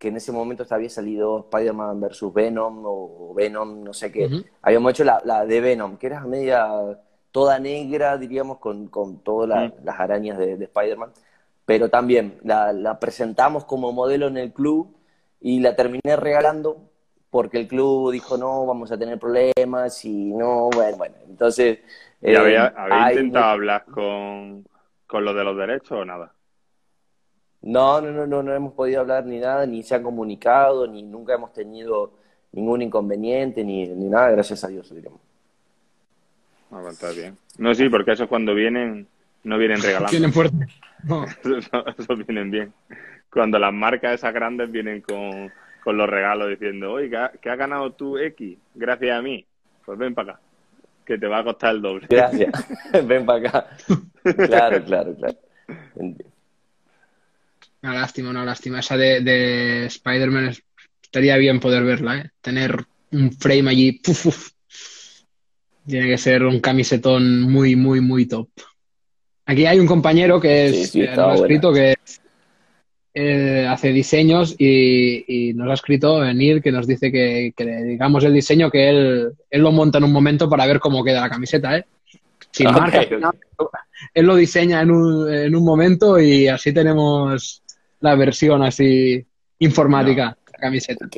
que 0.00 0.08
en 0.08 0.16
ese 0.18 0.32
momento 0.32 0.66
había 0.70 0.90
salido 0.90 1.40
Spider-Man 1.40 2.00
versus 2.00 2.34
Venom 2.34 2.82
o, 2.86 3.34
Venom, 3.36 3.84
no 3.84 3.94
sé 3.94 4.12
qué. 4.12 4.32
Habíamos 4.62 4.92
hecho 4.92 5.04
la, 5.04 5.22
la 5.24 5.46
de 5.46 5.60
Venom, 5.62 5.98
que 5.98 6.08
era 6.08 6.22
media 6.22 6.66
toda 7.32 7.58
negra, 7.60 8.18
diríamos, 8.18 8.58
con, 8.58 8.88
con 8.88 9.20
todas 9.22 9.48
la- 9.48 9.72
las 9.84 10.00
arañas 10.00 10.38
de, 10.38 10.56
de 10.56 10.64
Spider-Man. 10.66 11.12
Pero 11.66 11.88
también 11.90 12.38
la, 12.44 12.72
la 12.72 12.98
presentamos 12.98 13.64
como 13.64 13.92
modelo 13.92 14.26
en 14.28 14.36
el 14.38 14.52
club 14.52 14.96
y 15.40 15.60
la 15.60 15.76
terminé 15.76 16.16
regalando 16.16 16.90
porque 17.30 17.58
el 17.58 17.68
club 17.68 18.10
dijo 18.12 18.36
no, 18.36 18.66
vamos 18.66 18.90
a 18.92 18.98
tener 18.98 19.18
problemas 19.18 20.04
y 20.04 20.32
no, 20.34 20.70
bueno, 20.70 20.96
bueno. 20.96 21.16
Entonces... 21.28 21.78
¿Y 22.24 22.34
eh, 22.34 22.36
había, 22.36 22.66
había 22.68 22.98
hay 22.98 23.16
intentado 23.16 23.46
hablar 23.46 23.84
con, 23.86 24.64
con 25.06 25.24
los 25.24 25.34
de 25.34 25.44
los 25.44 25.56
derechos 25.56 25.92
o 25.92 26.04
nada? 26.04 26.34
No, 27.62 28.00
no, 28.00 28.10
no, 28.10 28.26
no, 28.26 28.42
no 28.42 28.54
hemos 28.54 28.72
podido 28.72 29.00
hablar 29.00 29.26
ni 29.26 29.38
nada, 29.38 29.66
ni 29.66 29.82
se 29.82 29.94
han 29.94 30.02
comunicado, 30.02 30.86
ni 30.86 31.02
nunca 31.02 31.34
hemos 31.34 31.52
tenido 31.52 32.12
ningún 32.52 32.82
inconveniente, 32.82 33.62
ni, 33.64 33.86
ni 33.86 34.08
nada, 34.08 34.30
gracias 34.30 34.64
a 34.64 34.68
Dios, 34.68 34.92
diríamos. 34.94 35.20
Ah, 36.70 36.82
está 36.88 37.10
bien. 37.10 37.36
No, 37.58 37.74
sí, 37.74 37.88
porque 37.88 38.12
eso 38.12 38.28
cuando 38.28 38.54
vienen, 38.54 39.06
no 39.44 39.58
vienen 39.58 39.82
regalando. 39.82 40.10
Tienen 40.10 40.32
fuerte. 40.32 40.66
No. 41.04 41.24
Eso, 41.44 41.86
eso 41.96 42.16
vienen 42.16 42.50
bien. 42.50 42.72
Cuando 43.32 43.58
las 43.58 43.72
marcas 43.72 44.14
esas 44.14 44.34
grandes 44.34 44.70
vienen 44.70 45.00
con, 45.00 45.50
con 45.82 45.96
los 45.96 46.08
regalos 46.08 46.50
diciendo, 46.50 46.92
oiga, 46.92 47.32
¿qué 47.40 47.48
has 47.48 47.56
ganado 47.56 47.92
tú 47.92 48.18
X? 48.18 48.58
Gracias 48.74 49.18
a 49.18 49.22
mí. 49.22 49.46
Pues 49.84 49.98
ven 49.98 50.14
para 50.14 50.32
acá, 50.32 50.40
que 51.06 51.16
te 51.16 51.26
va 51.26 51.38
a 51.38 51.44
costar 51.44 51.74
el 51.74 51.82
doble. 51.82 52.06
Gracias. 52.08 52.52
Ven 53.06 53.24
para 53.24 53.48
acá. 53.48 53.66
Claro, 54.46 54.84
claro, 54.84 55.14
claro. 55.14 55.38
Una 57.82 57.94
lástima, 57.94 58.30
una 58.30 58.44
lástima. 58.44 58.80
Esa 58.80 58.96
de, 58.96 59.20
de 59.20 59.86
Spider-Man 59.86 60.48
es- 60.48 60.62
estaría 61.02 61.36
bien 61.36 61.60
poder 61.60 61.82
verla, 61.84 62.18
¿eh? 62.18 62.30
Tener 62.40 62.84
un 63.12 63.32
frame 63.32 63.70
allí. 63.70 63.92
puf. 63.92 64.50
Tiene 65.86 66.06
que 66.08 66.18
ser 66.18 66.44
un 66.44 66.60
camisetón 66.60 67.42
muy, 67.42 67.74
muy, 67.74 68.00
muy 68.00 68.26
top. 68.26 68.48
Aquí 69.46 69.66
hay 69.66 69.80
un 69.80 69.86
compañero 69.86 70.38
que 70.40 70.66
es, 70.66 70.76
Sí, 70.76 70.86
sí, 70.86 71.00
eh, 71.02 71.16
nos 71.16 71.18
ha 71.32 71.34
escrito 71.34 71.72
que 71.72 71.94
eh, 73.14 73.66
hace 73.68 73.92
diseños 73.92 74.54
y, 74.56 75.24
y 75.50 75.54
nos 75.54 75.68
ha 75.70 75.74
escrito 75.74 76.22
Neil 76.32 76.62
que 76.62 76.70
nos 76.70 76.86
dice 76.86 77.10
que, 77.10 77.52
que 77.56 77.64
le 77.64 77.82
digamos 77.82 78.22
el 78.22 78.32
diseño 78.34 78.70
que 78.70 78.88
él, 78.88 79.32
él 79.50 79.62
lo 79.62 79.72
monta 79.72 79.98
en 79.98 80.04
un 80.04 80.12
momento 80.12 80.48
para 80.48 80.66
ver 80.66 80.78
cómo 80.78 81.02
queda 81.02 81.22
la 81.22 81.30
camiseta, 81.30 81.76
¿eh? 81.78 81.84
Sin 82.52 82.68
Ok, 82.68 82.76
marcas, 82.76 83.06
ok. 83.06 83.12
nada. 83.18 83.34
él 84.14 84.26
lo 84.26 84.36
diseña 84.36 84.80
en 84.82 84.90
un, 84.92 85.32
en 85.32 85.56
un 85.56 85.64
momento 85.64 86.20
y 86.20 86.46
así 86.46 86.72
tenemos 86.72 87.62
la 88.00 88.14
versión 88.16 88.62
así 88.62 89.24
informática 89.58 90.36
la 90.52 90.58
camiseta. 90.58 91.08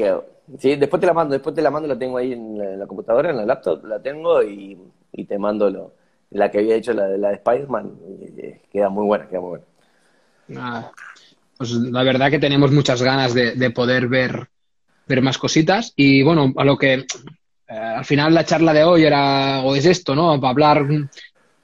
Sí, 0.58 0.76
después 0.76 1.00
te 1.00 1.06
la 1.06 1.14
mando, 1.14 1.32
después 1.32 1.54
te 1.54 1.62
la 1.62 1.70
mando, 1.70 1.88
la 1.88 1.98
tengo 1.98 2.18
ahí 2.18 2.32
en 2.32 2.58
la, 2.58 2.72
en 2.74 2.78
la 2.80 2.86
computadora, 2.86 3.30
en 3.30 3.36
la 3.36 3.46
laptop, 3.46 3.84
la 3.86 4.02
tengo 4.02 4.42
y, 4.42 4.76
y 5.12 5.24
te 5.24 5.38
mando 5.38 5.70
lo, 5.70 5.92
la 6.30 6.50
que 6.50 6.58
había 6.58 6.74
hecho, 6.76 6.92
la, 6.92 7.06
de- 7.06 7.18
la 7.18 7.28
de 7.28 7.34
Spider-Man, 7.36 7.92
eh, 8.38 8.60
queda 8.70 8.88
muy 8.88 9.06
buena, 9.06 9.28
queda 9.28 9.40
muy 9.40 9.50
buena. 9.50 9.64
Nada. 10.48 10.92
Pues 11.56 11.70
la 11.72 12.02
verdad 12.02 12.30
que 12.30 12.38
tenemos 12.38 12.72
muchas 12.72 13.02
ganas 13.02 13.35
de, 13.35 13.52
de 13.52 13.70
poder 13.70 14.08
ver, 14.08 14.48
ver 15.06 15.22
más 15.22 15.38
cositas. 15.38 15.92
Y 15.96 16.22
bueno, 16.22 16.52
a 16.56 16.64
lo 16.64 16.76
que 16.78 16.94
eh, 16.94 17.04
al 17.68 18.04
final 18.04 18.35
la 18.35 18.44
charla 18.44 18.72
de 18.72 18.85
hoy 18.85 19.04
era, 19.04 19.60
o 19.62 19.74
es 19.76 19.87
esto, 19.87 20.14
¿no? 20.14 20.40
Para 20.40 20.50
hablar, 20.50 20.87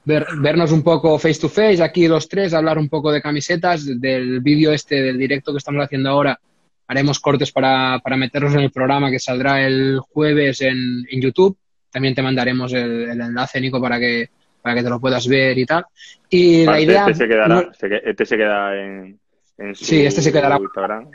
ver- 0.09 0.26
vernos 0.40 0.72
un 0.72 0.82
poco 0.82 1.18
face 1.18 1.40
to 1.40 1.48
face, 1.48 1.82
aquí 1.82 2.09
los 2.09 2.28
tres, 2.28 2.54
hablar 2.54 2.78
un 2.78 2.88
poco 2.88 3.12
de 3.12 3.20
camisetas, 3.22 3.84
del 4.00 4.40
vídeo 4.40 4.72
este, 4.72 4.96
del 5.02 5.18
directo 5.18 5.52
que 5.52 5.59
estamos 5.59 5.84
haciendo 5.84 6.09
ahora. 6.11 6.38
Haremos 6.88 7.20
cortes 7.20 7.52
para, 7.52 7.98
para 8.02 8.16
meternos 8.16 8.54
en 8.54 8.61
el 8.61 8.70
programa 8.70 9.11
que 9.11 9.18
saldrá 9.18 9.64
el 9.66 10.00
jueves 10.00 10.62
en, 10.62 11.04
en 11.11 11.20
YouTube. 11.20 11.56
También 11.92 12.14
te 12.14 12.22
mandaremos 12.22 12.72
el, 12.72 13.11
el 13.11 13.20
enlace, 13.20 13.61
Nico, 13.61 13.80
para 13.80 13.98
que, 13.98 14.30
para 14.62 14.74
que 14.74 14.82
te 14.82 14.88
lo 14.90 14.98
puedas 14.98 15.28
ver 15.28 15.59
y 15.59 15.66
tal. 15.66 15.84
Y 16.30 16.64
la 16.64 16.70
Aparte, 16.72 16.82
idea. 16.84 17.00
este, 17.02 17.14
se 17.14 17.28
quedará, 17.28 17.48
no- 17.48 17.72
se 17.74 17.86
este 18.11 18.24
se 18.24 18.36
queda 18.38 18.80
en, 18.82 19.18
en 19.59 19.74
su 19.74 19.84
Sí, 19.84 20.06
este 20.06 20.22
se 20.22 20.32
quedará. 20.32 20.56
Instagram. 20.59 21.11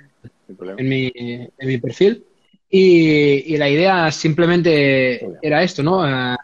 en 0.77 0.87
mi, 0.89 1.11
en 1.15 1.67
mi 1.67 1.77
perfil. 1.79 2.23
Y, 2.75 3.55
la 3.57 3.69
idea 3.69 4.11
simplemente 4.11 5.27
era 5.43 5.61
esto, 5.61 5.83
¿no? 5.83 6.07
Eh, 6.07 6.35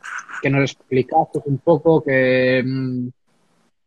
que 0.41 0.49
nos 0.49 0.71
explicaste 0.71 1.39
un 1.45 1.57
poco 1.59 2.03
que 2.03 2.63
mm, 2.65 3.07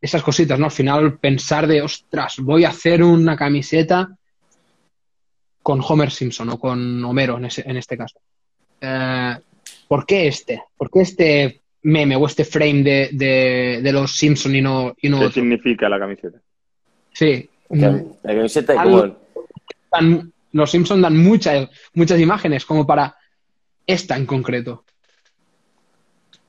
esas 0.01 0.23
cositas, 0.23 0.59
¿no? 0.59 0.67
Al 0.67 0.71
final 0.73 1.19
pensar 1.19 1.67
de, 1.67 1.83
ostras, 1.83 2.39
voy 2.41 2.65
a 2.65 2.71
hacer 2.71 3.03
una 3.03 3.37
camiseta 3.37 4.17
con 5.63 5.81
Homer 5.87 6.11
Simpson 6.11 6.49
o 6.51 6.59
con 6.59 7.05
Homero 7.05 7.39
en, 7.39 7.49
en 7.65 7.77
este 7.77 7.97
caso. 7.97 8.19
Eh, 8.81 9.37
¿Por 9.87 10.05
qué 10.05 10.27
este? 10.27 10.65
¿Por 10.77 10.91
qué 10.91 11.01
este 11.03 11.61
meme 11.83 12.17
o 12.17 12.27
este 12.27 12.45
frame 12.45 12.83
de, 12.83 13.81
de, 13.83 13.93
los 13.93 14.17
Simpson 14.17 14.55
y 14.55 14.61
no, 14.61 14.95
y 15.01 15.09
no 15.09 15.21
¿Qué 15.21 15.33
significa 15.33 15.89
la 15.89 15.99
camiseta? 15.99 16.39
Sí. 17.13 17.49
La, 17.71 18.03
camiseta 18.23 18.75
es 18.75 18.81
como... 18.81 19.17
los 20.53 20.71
Simpson 20.71 21.01
dan 21.01 21.17
muchas, 21.17 21.69
muchas 21.95 22.21
imágenes 22.21 22.65
como 22.65 22.87
para 22.87 23.17
esta 23.87 24.17
en 24.17 24.27
concreto. 24.27 24.85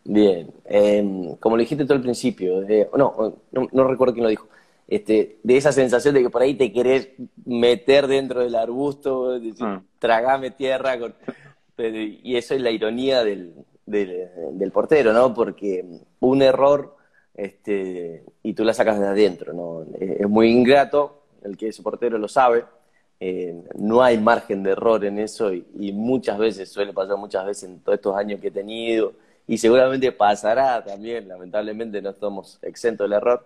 Bien, 0.06 0.52
em, 0.66 1.36
como 1.38 1.56
lo 1.56 1.62
dijiste 1.62 1.86
tú 1.86 1.94
al 1.94 2.02
principio, 2.02 2.62
eh, 2.64 2.90
no, 2.98 3.38
no, 3.52 3.88
recuerdo 3.88 4.14
quién 4.14 4.24
lo 4.24 4.30
dijo, 4.30 4.48
este, 4.88 5.38
de 5.44 5.58
esa 5.58 5.72
sensación 5.72 6.14
de 6.14 6.24
que 6.24 6.30
por 6.30 6.42
ahí 6.42 6.56
te 6.56 6.74
querés 6.74 7.10
meter 7.46 8.08
dentro 8.08 8.42
del 8.42 8.56
arbusto, 8.56 9.40
decir, 9.40 9.56
ah. 9.62 9.82
tragame 10.00 10.52
tierra, 10.52 10.98
y 11.78 12.36
eso 12.36 12.54
es 12.54 12.62
la 12.62 12.72
ironía 12.72 13.24
del, 13.24 13.54
del, 13.86 14.72
portero, 14.74 15.14
¿no? 15.14 15.34
Porque 15.34 15.86
un 16.20 16.42
error 16.42 16.98
este, 17.34 18.26
y 18.44 18.54
tú 18.54 18.66
la 18.66 18.74
sacas 18.74 19.00
de 19.00 19.08
adentro, 19.08 19.54
¿no? 19.54 19.86
Es 19.98 20.28
muy 20.28 20.52
ingrato, 20.52 21.24
el 21.44 21.56
que 21.56 21.70
es 21.70 21.80
portero 21.80 22.18
lo 22.18 22.28
sabe, 22.28 22.66
eh, 23.22 23.64
no 23.76 24.04
hay 24.04 24.18
margen 24.18 24.64
de 24.64 24.72
error 24.72 25.06
en 25.06 25.20
eso 25.20 25.54
y, 25.54 25.66
y 25.80 25.94
muchas 25.94 26.38
veces, 26.38 26.70
suele 26.70 26.92
pasar 26.92 27.16
muchas 27.16 27.46
veces 27.46 27.70
en 27.70 27.80
todos 27.80 27.96
estos 27.96 28.18
años 28.18 28.42
que 28.42 28.50
he 28.50 28.52
tenido, 28.52 29.14
y 29.48 29.58
seguramente 29.58 30.12
pasará 30.12 30.84
también, 30.84 31.28
lamentablemente 31.28 32.02
no 32.02 32.12
estamos 32.12 32.60
exentos 32.62 33.06
del 33.06 33.18
error, 33.18 33.46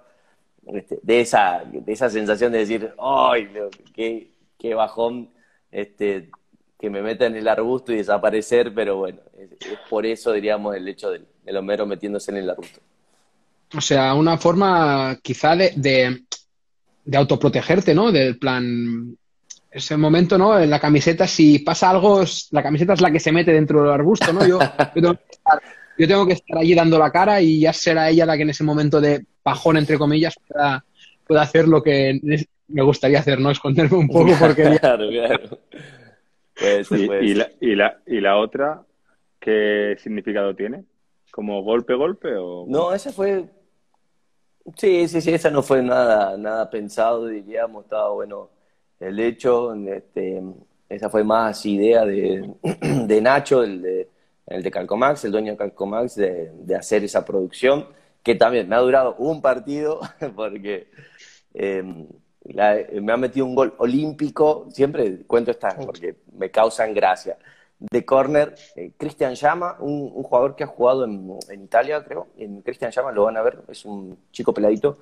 este, 0.68 1.00
de, 1.02 1.22
esa, 1.22 1.64
de 1.66 1.92
esa 1.92 2.10
sensación 2.10 2.52
de 2.52 2.60
decir, 2.60 2.94
¡ay, 3.00 3.50
qué, 3.94 4.32
qué 4.58 4.74
bajón! 4.74 5.30
Este, 5.72 6.30
que 6.80 6.90
me 6.90 7.02
meta 7.02 7.26
en 7.26 7.36
el 7.36 7.48
arbusto 7.48 7.92
y 7.92 7.98
desaparecer, 7.98 8.74
pero 8.74 8.98
bueno, 8.98 9.20
es, 9.38 9.50
por 9.90 10.06
eso 10.06 10.32
diríamos 10.32 10.76
el 10.76 10.88
hecho 10.88 11.10
del, 11.10 11.26
Homero 11.56 11.86
metiéndose 11.86 12.32
en 12.32 12.38
el 12.38 12.50
arbusto. 12.50 12.80
O 13.76 13.82
sea, 13.82 14.14
una 14.14 14.38
forma 14.38 15.18
quizá 15.22 15.56
de, 15.56 15.74
de, 15.76 16.24
de, 17.06 17.18
autoprotegerte, 17.18 17.96
¿no? 17.96 18.12
Del 18.12 18.38
plan, 18.38 19.18
ese 19.72 19.98
momento, 19.98 20.38
¿no? 20.38 20.60
En 20.60 20.70
la 20.70 20.80
camiseta, 20.80 21.26
si 21.26 21.60
pasa 21.60 21.90
algo, 21.90 22.22
la 22.52 22.64
camiseta 22.64 22.94
es 22.94 23.02
la 23.02 23.12
que 23.12 23.20
se 23.20 23.32
mete 23.32 23.54
dentro 23.54 23.82
del 23.82 23.92
arbusto, 23.92 24.32
¿no? 24.34 24.46
Yo, 24.46 24.60
yo 24.60 25.02
tengo 25.02 25.14
que 25.16 25.32
estar 25.32 25.62
yo 25.98 26.08
tengo 26.08 26.26
que 26.26 26.34
estar 26.34 26.58
allí 26.58 26.76
dando 26.76 27.00
la 27.00 27.12
cara 27.12 27.42
y 27.42 27.62
ya 27.62 27.74
será 27.74 28.10
ella 28.10 28.26
la 28.26 28.36
que 28.36 28.44
en 28.44 28.50
ese 28.50 28.64
momento 28.64 29.02
de 29.02 29.26
bajón, 29.44 29.78
entre 29.78 29.98
comillas, 29.98 30.36
pueda, 30.48 30.86
pueda 31.26 31.42
hacer 31.42 31.68
lo 31.68 31.82
que 31.82 32.20
me 32.68 32.82
gustaría 32.84 33.20
hacer, 33.20 33.40
¿no? 33.40 33.52
Esconderme 33.52 33.98
un 33.98 34.08
poco 34.08 34.32
porque... 34.40 34.78
claro, 34.80 35.10
claro. 35.10 35.60
Pues, 36.60 36.92
y, 36.92 37.04
y, 37.04 37.34
la, 37.36 37.50
y, 37.62 37.76
la, 37.76 37.98
¿Y 38.06 38.20
la 38.20 38.38
otra 38.38 38.82
qué 39.40 39.96
significado 40.00 40.56
tiene? 40.56 40.84
¿Como 41.32 41.62
golpe, 41.64 41.94
golpe 41.94 42.36
o...? 42.36 42.66
No, 42.68 42.94
esa 42.94 43.12
fue... 43.12 43.46
Sí, 44.76 45.08
sí, 45.08 45.22
sí, 45.22 45.32
esa 45.34 45.50
no 45.50 45.64
fue 45.64 45.82
nada, 45.82 46.36
nada 46.38 46.70
pensado, 46.70 47.28
diríamos, 47.28 47.86
estaba 47.86 48.12
bueno 48.12 48.50
el 49.00 49.20
hecho, 49.20 49.74
este, 49.74 50.42
esa 50.90 51.10
fue 51.10 51.24
más 51.24 51.66
idea 51.66 52.06
de, 52.06 52.54
de 52.82 53.22
Nacho, 53.22 53.64
el 53.64 53.82
de 53.82 54.10
el 54.48 54.64
de 54.64 54.72
Calcomax, 54.72 55.26
el 55.26 55.32
dueño 55.32 55.52
de 55.52 55.58
Calcomax, 55.58 56.16
de, 56.16 56.52
de 56.54 56.76
hacer 56.76 57.04
esa 57.04 57.24
producción, 57.26 57.88
que 58.24 58.36
también 58.36 58.68
me 58.68 58.76
ha 58.76 58.80
durado 58.80 59.16
un 59.18 59.42
partido, 59.42 60.02
porque 60.36 60.90
em, 61.54 62.08
me 63.02 63.12
ha 63.12 63.18
metido 63.18 63.46
un 63.46 63.56
gol 63.56 63.74
olímpico, 63.78 64.68
siempre 64.70 65.24
cuento 65.26 65.52
estas 65.52 65.76
porque 65.76 66.18
me 66.38 66.50
causan 66.52 66.94
gracia. 66.94 67.38
De 67.80 68.04
córner, 68.06 68.56
eh, 68.76 68.92
Cristian 68.98 69.36
Llama, 69.36 69.78
un, 69.80 70.10
jugador 70.24 70.56
que 70.56 70.64
ha 70.64 70.68
jugado 70.68 71.06
en, 71.06 71.64
Italia, 71.64 72.04
creo. 72.04 72.28
En 72.38 72.62
Cristian 72.62 72.92
Llama 72.92 73.12
lo 73.12 73.26
van 73.26 73.38
a 73.38 73.42
ver, 73.42 73.60
es 73.70 73.86
un 73.86 74.18
chico 74.32 74.54
peladito, 74.54 74.98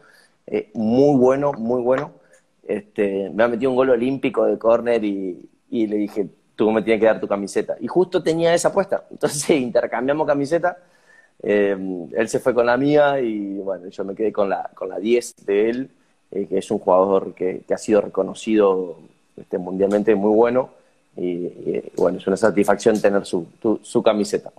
eh, 0.48 0.72
muy 0.74 1.18
bueno, 1.18 1.54
muy 1.54 1.82
bueno. 1.82 2.14
Este, 2.64 3.30
me 3.30 3.44
ha 3.44 3.48
metido 3.48 3.72
un 3.72 3.78
gol 3.78 3.92
olímpico 3.92 4.46
de 4.46 4.58
córner 4.58 5.04
y, 5.04 5.50
y 5.70 5.88
le 5.88 5.98
dije, 5.98 6.30
tú 6.56 6.72
me 6.72 6.82
tienes 6.82 7.00
que 7.00 7.08
dar 7.08 7.20
tu 7.20 7.28
camiseta. 7.28 7.76
Y 7.80 7.88
justo 7.88 8.24
tenía 8.24 8.54
esa 8.54 8.72
puesta. 8.72 9.04
Entonces 9.12 9.50
intercambiamos 9.50 10.28
camiseta. 10.28 10.78
Eh, 11.44 11.78
él 12.16 12.30
se 12.30 12.40
fue 12.40 12.54
con 12.54 12.66
la 12.66 12.78
mía 12.78 13.20
y 13.20 13.58
bueno, 13.58 13.88
yo 13.90 14.04
me 14.04 14.16
quedé 14.16 14.32
con 14.32 14.50
la, 14.50 14.70
con 14.74 14.90
la 14.90 15.00
10 15.00 15.46
de 15.46 15.70
él, 15.70 15.90
eh, 16.32 16.48
que 16.48 16.58
es 16.58 16.72
un 16.72 16.80
jugador 16.80 17.34
que, 17.34 17.64
ha 17.70 17.78
sido 17.78 18.02
reconocido 18.02 18.98
este, 19.36 19.58
mundialmente 19.58 20.16
muy 20.16 20.34
bueno. 20.34 20.70
Y, 21.18 21.82
bueno, 21.96 22.18
es 22.18 22.28
una 22.28 22.36
satisfacción 22.36 23.02
tener 23.02 23.26
su, 23.26 23.48
su 23.82 24.04
camiseta. 24.04 24.52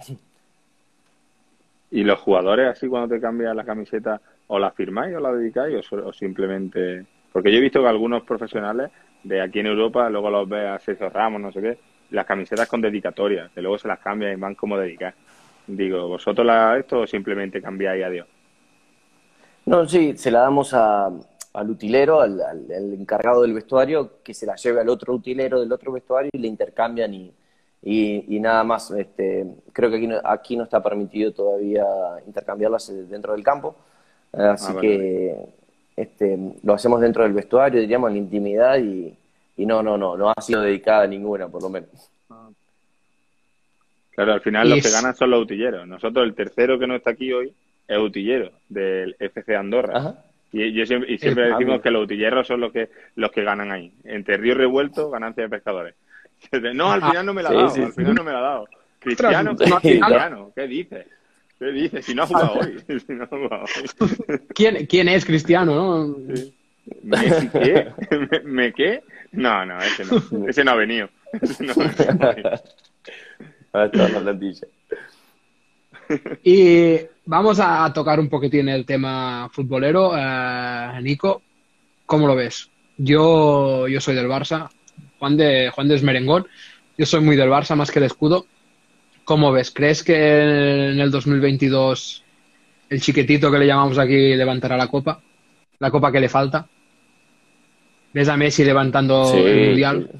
¿Y 1.91 2.03
los 2.03 2.19
jugadores 2.21 2.69
así 2.69 2.89
cuando 2.89 3.15
te 3.15 3.21
cambias 3.21 3.55
la 3.55 3.65
camiseta 3.65 4.21
o 4.47 4.59
la 4.59 4.71
firmáis 4.71 5.15
o 5.17 5.21
la 5.21 5.33
dedicáis 5.33 5.93
o, 5.93 5.97
o 6.07 6.13
simplemente... 6.13 7.05
Porque 7.31 7.53
yo 7.53 7.59
he 7.59 7.61
visto 7.61 7.83
que 7.83 7.89
algunos 7.89 8.23
profesionales 8.23 8.91
de 9.23 9.41
aquí 9.41 9.61
en 9.61 9.67
Europa, 9.67 10.09
luego 10.09 10.31
los 10.31 10.49
ves 10.49 10.67
a 10.67 10.79
Sergio 10.79 11.11
Ramos, 11.11 11.41
no 11.41 11.53
sé 11.53 11.61
qué, 11.61 11.79
las 12.11 12.27
camisetas 12.27 12.69
con 12.69 12.81
dedicatorias, 12.81 13.51
que 13.53 13.63
luego 13.63 13.79
se 13.79 13.89
las 13.89 13.99
cambian 13.99 14.33
y 14.33 14.37
van 14.37 14.55
como 14.55 14.79
dedicar. 14.79 15.15
Digo, 15.67 16.09
¿vosotros 16.09 16.47
la, 16.47 16.79
esto 16.79 17.01
o 17.01 17.07
simplemente 17.07 17.61
cambiáis 17.61 18.05
a 18.05 18.11
Dios? 18.11 18.27
No, 19.65 19.87
sí, 19.89 20.17
se 20.17 20.31
la 20.31 20.41
damos 20.41 20.73
a, 20.75 21.11
al 21.57 21.71
utilero, 21.71 22.21
al, 22.21 22.41
encargado 22.71 23.43
del 23.43 23.55
vestuario, 23.55 24.23
que 24.23 24.33
se 24.33 24.47
la 24.47 24.55
lleve 24.55 24.81
al 24.81 24.89
otro 24.89 25.15
utilero 25.15 25.59
del 25.61 25.73
otro 25.73 25.91
vestuario 25.91 26.31
y 26.33 26.39
le 26.39 26.49
intercambian 26.49 27.13
y, 27.15 27.33
y, 27.83 28.39
nada 28.39 28.63
más. 28.63 28.91
Este, 28.93 29.45
creo 29.73 29.91
que 29.91 29.97
aquí 29.97 30.07
no, 30.07 30.21
aquí 30.23 30.57
no 30.57 30.65
está 30.65 30.83
permitido 30.83 31.33
todavía 31.33 31.85
intercambiarlas 32.27 32.93
dentro 33.09 33.33
del 33.33 33.43
campo, 33.43 33.77
así 34.33 34.73
ah, 34.77 34.81
que 34.81 35.37
este, 35.97 36.39
lo 36.63 36.75
hacemos 36.75 37.01
dentro 37.01 37.23
del 37.23 37.33
vestuario, 37.33 37.81
diríamos, 37.81 38.09
en 38.09 38.15
la 38.15 38.21
intimidad 38.21 38.79
y, 38.79 39.17
no, 39.65 39.83
no, 39.83 39.97
no, 39.97 40.17
no 40.17 40.31
ha 40.31 40.41
sido 40.43 40.61
dedicada 40.61 41.05
a 41.05 41.07
ninguna, 41.07 41.49
por 41.49 41.63
lo 41.63 41.71
menos. 41.71 42.11
Claro, 44.15 44.33
al 44.33 44.41
final 44.41 44.71
los 44.71 44.83
que 44.83 44.91
ganan 44.91 45.15
son 45.15 45.31
los 45.31 45.43
utilleros. 45.43 45.87
Nosotros, 45.87 46.27
el 46.27 46.35
tercero 46.35 46.79
que 46.79 46.87
no 46.87 46.95
está 46.95 47.11
aquí 47.11 47.33
hoy, 47.33 47.53
es 47.89 47.99
utillero 47.99 48.51
del 48.69 49.17
FC 49.19 49.57
Andorra. 49.57 50.15
Y, 50.53 50.73
yo 50.73 50.87
siempre, 50.87 51.19
siempre 51.19 51.51
decimos 51.51 51.81
que 51.81 51.91
los 51.91 52.05
utilleros 52.05 52.47
son 52.47 52.61
los 52.61 52.73
que 52.73 52.91
los 53.15 53.31
que 53.31 53.43
ganan 53.45 53.73
ahí. 53.73 53.93
Entre 54.05 54.37
Río 54.37 54.55
Revuelto, 54.55 55.11
ganancia 55.11 55.43
de 55.43 55.49
pescadores. 55.49 55.95
No, 56.75 56.93
al 56.93 57.03
final 57.03 57.25
no 57.25 57.33
me 57.33 57.43
la 57.43 57.49
ha 57.49 57.55
dado, 57.55 57.75
al 57.75 57.93
final 57.93 58.15
no 58.15 58.23
me 58.23 58.33
la 58.33 58.39
ha 58.39 58.43
dado. 58.43 58.69
Cristiano, 58.99 59.57
Cristiano, 59.57 60.53
¿qué 60.55 60.67
dices? 60.67 61.07
¿Qué 61.59 61.67
dices? 61.73 62.05
Si 62.05 62.15
no 62.15 62.25
ha 62.25 62.27
jugado 62.27 62.55
hoy. 62.55 62.83
Si 63.07 63.13
no 63.13 63.25
ha 63.25 63.27
jugado 63.27 63.65
hoy. 63.65 64.39
¿Quién, 64.55 64.87
¿Quién 64.87 65.09
es 65.09 65.25
Cristiano, 65.25 65.75
no? 65.75 66.17
¿Me 67.03 67.51
qué? 67.51 67.93
¿Me, 68.45 68.73
qué? 68.73 69.03
No, 69.33 69.65
no, 69.65 69.79
ese 69.79 70.05
no. 70.05 70.49
Ese 70.49 70.65
no 70.65 70.73
ha 70.73 70.77
venido. 70.77 71.09
Ese 71.41 71.65
no, 71.65 71.73
ha 71.73 72.33
venido. 72.33 72.51
Y 76.45 77.01
vamos 77.25 77.59
a 77.61 77.93
tocar 77.93 78.21
un 78.21 78.29
poquitín 78.29 78.69
el 78.69 78.87
tema 78.87 79.49
futbolero. 79.53 80.13
Eh, 80.17 81.01
Nico, 81.03 81.43
¿cómo 82.05 82.27
lo 82.27 82.37
ves? 82.37 82.71
Yo, 82.97 83.89
yo 83.89 84.01
soy 84.01 84.15
del 84.15 84.29
Barça, 84.29 84.71
Juan 85.19 85.37
de, 85.37 85.71
Juan 85.71 85.89
de 85.89 85.97
Esmerengón. 85.97 86.47
Yo 86.97 87.05
soy 87.05 87.21
muy 87.21 87.37
del 87.37 87.51
Barça 87.51 87.75
más 87.75 87.91
que 87.91 87.99
el 87.99 88.07
escudo. 88.07 88.47
¿Cómo 89.27 89.51
ves? 89.51 89.73
¿Crees 89.73 90.05
que 90.05 90.15
en 90.15 91.01
el 91.01 91.11
2022 91.11 92.23
el 92.89 93.01
chiquitito 93.01 93.51
que 93.51 93.59
le 93.59 93.67
llamamos 93.67 93.99
aquí 93.99 94.37
levantará 94.37 94.77
la 94.77 94.87
copa? 94.87 95.21
¿La 95.81 95.91
copa 95.91 96.13
que 96.13 96.21
le 96.21 96.29
falta? 96.29 96.69
¿Ves 98.13 98.29
a 98.29 98.37
Messi 98.37 98.65
levantando 98.65 99.35
el 99.35 99.67
Mundial? 99.67 100.11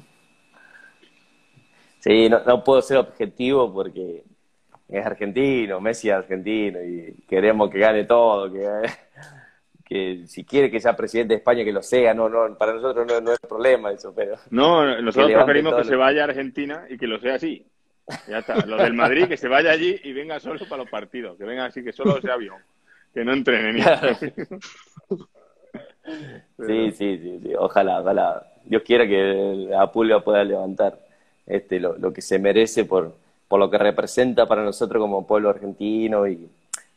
Sí, 1.99 2.27
no, 2.29 2.61
puedo 2.65 2.81
ser 2.81 2.97
objetivo 2.97 3.73
porque 3.73 4.25
es 4.89 5.05
argentino, 5.05 5.79
Messi 5.79 6.09
es 6.09 6.15
argentino 6.15 6.83
y 6.83 7.15
queremos 7.29 7.69
que 7.69 7.79
gane 7.79 8.03
todo, 8.03 8.51
que, 8.51 8.67
que 9.85 10.27
si 10.27 10.43
quiere 10.43 10.69
que 10.69 10.81
sea 10.81 10.97
presidente 10.97 11.33
de 11.33 11.37
España 11.37 11.63
que 11.63 11.71
lo 11.71 11.81
sea, 11.81 12.13
no, 12.13 12.27
no, 12.27 12.57
para 12.57 12.73
nosotros 12.73 13.07
no, 13.23 13.31
es 13.31 13.39
problema 13.39 13.89
eso, 13.93 14.13
pero... 14.13 14.35
No, 14.49 15.01
nosotros 15.01 15.31
preferimos 15.31 15.75
que 15.75 15.85
se 15.85 15.95
vaya 15.95 16.23
a 16.23 16.25
Argentina 16.25 16.85
y 16.89 16.97
que 16.97 17.07
lo 17.07 17.21
sea 17.21 17.35
así, 17.35 17.65
ya 18.27 18.39
está. 18.39 18.65
Lo 18.65 18.77
del 18.77 18.93
Madrid, 18.93 19.27
que 19.27 19.37
se 19.37 19.47
vaya 19.47 19.71
allí 19.71 19.99
y 20.03 20.13
venga 20.13 20.39
solo 20.39 20.59
para 20.67 20.83
los 20.83 20.89
partidos. 20.89 21.37
Que 21.37 21.43
venga 21.45 21.65
así, 21.65 21.83
que 21.83 21.91
solo 21.91 22.21
sea 22.21 22.33
avión. 22.33 22.57
Que 23.13 23.23
no 23.25 23.33
entrene 23.33 23.73
ni 23.73 23.81
Sí, 26.65 26.91
sí, 26.91 27.17
sí, 27.17 27.39
sí. 27.43 27.53
Ojalá, 27.57 28.01
ojalá. 28.01 28.47
Dios 28.63 28.81
quiera 28.83 29.07
que 29.07 29.67
la 29.69 29.91
Pulga 29.91 30.23
pueda 30.23 30.43
levantar. 30.43 30.99
este, 31.45 31.79
lo, 31.79 31.97
lo 31.97 32.13
que 32.13 32.21
se 32.21 32.39
merece 32.39 32.85
por, 32.85 33.15
por 33.47 33.59
lo 33.59 33.69
que 33.69 33.77
representa 33.77 34.45
para 34.45 34.63
nosotros 34.63 35.01
como 35.01 35.27
pueblo 35.27 35.49
argentino 35.49 36.27
y 36.27 36.49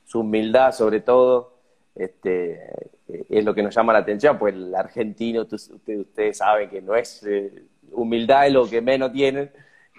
su 0.06 0.20
humildad 0.20 0.72
sobre 0.72 1.00
todo, 1.00 1.52
este, 1.94 2.60
es 3.28 3.44
lo 3.44 3.54
que 3.54 3.62
nos 3.62 3.74
llama 3.74 3.92
la 3.92 4.00
atención, 4.00 4.38
pues 4.38 4.54
el 4.54 4.74
argentino, 4.74 5.42
ustedes, 5.42 5.70
ustedes 5.70 6.38
saben 6.38 6.68
que 6.68 6.82
no 6.82 6.94
es 6.96 7.22
eh, 7.24 7.52
humildad, 7.92 8.46
es 8.46 8.52
lo 8.52 8.68
que 8.68 8.80
menos 8.80 9.12
tienen. 9.12 9.50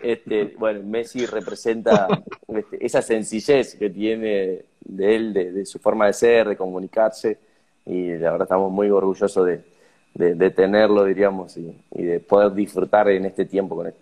Este, 0.04 0.56
bueno, 0.58 0.82
Messi 0.84 1.26
representa 1.26 2.08
este, 2.48 2.86
esa 2.86 3.02
sencillez 3.02 3.76
que 3.76 3.90
tiene 3.90 4.64
de 4.82 5.16
él, 5.16 5.34
de, 5.34 5.66
su 5.66 5.80
forma 5.80 6.08
de 6.08 6.14
ser, 6.14 6.50
de 6.50 6.58
comunicarse, 6.58 7.38
y 7.86 8.10
la 8.18 8.32
verdad 8.32 8.44
estamos 8.44 8.72
muy 8.72 8.90
orgullosos 8.90 9.46
de, 9.46 10.34
de, 10.36 10.50
tenerlo, 10.52 11.06
diríamos, 11.06 11.58
y, 11.58 11.76
y, 11.92 12.04
de 12.04 12.20
poder 12.20 12.54
disfrutar 12.54 13.10
en 13.10 13.26
este 13.26 13.46
tiempo 13.46 13.76
con 13.76 13.88
él. 13.88 13.94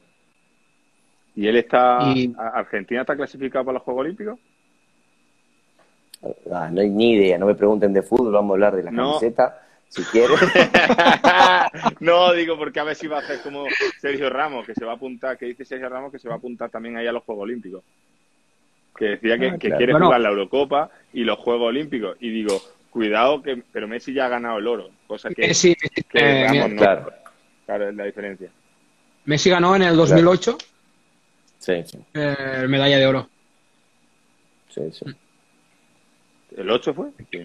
¿Y 1.35 1.47
él 1.47 1.57
está, 1.57 1.99
Argentina 2.37 3.01
está 3.01 3.15
clasificado 3.15 3.65
para 3.65 3.73
los 3.75 3.83
Juegos 3.83 4.01
Olímpicos? 4.01 4.39
Ah, 6.51 6.69
no 6.71 6.81
hay 6.81 6.89
ni 6.89 7.13
idea, 7.13 7.37
no 7.37 7.45
me 7.45 7.55
pregunten 7.55 7.93
de 7.93 8.01
fútbol, 8.01 8.33
vamos 8.33 8.51
a 8.51 8.53
hablar 8.55 8.75
de 8.75 8.83
la 8.83 8.91
camiseta, 8.91 9.61
si 9.89 10.03
quieren. 10.03 10.37
no, 11.99 12.31
digo 12.33 12.57
porque 12.57 12.79
a 12.79 12.83
ver 12.83 12.95
si 12.95 13.07
va 13.07 13.17
a 13.17 13.21
hacer 13.21 13.41
como 13.41 13.65
Sergio 13.99 14.29
Ramos, 14.29 14.65
que 14.65 14.75
se 14.75 14.85
va 14.85 14.93
a 14.93 14.95
apuntar, 14.95 15.37
que 15.37 15.47
dice 15.47 15.65
Sergio 15.65 15.89
Ramos 15.89 16.11
que 16.11 16.19
se 16.19 16.29
va 16.29 16.35
a 16.35 16.37
apuntar 16.37 16.69
también 16.69 16.95
ahí 16.95 17.07
a 17.07 17.11
los 17.11 17.23
Juegos 17.23 17.43
Olímpicos. 17.43 17.83
Que 18.95 19.05
decía 19.05 19.37
que, 19.37 19.47
ah, 19.47 19.57
quiere 19.57 19.93
jugar 19.93 20.21
la 20.21 20.29
Eurocopa 20.29 20.91
y 21.13 21.23
los 21.23 21.39
Juegos 21.39 21.69
Olímpicos. 21.69 22.17
Y 22.19 22.29
digo, 22.29 22.61
cuidado, 22.89 23.41
que 23.41 23.61
pero 23.71 23.87
Messi 23.87 24.13
ya 24.13 24.25
ha 24.25 24.29
ganado 24.29 24.59
el 24.59 24.67
oro, 24.67 24.89
cosa 25.07 25.29
que, 25.29 25.53
sí, 25.53 25.75
eh, 26.13 26.45
Ramos 26.47 26.69
no. 26.71 26.77
Claro. 26.77 27.13
claro, 27.65 27.89
es 27.89 27.95
la 27.95 28.05
diferencia. 28.05 28.51
Messi 29.25 29.49
ganó 29.49 29.75
en 29.75 29.83
el 29.83 29.95
2008 29.95 30.57
sí, 31.59 31.83
sí. 31.85 31.99
Eh, 32.13 32.65
medalla 32.67 32.97
de 32.97 33.07
oro. 33.07 33.29
Sí, 34.69 34.81
sí. 34.91 35.05
¿El 36.55 36.69
8 36.69 36.93
fue? 36.93 37.09
Sí, 37.31 37.43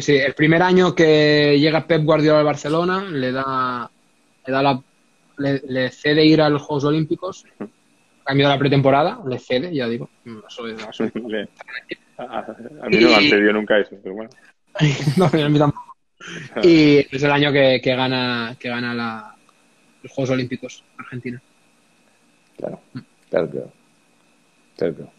sí, 0.00 0.16
el 0.16 0.34
primer 0.34 0.62
año 0.62 0.94
que 0.94 1.58
llega 1.58 1.86
Pep 1.86 2.04
Guardiola 2.04 2.40
al 2.40 2.44
Barcelona, 2.44 3.02
le 3.02 3.32
da, 3.32 3.90
le 4.46 4.52
da 4.52 4.62
la, 4.62 4.82
le, 5.38 5.90
cede 5.90 6.24
ir 6.24 6.40
a 6.40 6.48
los 6.48 6.62
Juegos 6.62 6.84
Olímpicos, 6.84 7.44
cambio 8.24 8.46
de 8.46 8.54
la 8.54 8.58
pretemporada, 8.58 9.20
le 9.26 9.38
cede, 9.38 9.74
ya 9.74 9.88
digo. 9.88 10.08
a, 10.24 10.30
mí 12.88 12.98
no 12.98 13.08
me 13.08 13.14
han 13.14 13.28
cedido 13.28 13.52
nunca 13.52 13.78
eso, 13.78 13.96
pero 14.02 14.14
bueno. 14.14 14.30
no, 15.16 15.26
a 15.26 15.48
mí 15.48 15.58
tampoco. 15.58 15.96
Y 16.62 16.98
es 16.98 17.22
el 17.22 17.30
año 17.30 17.50
que, 17.50 17.80
que 17.82 17.96
gana, 17.96 18.54
que 18.58 18.68
gana 18.68 18.94
la, 18.94 19.34
los 20.02 20.12
Juegos 20.12 20.30
Olímpicos 20.30 20.84
Argentina. 20.98 21.40
Claro, 22.58 22.80
claro, 23.30 23.50
claro. 23.50 23.72
claro. 24.76 25.10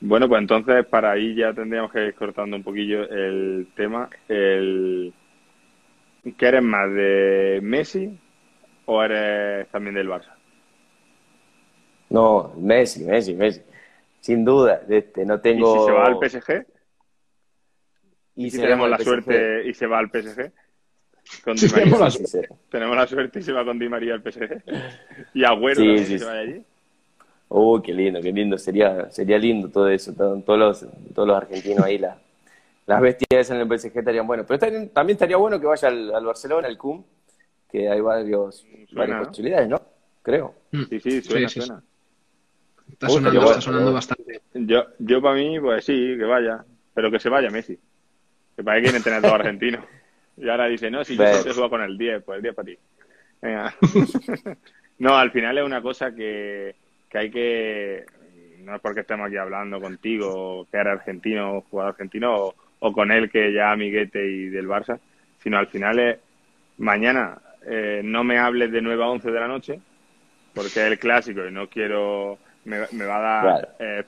Bueno, 0.00 0.28
pues 0.28 0.40
entonces 0.40 0.84
para 0.86 1.12
ahí 1.12 1.34
ya 1.34 1.52
tendríamos 1.52 1.90
que 1.90 2.06
ir 2.06 2.14
cortando 2.14 2.56
un 2.56 2.62
poquillo 2.62 3.08
el 3.08 3.68
tema. 3.74 4.10
El... 4.28 5.12
¿Qué 6.36 6.46
eres 6.46 6.62
más, 6.62 6.92
de 6.92 7.60
Messi 7.62 8.18
o 8.84 9.02
eres 9.02 9.68
también 9.68 9.94
del 9.94 10.08
Barça? 10.08 10.34
No, 12.10 12.52
Messi, 12.56 13.04
Messi, 13.04 13.34
Messi. 13.34 13.62
Sin 14.20 14.44
duda, 14.44 14.82
este, 14.88 15.24
no 15.24 15.40
tengo... 15.40 15.76
¿Y 15.76 15.78
si 15.78 15.86
se 15.86 15.92
va 15.92 16.06
al 16.06 16.16
PSG? 16.16 16.66
¿Y, 18.36 18.50
si 18.50 18.60
tenemos 18.60 18.90
la 18.90 18.98
suerte 18.98 19.66
y 19.66 19.72
se 19.72 19.86
va 19.86 19.98
al 19.98 20.10
PSG? 20.10 20.52
Con 21.42 21.56
Di 21.56 21.68
María. 21.68 21.84
Tenemos, 21.84 22.00
la 22.00 22.56
tenemos 22.70 22.96
la 22.96 23.06
suerte 23.06 23.38
y 23.38 23.42
se 23.42 23.52
va 23.52 23.64
con 23.64 23.78
Di 23.78 23.88
María 23.88 24.14
al 24.14 24.22
PSG. 24.22 24.62
¿Y 25.34 25.44
Agüero 25.44 25.80
sí, 25.80 26.04
sí, 26.04 26.18
se 26.18 26.24
va 26.24 26.32
allí? 26.32 26.62
Uy, 27.48 27.82
qué 27.82 27.92
lindo, 27.92 28.20
qué 28.20 28.32
lindo. 28.32 28.58
Sería, 28.58 29.10
sería 29.10 29.38
lindo 29.38 29.68
todo 29.68 29.88
eso. 29.88 30.12
todos, 30.12 30.58
los, 30.58 30.86
todos 31.14 31.28
los 31.28 31.36
argentinos 31.36 31.84
ahí, 31.84 31.98
la, 31.98 32.18
las 32.86 33.00
bestias 33.00 33.50
en 33.50 33.56
el 33.58 33.66
PSG 33.66 33.98
estarían 33.98 34.26
buenos. 34.26 34.46
Pero 34.46 34.58
también, 34.58 35.14
estaría 35.14 35.36
bueno 35.36 35.60
que 35.60 35.66
vaya 35.66 35.88
al, 35.88 36.24
Barcelona, 36.24 36.68
al 36.68 36.78
CUM, 36.78 37.04
que 37.70 37.88
hay 37.88 38.00
varios, 38.00 38.64
varias 38.92 39.28
posibilidades, 39.28 39.68
¿no? 39.68 39.80
Creo. 40.22 40.54
Mm. 40.72 40.82
Sí, 40.84 41.00
sí, 41.00 41.22
suena, 41.22 41.48
suena. 41.48 41.82
Está 42.90 43.08
sonando, 43.08 43.42
está 43.42 43.60
sonando 43.60 43.92
bastante. 43.92 44.40
Yo, 44.54 44.84
yo 44.98 45.20
para 45.20 45.34
mí, 45.34 45.58
pues 45.60 45.84
sí, 45.84 46.16
que 46.16 46.24
vaya. 46.24 46.64
Pero 46.94 47.10
que 47.10 47.18
se 47.18 47.28
vaya 47.28 47.50
Messi. 47.50 47.78
Que 48.56 48.62
para 48.62 48.78
que 48.78 48.84
quieren 48.84 49.02
tener 49.02 49.22
dos 49.22 49.32
argentinos. 49.32 49.84
Y 50.38 50.50
ahora 50.50 50.66
dice, 50.66 50.90
no, 50.90 51.02
si 51.02 51.16
yo 51.16 51.24
se 51.24 51.54
juega 51.54 51.70
con 51.70 51.80
el 51.80 51.96
10, 51.96 52.22
pues 52.22 52.36
el 52.36 52.42
10 52.42 52.54
para 52.54 52.66
ti. 52.66 52.78
Venga. 53.40 53.74
no, 54.98 55.16
al 55.16 55.30
final 55.30 55.56
es 55.56 55.64
una 55.64 55.80
cosa 55.80 56.14
que 56.14 56.76
que 57.16 57.18
hay 57.18 57.30
que, 57.30 58.04
no 58.60 58.74
es 58.74 58.80
porque 58.80 59.00
estemos 59.00 59.26
aquí 59.26 59.36
hablando 59.36 59.80
contigo, 59.80 60.66
que 60.70 60.76
era 60.76 60.92
argentino, 60.92 61.62
jugador 61.70 61.92
argentino, 61.92 62.54
o, 62.78 62.92
con 62.92 63.10
él 63.10 63.30
que 63.30 63.52
ya 63.52 63.72
amiguete 63.72 64.24
y 64.26 64.48
del 64.48 64.68
Barça, 64.68 64.98
sino 65.38 65.56
al 65.56 65.68
final 65.68 65.98
es, 65.98 66.18
mañana 66.78 67.38
eh, 67.66 68.02
no 68.04 68.22
me 68.22 68.38
hables 68.38 68.70
de 68.70 68.82
9 68.82 69.02
a 69.02 69.08
11 69.08 69.30
de 69.30 69.40
la 69.40 69.48
noche, 69.48 69.80
porque 70.54 70.68
es 70.68 70.76
el 70.76 70.98
clásico 70.98 71.46
y 71.46 71.52
no 71.52 71.68
quiero, 71.68 72.38
me, 72.64 72.80
va 72.80 73.16
a 73.16 73.44
dar, 73.44 73.68
eh, 73.78 74.04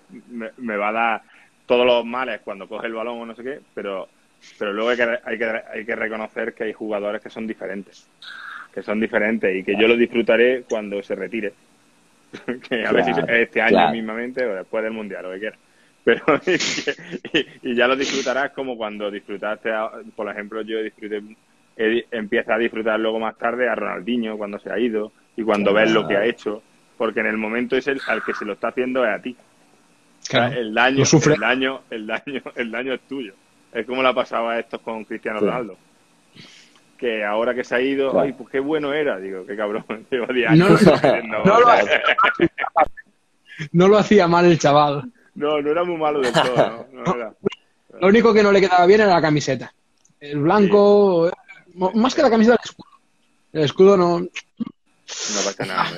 me, 0.59 0.76
va 0.76 0.88
a 0.88 0.92
dar 0.92 1.22
todos 1.66 1.86
los 1.86 2.04
males 2.04 2.40
cuando 2.44 2.68
coge 2.68 2.86
el 2.86 2.94
balón 2.94 3.20
o 3.20 3.26
no 3.26 3.34
sé 3.34 3.42
qué, 3.42 3.61
pero 3.74 4.09
pero 4.56 4.72
luego 4.72 4.90
hay 4.90 4.96
que, 4.96 5.18
hay 5.24 5.38
que, 5.38 5.44
hay 5.44 5.84
que 5.84 5.96
reconocer 5.96 6.54
que 6.54 6.62
hay 6.62 6.72
jugadores 6.72 7.20
que 7.20 7.28
son 7.28 7.44
diferentes, 7.44 8.09
que 8.72 8.82
son 8.84 9.00
diferentes 9.00 9.56
y 9.56 9.64
que 9.64 9.74
yo 9.76 9.88
lo 9.88 9.96
disfrutaré 9.96 10.62
cuando 10.68 11.02
se 11.02 11.16
retire 11.16 11.52
que 12.68 12.85
a 12.85 12.93
ver 12.93 13.05
si 13.05 13.12
este 13.29 13.61
año 13.61 13.93
mismamente 13.93 14.45
o 14.45 14.55
después 14.55 14.85
del 14.85 14.93
mundial, 14.93 15.24
lo 15.24 15.33
que 15.33 15.39
quieras. 15.39 15.59
Pero 16.05 16.24
y, 17.62 17.74
ya 17.74 17.87
lo 17.87 17.97
disfrutarás 17.97 18.53
como 18.53 18.76
cuando 18.76 19.11
disfrutaste, 19.11 19.70
por 20.16 20.31
ejemplo, 20.31 20.62
yo 20.62 20.83
disfruté, 20.83 21.22
empieza 21.76 22.55
a 22.55 22.59
disfrutar 22.59 22.99
luego 22.99 23.18
más 23.20 23.37
tarde 23.37 23.68
a 23.68 23.74
Ronaldinho 23.74 24.39
cuando 24.39 24.59
se 24.59 24.72
ha 24.72 24.79
ido 24.79 25.12
y 25.37 25.43
cuando 25.43 25.74
ves 25.74 25.91
lo 25.91 26.09
que 26.09 26.16
ha 26.16 26.24
hecho, 26.24 26.62
porque 26.97 27.20
en 27.20 27.26
el 27.26 27.37
momento 27.37 27.76
es 27.76 27.89
el 27.89 28.01
al 28.07 28.24
que 28.24 28.33
se 28.33 28.47
lo 28.47 28.55
está 28.55 28.68
haciendo 28.68 29.05
es 29.05 29.11
a 29.11 29.20
ti. 29.20 29.37
el 30.33 30.72
daño, 30.72 31.03
el 31.05 31.41
daño, 31.41 31.81
el 31.91 32.07
daño, 32.07 32.43
el 32.57 32.70
daño 32.70 32.95
es 32.95 33.01
tuyo. 33.03 33.35
Es 33.72 33.85
como 33.85 34.03
la 34.03 34.14
pasaba 34.14 34.59
esto 34.59 34.79
con 34.81 35.05
Cristiano 35.05 35.41
Ronaldo 35.41 35.76
que 36.99 37.24
ahora 37.24 37.55
que 37.55 37.64
se 37.64 37.74
ha 37.74 37.80
ido, 37.80 38.20
ay, 38.20 38.32
pues 38.32 38.51
qué 38.51 38.61
bueno 38.61 38.92
era, 38.92 39.18
digo, 39.18 39.46
qué 39.46 39.57
cabrón, 39.57 39.84
llevo 40.11 40.26
10 40.32 40.51
años. 40.51 40.82
No, 43.72 43.88
lo 43.88 43.99
hacía, 43.99 44.28
mal 44.28 44.44
el 44.46 44.59
chaval. 44.59 45.11
No, 45.34 45.61
no 45.61 45.70
era 45.70 45.82
muy 45.84 45.96
malo 45.96 46.20
del 46.20 46.32
todo, 46.32 46.86
¿no? 46.92 47.14
era. 47.14 47.34
Lo 48.01 48.09
único 48.09 48.32
que 48.32 48.42
no 48.42 48.53
le 48.53 48.61
quedaba 48.61 48.86
bien 48.86 49.01
era 49.01 49.14
la 49.14 49.22
camiseta. 49.22 49.72
El 50.20 50.40
blanco, 50.40 51.30
más 51.74 52.14
que 52.14 52.22
la 52.22 52.30
camiseta, 52.30 52.57
el 52.57 52.68
escudo. 52.68 52.88
El 53.53 53.62
escudo 53.64 53.96
no... 53.96 54.20
No 54.20 54.28
pasa 55.44 55.64
nada, 55.64 55.90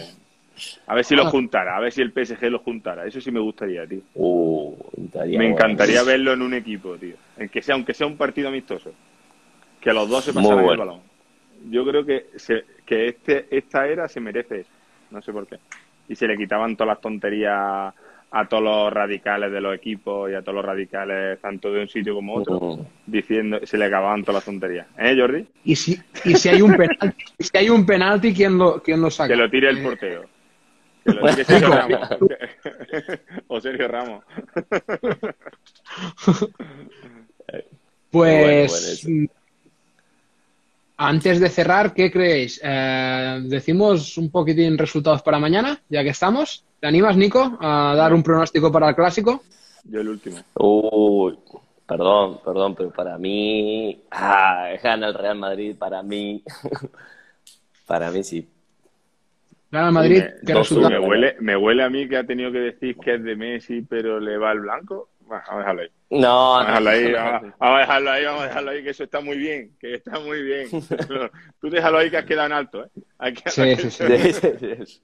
A 0.86 0.94
ver 0.94 1.05
si 1.05 1.16
lo 1.16 1.26
ah. 1.26 1.30
juntara, 1.30 1.76
a 1.76 1.80
ver 1.80 1.92
si 1.92 2.01
el 2.01 2.12
PSG 2.12 2.44
lo 2.44 2.61
juntara. 2.61 3.07
Eso 3.07 3.20
sí 3.20 3.30
me 3.30 3.40
gustaría, 3.40 3.86
tío. 3.86 4.01
Uh, 4.14 4.74
me 5.26 5.51
encantaría 5.51 6.03
verlo 6.03 6.32
en 6.32 6.42
un 6.42 6.55
equipo, 6.55 6.96
tío. 6.96 7.16
En 7.36 7.48
que 7.48 7.61
sea, 7.61 7.74
aunque 7.74 7.92
sea 7.92 8.07
un 8.07 8.16
partido 8.16 8.48
amistoso 8.48 8.92
que 9.81 9.93
los 9.93 10.09
dos 10.09 10.24
se 10.24 10.33
pasaran 10.33 10.68
el 10.68 10.76
balón. 10.76 11.01
Yo 11.70 11.85
creo 11.85 12.05
que, 12.05 12.26
que 12.87 13.07
este, 13.07 13.47
esta 13.51 13.87
era 13.87 14.09
se 14.09 14.20
merece 14.20 14.61
eso, 14.61 14.70
no 15.11 15.20
sé 15.20 15.33
por 15.33 15.47
qué. 15.47 15.59
Y 16.09 16.16
se 16.16 16.26
le 16.26 16.37
quitaban 16.37 16.76
todas 16.76 16.95
las 16.95 17.01
tonterías 17.01 17.95
a 18.33 18.49
todos 18.49 18.62
los 18.62 18.93
radicales 18.93 19.51
de 19.51 19.61
los 19.61 19.74
equipos 19.74 20.31
y 20.31 20.35
a 20.35 20.43
todos 20.43 20.55
los 20.55 20.64
radicales, 20.64 21.41
tanto 21.41 21.72
de 21.72 21.83
un 21.83 21.89
sitio 21.89 22.14
como 22.14 22.37
otro, 22.37 22.61
mm. 22.61 22.87
diciendo, 23.07 23.59
se 23.64 23.76
le 23.76 23.87
acababan 23.87 24.22
todas 24.22 24.37
las 24.37 24.45
tonterías. 24.45 24.87
¿Eh, 24.99 25.16
Jordi? 25.18 25.47
Y 25.64 25.74
si, 25.76 25.99
y 26.24 26.35
si 26.35 26.49
hay 26.49 26.62
un 26.62 26.76
penalti, 26.76 27.24
si 27.39 27.59
hay 27.59 27.70
un 27.70 27.85
penalti 27.85 28.33
¿quién 28.33 28.57
lo, 28.57 28.81
quién 28.83 29.01
lo 29.01 29.11
saca? 29.11 29.28
Que 29.28 29.37
lo 29.37 29.51
tire 29.51 29.68
el 29.70 29.83
portero. 29.83 30.26
Que 31.05 31.12
lo 31.12 31.28
tire 31.28 31.45
Sergio 31.45 31.70
Ramos. 31.70 32.09
o 33.49 33.61
Sergio 33.61 33.89
Ramos. 33.89 34.24
pues 38.11 39.07
antes 41.03 41.40
de 41.40 41.48
cerrar, 41.48 41.94
¿qué 41.94 42.11
creéis? 42.11 42.61
Eh, 42.62 43.40
¿Decimos 43.44 44.18
un 44.18 44.30
poquitín 44.30 44.76
resultados 44.76 45.22
para 45.22 45.38
mañana, 45.38 45.80
ya 45.88 46.03
que 46.03 46.11
estamos? 46.11 46.66
¿Te 46.78 46.86
animas, 46.86 47.16
Nico, 47.16 47.57
a 47.59 47.94
dar 47.96 48.12
un 48.12 48.22
pronóstico 48.22 48.70
para 48.70 48.90
el 48.90 48.94
clásico? 48.94 49.42
Yo 49.84 50.03
el 50.03 50.09
último. 50.09 50.36
Uy, 50.57 51.38
perdón, 51.86 52.40
perdón, 52.44 52.74
pero 52.74 52.90
para 52.90 53.16
mí, 53.16 53.98
ah, 54.11 54.68
gana 54.82 55.09
el 55.09 55.14
Real 55.14 55.38
Madrid, 55.38 55.74
para 55.74 56.03
mí, 56.03 56.44
para 57.86 58.11
mí 58.11 58.22
sí. 58.22 58.46
Gana 59.70 59.86
el 59.86 59.94
Madrid, 59.94 60.22
¿qué 60.44 60.53
resultado? 60.55 60.90
Me 60.90 61.09
huele, 61.09 61.36
me 61.40 61.57
huele 61.57 61.82
a 61.82 61.88
mí 61.88 62.11
que 62.11 62.18
ha 62.18 62.26
tenido 62.26 62.53
que 62.53 62.59
decir 62.59 62.98
que 62.98 63.14
es 63.14 63.24
de 63.24 63.36
Messi, 63.36 63.80
pero 63.80 64.20
le 64.20 64.36
va 64.36 64.53
el 64.53 64.61
blanco. 64.61 65.09
Bueno, 65.31 65.45
vamos 65.47 65.55
a 65.55 65.59
dejarlo 65.61 65.83
ahí. 65.83 65.89
No, 66.11 66.51
Vamos 66.55 66.59
a 66.59 66.66
dejarlo 66.66 66.91
ahí, 66.91 67.05
no. 67.12 67.16
vamos, 67.18 67.53
vamos 67.61 67.76
a 67.76 67.81
dejarlo 67.81 68.11
ahí, 68.11 68.24
vamos 68.24 68.41
a 68.43 68.47
dejarlo 68.49 68.70
ahí, 68.72 68.83
que 68.83 68.91
eso 68.91 69.05
está 69.05 69.20
muy 69.20 69.39
bien, 69.39 69.76
que 69.78 69.95
está 69.95 70.18
muy 70.18 70.43
bien. 70.43 70.68
Tú 71.61 71.70
déjalo 71.70 71.99
ahí 71.99 72.11
que 72.11 72.16
has 72.16 72.24
quedado 72.24 72.47
en 72.47 72.53
alto, 72.53 72.85
¿eh? 72.85 73.35
Sí, 73.47 73.76
sí, 73.76 73.91
sí. 73.93 74.05
Sí, 74.09 74.33
sí, 74.33 74.51
sí. 74.87 75.03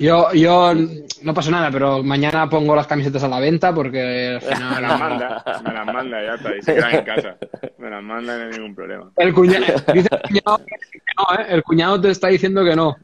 Yo, 0.00 0.32
yo 0.32 0.74
no 1.22 1.32
pasa 1.32 1.52
nada, 1.52 1.70
pero 1.70 2.02
mañana 2.02 2.50
pongo 2.50 2.74
las 2.74 2.88
camisetas 2.88 3.22
a 3.22 3.28
la 3.28 3.38
venta 3.38 3.72
porque 3.72 4.00
al 4.00 4.34
Me 4.34 4.40
final. 4.56 4.82
las 4.82 4.98
manda, 5.00 5.44
me 5.64 5.72
las 5.74 5.86
manda, 5.86 6.22
ya 6.24 6.34
está, 6.34 6.56
y 6.56 6.62
se 6.62 6.74
quedan 6.74 6.94
en 6.96 7.04
casa. 7.04 7.36
Me 7.78 7.88
las 7.90 8.02
manda 8.02 8.36
no 8.36 8.44
hay 8.46 8.50
ningún 8.50 8.74
problema. 8.74 9.12
El 9.16 9.32
cuñado, 9.32 9.64
dice 9.94 10.08
el 10.10 10.22
cuñado 10.22 10.58
que 10.66 10.74
no, 11.16 11.38
¿eh? 11.40 11.46
El 11.50 11.62
cuñado 11.62 12.00
te 12.00 12.10
está 12.10 12.26
diciendo 12.28 12.64
que 12.64 12.74
no. 12.74 12.96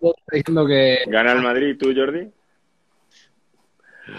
Te 0.00 0.08
está 0.08 0.36
diciendo 0.36 0.66
que 0.66 1.00
¿Gana 1.08 1.32
el 1.32 1.42
Madrid 1.42 1.76
tú, 1.78 1.92
Jordi? 1.94 2.30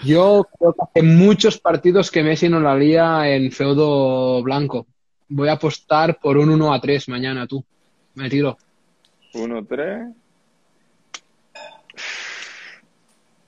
Yo 0.02 0.46
creo 0.58 0.72
que 0.72 0.82
hace 0.82 1.02
muchos 1.06 1.58
partidos 1.58 2.10
que 2.10 2.22
Messi 2.22 2.48
no 2.48 2.60
la 2.60 2.76
lía 2.76 3.28
en 3.28 3.50
feudo 3.52 4.42
blanco. 4.42 4.86
Voy 5.28 5.48
a 5.48 5.52
apostar 5.52 6.18
por 6.20 6.36
un 6.36 6.50
1 6.50 6.72
a 6.74 6.80
3 6.80 7.08
mañana, 7.08 7.46
tú. 7.46 7.64
Me 8.14 8.28
tiro. 8.28 8.56
1-3. 9.32 10.14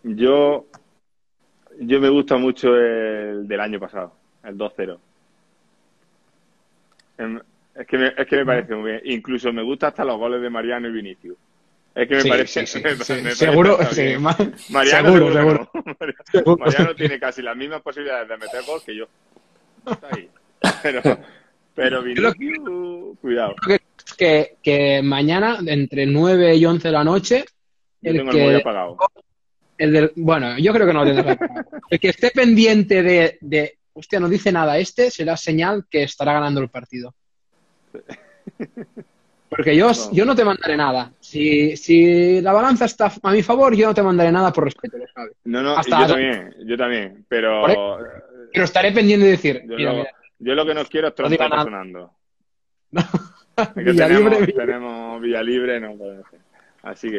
Yo, 0.05 0.67
yo 1.81 2.01
me 2.01 2.09
gusta 2.09 2.37
mucho 2.37 2.75
el 2.77 3.47
del 3.49 3.61
año 3.61 3.81
pasado, 3.81 4.13
el 4.45 4.57
2-0. 4.57 4.99
Em, 7.19 7.41
Es 7.75 7.87
que, 7.87 7.99
me, 7.99 8.07
es 8.17 8.27
que 8.27 8.37
me 8.37 8.47
parece 8.47 8.75
muy 8.75 8.91
bien. 8.93 9.03
Incluso 9.05 9.53
me 9.53 9.63
gusta 9.63 9.89
hasta 9.89 10.05
los 10.05 10.17
goles 10.17 10.41
de 10.41 10.49
Mariano 10.49 10.89
y 10.89 10.93
Vinicius. 10.93 11.37
Es 11.97 12.07
que 12.09 12.15
me 12.17 12.21
Sí, 12.21 12.29
parece. 12.29 12.67
sí, 12.67 12.81
sí, 12.83 13.35
Seguro, 13.35 13.77
que 13.79 13.83
está 13.85 13.95
sí, 13.95 14.03
bien. 14.03 14.23
ma- 14.23 14.37
Mariano 14.69 15.09
seguro, 15.13 15.33
seguro 15.33 15.71
que 15.73 15.81
no. 15.83 16.15
Seguro. 16.31 16.57
Mariano 16.65 16.95
tiene 16.95 17.19
casi 17.19 17.41
las 17.43 17.57
mismas 17.57 17.81
posibilidades 17.83 18.29
de 18.29 18.37
meter 18.37 18.63
gol 18.65 18.81
que 18.85 18.97
yo. 18.97 19.07
Está 19.91 20.09
ahí. 20.15 20.29
Pero, 20.83 21.01
pero 21.75 22.03
Vinicius, 22.03 23.19
cuidado. 23.21 23.55
Creo 23.57 23.79
que, 23.79 23.85
que, 24.17 24.57
que 24.63 25.03
mañana, 25.03 25.59
entre 25.67 26.05
9 26.07 26.55
y 26.57 26.65
11 26.67 26.89
de 26.89 26.93
la 26.93 27.03
noche, 27.05 27.45
Yo 28.03 28.11
el 28.11 28.17
tengo 28.19 28.31
el 28.31 28.37
móvil 28.39 28.51
que, 28.57 28.61
apagado. 28.61 28.97
el 29.79 29.93
del- 29.93 30.13
bueno, 30.17 30.59
yo 30.59 30.73
creo 30.75 30.87
que 30.87 30.93
no 30.93 31.05
lo 31.05 31.15
tendrás. 31.15 31.39
El 31.89 31.99
que 32.01 32.09
esté 32.09 32.31
pendiente 32.31 33.03
de, 33.03 33.39
de, 33.41 33.79
hostia, 33.95 34.21
no 34.21 34.29
dice 34.29 34.53
nada 34.53 34.77
este, 34.79 35.11
será 35.11 35.35
señal 35.37 35.87
que 35.91 36.03
estará 36.03 36.35
ganando 36.35 36.61
el 36.61 36.69
partido. 36.69 37.15
Porque 39.49 39.77
yo, 39.77 39.91
yo 40.13 40.25
no 40.25 40.35
te 40.35 40.45
mandaré 40.45 40.77
nada. 40.77 41.13
Si, 41.21 41.77
si 41.77 42.41
la 42.41 42.53
balanza 42.53 42.85
está 42.87 43.13
a 43.23 43.31
mi 43.33 43.43
favor, 43.43 43.75
yo 43.77 43.87
no 43.87 43.95
te 43.95 44.03
mandaré 44.03 44.33
nada 44.33 44.53
por 44.53 44.65
respeto, 44.65 44.99
lo 44.99 45.07
sabes. 45.09 45.33
No, 45.45 45.63
no, 45.63 45.77
Hasta- 45.77 46.01
yo 46.01 46.07
también, 46.09 46.55
yo 46.65 46.77
también. 46.77 47.25
Pero 47.29 47.63
Pero 48.53 48.65
estaré 48.65 48.93
pendiente 48.93 49.25
de 49.27 49.31
decir, 49.33 49.63
yo, 49.67 49.77
mira, 49.77 49.93
lo, 49.93 49.99
mira, 49.99 50.11
yo 50.39 50.55
lo 50.55 50.67
que 50.67 50.75
no 50.75 50.85
quiero 50.87 51.09
es 51.09 51.13
No 51.13 51.15
trompeta 51.17 51.49
nada. 51.49 51.63
sonando. 51.65 52.11
Es 53.57 53.69
que 53.75 53.83
Villalibre, 53.83 54.31
tenemos, 54.37 54.55
tenemos 54.55 55.21
Villa 55.23 55.43
Libre, 55.43 55.81
no 55.81 55.95
puede 55.97 56.17
ser. 56.31 56.41
Así 56.83 57.11
que. 57.11 57.19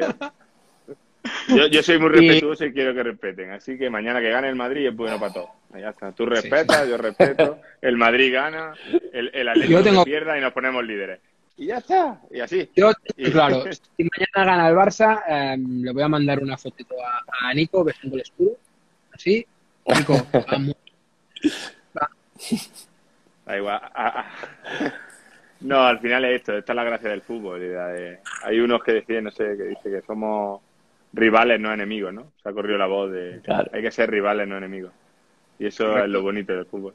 Yo, 1.49 1.67
yo 1.67 1.83
soy 1.83 1.99
muy 1.99 2.09
respetuoso 2.13 2.65
y 2.65 2.73
quiero 2.73 2.93
que 2.93 3.03
respeten. 3.03 3.51
Así 3.51 3.77
que 3.77 3.89
mañana 3.89 4.19
que 4.21 4.29
gane 4.29 4.49
el 4.49 4.55
Madrid 4.55 4.87
es 4.87 4.95
bueno 4.95 5.19
para 5.19 5.33
todos. 5.33 5.49
Ya 5.79 5.89
está. 5.89 6.11
Tú 6.11 6.25
respetas, 6.25 6.87
yo 6.87 6.97
respeto. 6.97 7.59
El 7.81 7.97
Madrid 7.97 8.33
gana, 8.33 8.73
el, 9.13 9.31
el 9.33 9.49
Atlético 9.49 9.81
tengo- 9.81 9.95
no 9.99 10.05
pierda 10.05 10.37
y 10.37 10.41
nos 10.41 10.53
ponemos 10.53 10.83
líderes. 10.85 11.19
Y 11.57 11.65
ya 11.67 11.77
está. 11.79 12.21
Y 12.31 12.39
así. 12.39 12.69
Yo, 12.75 12.91
claro, 13.31 13.63
si 13.97 14.03
mañana 14.03 14.51
gana 14.51 14.69
el 14.69 14.75
Barça, 14.75 15.23
eh, 15.27 15.57
le 15.57 15.91
voy 15.91 16.03
a 16.03 16.07
mandar 16.07 16.39
una 16.41 16.57
fotito 16.57 16.95
a, 17.03 17.23
a 17.49 17.53
Nico 17.53 17.83
besando 17.83 18.15
el 18.15 18.21
escudo. 18.21 18.57
Así. 19.13 19.45
Nico, 19.87 20.15
vamos. 20.51 20.75
Da 23.45 23.57
igual. 23.57 23.79
Ah, 23.95 24.25
ah. 24.25 24.25
No, 25.61 25.81
al 25.81 25.99
final 25.99 26.25
es 26.25 26.35
esto. 26.41 26.57
Esta 26.57 26.73
es 26.73 26.75
la 26.75 26.83
gracia 26.83 27.09
del 27.09 27.21
fútbol. 27.21 27.63
y 27.63 27.69
la 27.69 27.87
de- 27.87 28.19
Hay 28.43 28.59
unos 28.59 28.83
que 28.83 28.93
deciden, 28.93 29.23
no 29.25 29.31
sé, 29.31 29.55
que 29.57 29.63
dice 29.63 29.89
que 29.89 30.01
somos 30.05 30.61
rivales, 31.13 31.59
no 31.59 31.73
enemigos, 31.73 32.13
¿no? 32.13 32.31
Se 32.43 32.49
ha 32.49 32.53
corrido 32.53 32.77
la 32.77 32.85
voz 32.85 33.11
de 33.11 33.41
Claro. 33.43 33.69
hay 33.73 33.81
que 33.81 33.91
ser 33.91 34.11
rivales, 34.11 34.47
no 34.47 34.57
enemigos. 34.57 34.91
Y 35.57 35.65
eso 35.67 35.97
es 35.97 36.07
lo 36.09 36.21
bonito 36.21 36.53
del 36.53 36.65
fútbol. 36.65 36.93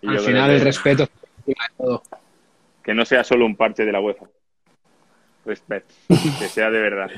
Y 0.00 0.08
Al 0.08 0.18
final 0.20 0.50
que- 0.50 0.56
el 0.56 0.62
respeto 0.62 1.02
es 1.04 1.10
encima 1.46 1.64
de 1.68 1.74
todo. 1.76 2.02
Que 2.84 2.94
no 2.94 3.04
sea 3.04 3.24
solo 3.24 3.46
un 3.46 3.56
parche 3.56 3.84
de 3.84 3.92
la 3.92 4.00
UEFA. 4.00 4.26
Respect. 5.46 5.90
Que 6.38 6.48
sea 6.48 6.70
de 6.70 6.80
verdad. 6.80 7.10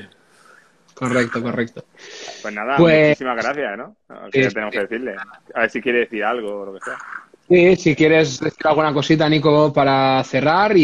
Correcto, 0.93 1.43
correcto. 1.43 1.85
Pues 2.41 2.53
nada, 2.53 2.77
Pues- 2.77 3.09
muchísimas 3.09 3.35
gracias, 3.43 3.77
¿no? 3.77 3.95
¿Qué 4.31 4.45
Sí, 4.45 4.53
tenemos 4.53 4.73
que 4.73 4.79
decirle? 4.81 5.15
A 5.53 5.59
ver 5.61 5.69
si 5.69 5.81
quiere 5.81 5.99
decir 5.99 6.23
algo 6.23 6.61
o 6.61 6.65
lo 6.65 6.73
que 6.73 6.79
sea. 6.83 6.97
Sí, 7.47 7.75
si 7.75 7.95
quieres 7.95 8.39
decir 8.39 8.65
alguna 8.67 8.93
cosita, 8.93 9.29
Nico, 9.29 9.71
para 9.71 10.21
cerrar 10.23 10.75
y, 10.75 10.81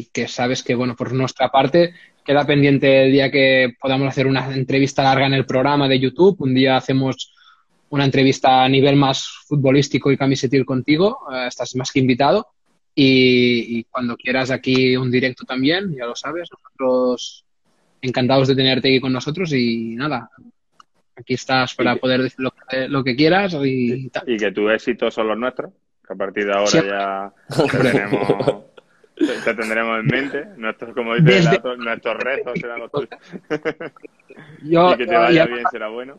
y 0.00 0.04
que 0.06 0.26
sabes 0.26 0.62
que, 0.62 0.74
bueno, 0.74 0.96
por 0.96 1.12
nuestra 1.12 1.50
parte 1.50 1.94
queda 2.24 2.44
pendiente 2.46 3.04
el 3.04 3.12
día 3.12 3.30
que 3.30 3.74
podamos 3.80 4.08
hacer 4.08 4.26
una 4.26 4.52
entrevista 4.54 5.02
larga 5.02 5.26
en 5.26 5.34
el 5.34 5.44
programa 5.46 5.88
de 5.88 6.00
YouTube. 6.00 6.40
Un 6.40 6.54
día 6.54 6.76
hacemos 6.76 7.32
una 7.90 8.04
entrevista 8.06 8.64
a 8.64 8.68
nivel 8.68 8.96
más 8.96 9.28
futbolístico 9.46 10.10
y 10.10 10.16
camisetil 10.16 10.64
contigo. 10.64 11.18
Eh, 11.32 11.46
estás 11.48 11.76
más 11.76 11.92
que 11.92 12.00
invitado. 12.00 12.48
Y, 12.94 13.78
y 13.78 13.84
cuando 13.84 14.16
quieras 14.16 14.50
aquí 14.50 14.96
un 14.96 15.10
directo 15.10 15.44
también, 15.44 15.94
ya 15.94 16.04
lo 16.06 16.14
sabes, 16.14 16.48
nosotros 16.50 17.44
encantados 18.02 18.48
de 18.48 18.56
tenerte 18.56 18.88
aquí 18.88 19.00
con 19.00 19.12
nosotros 19.12 19.52
y 19.52 19.94
nada, 19.96 20.28
aquí 21.16 21.34
estás 21.34 21.74
para 21.74 21.96
poder 21.96 22.20
decir 22.22 22.40
lo 22.40 22.50
que, 22.50 22.88
lo 22.88 23.02
que 23.04 23.16
quieras 23.16 23.54
y 23.64 24.08
tal. 24.10 24.24
Y 24.28 24.36
que 24.36 24.52
tus 24.52 24.70
éxitos 24.72 25.14
son 25.14 25.28
los 25.28 25.38
nuestros. 25.38 25.72
Que 26.06 26.12
a 26.12 26.16
partir 26.16 26.44
de 26.46 26.52
ahora 26.52 26.66
Sí. 26.66 26.78
ya 26.84 27.32
te 27.70 27.78
tenemos. 27.78 28.64
Te, 29.14 29.26
te 29.26 29.54
tendremos 29.54 30.00
en 30.00 30.06
mente. 30.06 30.44
Nuestros, 30.56 30.94
como 30.94 31.14
dice 31.14 31.24
Desde- 31.30 31.50
Relato, 31.50 31.76
nuestros 31.76 32.16
rezos 32.18 32.52
serán 32.60 32.80
los 32.80 32.90
tuyos. 32.90 33.08
Yo, 34.64 34.92
y 34.94 34.96
que 34.96 35.06
te 35.06 35.16
vaya 35.16 35.44
ya- 35.44 35.46
bien 35.46 35.64
será 35.70 35.88
bueno. 35.88 36.18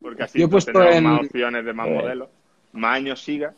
Porque 0.00 0.22
así 0.22 0.38
Yo 0.38 0.48
pues, 0.48 0.64
tendremos 0.64 0.94
en- 0.96 1.04
más 1.04 1.20
opciones 1.26 1.64
de 1.64 1.72
más 1.72 1.88
modelos. 1.88 2.28
Más 2.72 2.96
años 2.96 3.20
siga, 3.22 3.54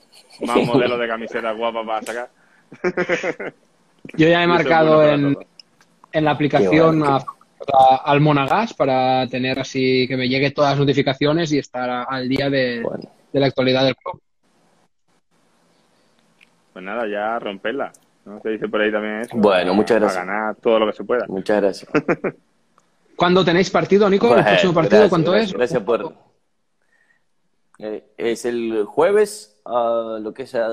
más 0.47 0.57
modelos 0.67 0.99
de 1.01 1.09
camisetas 1.09 1.57
guapas 1.57 1.87
para 1.87 2.03
sacar. 2.03 2.31
Yo 4.15 4.29
ya 4.29 4.43
he 4.43 4.47
marcado 4.47 4.97
bueno 4.97 5.09
para 5.09 5.15
en, 5.15 5.37
en 6.13 6.25
la 6.25 6.31
aplicación 6.31 6.71
Qué 6.73 6.81
bueno, 6.81 7.07
a- 7.17 7.25
a- 7.73 7.97
al 8.05 8.21
Monagas 8.21 8.75
para 8.75 9.27
tener 9.29 9.59
así 9.59 10.07
que 10.09 10.17
me 10.17 10.29
llegue 10.29 10.51
todas 10.53 10.73
las 10.73 10.79
notificaciones 10.81 11.53
y 11.53 11.59
estar 11.59 11.89
a- 11.91 12.03
al 12.05 12.29
día 12.29 12.49
de, 12.51 12.83
Bueno, 12.83 13.11
de 13.33 13.41
la 13.41 13.47
actualidad 13.47 13.85
del 13.85 13.97
club. 13.97 14.21
Pues 16.73 16.85
nada, 16.85 17.07
ya 17.09 17.39
romperla. 17.39 17.91
¿no? 18.25 18.41
Se 18.41 18.51
dice 18.51 18.69
por 18.69 18.81
ahí 18.81 18.93
también 18.93 19.21
eso. 19.21 19.37
Bueno, 19.37 19.73
muchas 19.75 19.99
gracias. 20.01 20.23
A 20.23 20.25
ganar 20.27 20.55
todo 20.57 20.79
lo 20.81 20.87
que 20.87 20.93
se 20.93 21.05
pueda. 21.05 21.25
muchas 21.29 21.61
gracias. 21.63 21.91
¿Cuándo 23.17 23.45
tenéis 23.45 23.71
partido, 23.71 24.11
Nico? 24.11 24.37
¿El 24.37 24.45
próximo 24.45 24.75
partido 24.75 24.99
gracias, 25.01 25.11
cuánto 25.11 25.31
gracias, 25.33 25.51
es? 25.53 25.57
Gracias 25.57 25.83
por. 25.83 26.26
Eh, 27.79 28.05
es 28.17 28.45
el 28.47 28.85
jueves, 28.85 29.61
a 29.65 30.19
lo 30.21 30.33
que 30.33 30.45
es 30.45 30.55
a- 30.55 30.71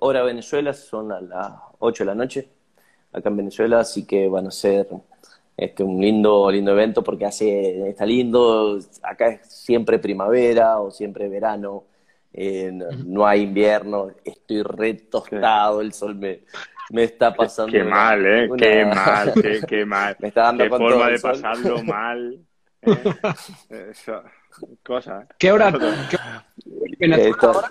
hora 0.00 0.22
Venezuela, 0.22 0.72
son 0.72 1.12
a 1.12 1.20
las 1.20 1.52
8 1.78 2.04
de 2.04 2.06
la 2.08 2.14
noche, 2.14 2.48
acá 3.12 3.28
en 3.28 3.36
Venezuela, 3.38 3.80
así 3.80 4.06
que 4.06 4.28
van 4.28 4.46
a 4.46 4.50
ser 4.50 4.88
este, 5.56 5.82
un 5.84 6.00
lindo, 6.00 6.50
lindo 6.50 6.72
evento 6.72 7.02
porque 7.02 7.26
hace, 7.26 7.88
está 7.88 8.06
lindo, 8.06 8.78
acá 9.02 9.28
es 9.28 9.46
siempre 9.50 9.98
primavera 9.98 10.80
o 10.80 10.90
siempre 10.90 11.28
verano, 11.28 11.84
eh, 12.32 12.70
no, 12.72 12.86
no 12.92 13.26
hay 13.26 13.42
invierno, 13.42 14.08
estoy 14.24 14.62
re 14.62 14.94
tostado, 14.94 15.80
el 15.80 15.92
sol 15.92 16.14
me, 16.16 16.42
me 16.90 17.04
está 17.04 17.34
pasando. 17.36 17.72
Qué 17.72 17.84
una- 17.84 17.90
mal, 17.90 18.26
¿eh? 18.26 18.48
una- 18.48 18.56
Qué 18.58 18.84
mal, 18.84 19.32
qué, 19.40 19.64
qué 19.66 19.84
mal. 19.84 20.16
Me 20.18 20.28
está 20.28 20.42
dando 20.42 20.64
qué 20.64 20.70
con 20.70 20.78
forma 20.78 21.04
todo 21.04 21.08
el 21.08 21.12
de 21.12 21.18
sol. 21.18 21.32
pasarlo 21.42 21.82
mal. 21.82 22.38
¿eh? 22.82 23.16
Eso, 23.68 24.22
¿eh? 24.62 25.26
¿Qué 25.38 25.52
hora? 25.52 25.72
qué- 26.10 26.18
Venezuela 26.98 27.30
Esto- 27.30 27.46
ahora? 27.52 27.70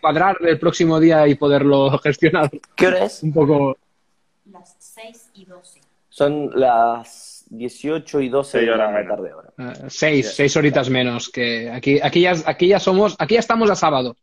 Cuadrar 0.00 0.36
el 0.40 0.58
próximo 0.58 0.98
día 0.98 1.26
y 1.28 1.34
poderlo 1.34 1.98
gestionar 2.02 2.50
¿Qué 2.74 2.86
hora 2.86 3.04
es? 3.04 3.22
un 3.22 3.32
poco. 3.32 3.76
Las 4.50 4.76
6 4.78 5.30
y 5.34 5.44
12. 5.44 5.80
Son 6.08 6.50
las 6.58 7.44
18 7.50 8.20
y 8.20 8.28
12 8.28 8.58
de 8.60 8.66
la 8.66 8.88
menos. 8.88 9.08
tarde 9.16 9.30
ahora. 9.30 9.48
eh, 9.58 9.84
seis, 9.88 10.32
seis 10.34 10.56
horitas 10.56 10.88
menos 10.90 11.28
que 11.28 11.70
aquí, 11.70 12.00
aquí 12.02 12.22
ya, 12.22 12.34
aquí 12.46 12.68
ya 12.68 12.80
somos, 12.80 13.14
aquí 13.18 13.34
ya 13.34 13.40
estamos 13.40 13.70
a 13.70 13.74
sábado. 13.76 14.16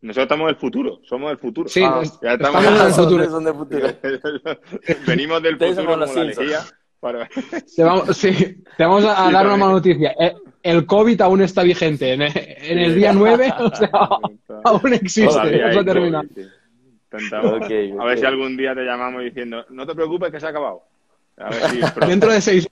Nosotros 0.00 0.24
estamos 0.24 0.46
del 0.46 0.56
futuro, 0.56 1.00
somos 1.04 1.30
del 1.30 1.38
futuro. 1.38 1.68
Sí, 1.68 1.82
Ah, 1.82 2.02
ya 2.22 2.32
estamos, 2.34 2.64
estamos- 2.64 2.80
en 2.80 2.86
el 2.86 2.92
futuro. 2.92 3.30
Son 3.30 3.44
de 3.44 3.52
futuro. 3.54 3.88
Venimos 5.06 5.42
del 5.42 5.54
futuro 5.54 5.74
son 5.74 5.84
como 5.84 5.96
los 5.96 6.14
la 6.14 6.22
Simpsons. 6.22 6.38
lejía. 6.48 6.60
Para... 7.00 7.28
Te 7.76 7.84
vamos, 7.84 8.16
sí, 8.16 8.62
te 8.76 8.84
vamos 8.84 9.04
a, 9.04 9.26
Sí, 9.26 9.32
dar 9.32 9.46
una 9.46 9.56
mala 9.56 9.72
noticia. 9.72 10.14
Eh, 10.18 10.34
El 10.66 10.84
COVID 10.86 11.20
aún 11.20 11.42
está 11.42 11.62
vigente. 11.62 12.12
En, 12.12 12.22
en 12.22 12.78
el 12.78 12.94
día 12.94 13.12
9, 13.12 13.54
o 13.60 13.74
sea, 13.74 13.90
aún 14.64 14.92
existe. 14.94 15.60
No 15.60 15.72
se 15.72 15.78
ha 15.78 15.84
terminado. 15.84 16.24
A 18.00 18.04
ver 18.04 18.18
si 18.18 18.24
algún 18.26 18.56
día 18.56 18.74
te 18.74 18.82
llamamos 18.84 19.22
diciendo, 19.22 19.64
no 19.70 19.86
te 19.86 19.94
preocupes 19.94 20.30
que 20.30 20.40
se 20.40 20.46
ha 20.46 20.50
acabado. 20.50 20.82
A 21.38 21.50
ver 21.50 21.62
si 21.70 21.78
pronto. 21.78 22.06
Dentro 22.06 22.32
de 22.32 22.40
seis 22.40 22.68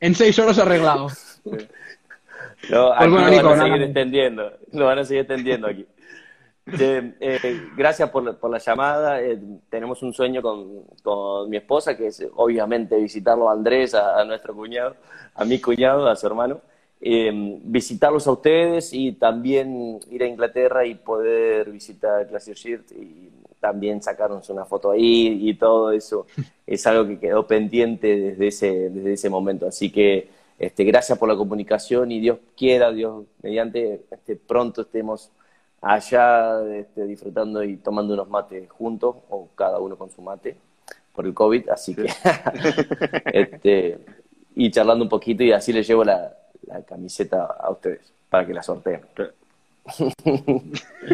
En 0.00 0.14
seis 0.14 0.38
horas 0.38 0.58
arreglado. 0.58 1.08
No, 1.44 1.50
Pues 1.50 2.92
aquí 2.96 3.10
bueno, 3.10 3.26
lo 3.26 3.30
Nico, 3.30 3.42
van 3.44 3.52
a 3.52 3.56
nada. 3.56 3.64
seguir 3.70 3.82
extendiendo. 3.82 4.52
Lo 4.72 4.86
van 4.86 4.98
a 5.00 5.04
seguir 5.04 5.20
extendiendo 5.22 5.66
aquí. 5.66 5.86
Eh, 6.78 7.60
gracias 7.76 8.08
por, 8.10 8.22
la- 8.22 8.32
por 8.34 8.50
la 8.50 8.58
llamada. 8.58 9.20
Eh, 9.20 9.38
tenemos 9.68 10.00
un 10.02 10.12
sueño 10.14 10.40
con, 10.40 10.84
con 11.02 11.50
mi 11.50 11.56
esposa, 11.56 11.96
que 11.96 12.06
es 12.06 12.24
obviamente 12.36 12.96
visitarlo 12.96 13.48
a 13.48 13.52
Andrés, 13.52 13.94
a, 13.94 14.20
a 14.20 14.24
nuestro 14.24 14.54
cuñado, 14.54 14.94
a 15.34 15.44
mi 15.44 15.60
cuñado, 15.60 16.08
a 16.08 16.14
su 16.14 16.26
hermano. 16.26 16.60
Eh, 17.04 17.58
visitarlos 17.64 18.28
a 18.28 18.32
ustedes 18.32 18.92
y 18.92 19.10
también 19.10 19.98
ir 20.08 20.22
a 20.22 20.28
Inglaterra 20.28 20.86
y 20.86 20.94
poder 20.94 21.68
visitar 21.72 22.24
Glacier 22.28 22.56
Shirt 22.56 22.92
y 22.92 23.28
también 23.58 24.00
sacarnos 24.00 24.48
una 24.50 24.64
foto 24.64 24.92
ahí 24.92 25.48
y 25.48 25.54
todo 25.54 25.90
eso 25.90 26.26
es 26.64 26.86
algo 26.86 27.04
que 27.08 27.18
quedó 27.18 27.44
pendiente 27.44 28.16
desde 28.16 28.46
ese, 28.46 28.90
desde 28.90 29.14
ese 29.14 29.28
momento. 29.28 29.66
Así 29.66 29.90
que 29.90 30.28
este, 30.60 30.84
gracias 30.84 31.18
por 31.18 31.28
la 31.28 31.34
comunicación 31.34 32.12
y 32.12 32.20
Dios 32.20 32.38
quiera, 32.56 32.92
Dios 32.92 33.24
mediante, 33.42 34.04
este, 34.08 34.36
pronto 34.36 34.82
estemos 34.82 35.32
allá 35.80 36.62
este, 36.72 37.04
disfrutando 37.06 37.64
y 37.64 37.78
tomando 37.78 38.14
unos 38.14 38.28
mates 38.28 38.70
juntos 38.70 39.16
o 39.28 39.48
cada 39.56 39.80
uno 39.80 39.96
con 39.98 40.08
su 40.08 40.22
mate 40.22 40.56
por 41.12 41.26
el 41.26 41.34
COVID. 41.34 41.68
Así 41.68 41.96
que, 41.96 42.06
este, 43.32 43.98
y 44.54 44.70
charlando 44.70 45.04
un 45.04 45.08
poquito 45.08 45.42
y 45.42 45.50
así 45.50 45.72
les 45.72 45.84
llevo 45.88 46.04
la, 46.04 46.36
la 46.72 46.82
camiseta 46.82 47.44
a 47.58 47.70
ustedes 47.70 48.12
para 48.28 48.46
que 48.46 48.54
la 48.54 48.62
sorteen. 48.62 49.00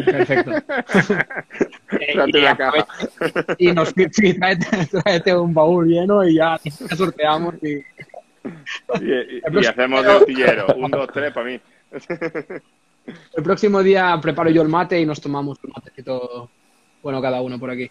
Perfecto. 0.05 0.51
Eh, 1.91 2.13
y 2.27 2.31
la 2.41 2.55
aprove- 2.55 2.85
caja. 3.35 3.55
Y 3.57 3.71
nos 3.71 3.89
sí, 4.11 4.33
tráete, 4.35 4.67
tráete 5.03 5.35
un 5.35 5.53
baúl 5.53 5.87
lleno 5.87 6.23
y 6.23 6.35
ya, 6.35 6.57
ya 6.63 6.95
sorteamos. 6.95 7.55
Y... 7.63 7.67
Y, 7.73 7.81
y- 9.01 9.41
y 9.61 9.65
hacemos 9.65 10.03
de 10.05 10.11
astillero. 10.11 10.67
Un, 10.77 10.91
dos, 10.91 11.09
tres 11.11 11.33
para 11.33 11.45
mí. 11.47 11.59
El 13.35 13.43
próximo 13.43 13.81
día 13.81 14.17
preparo 14.21 14.51
yo 14.51 14.61
el 14.61 14.67
mate 14.69 14.99
y 15.01 15.05
nos 15.05 15.19
tomamos 15.19 15.57
un 15.63 15.71
matecito, 15.75 16.49
bueno, 17.01 17.19
cada 17.21 17.41
uno 17.41 17.57
por 17.59 17.71
aquí. 17.71 17.89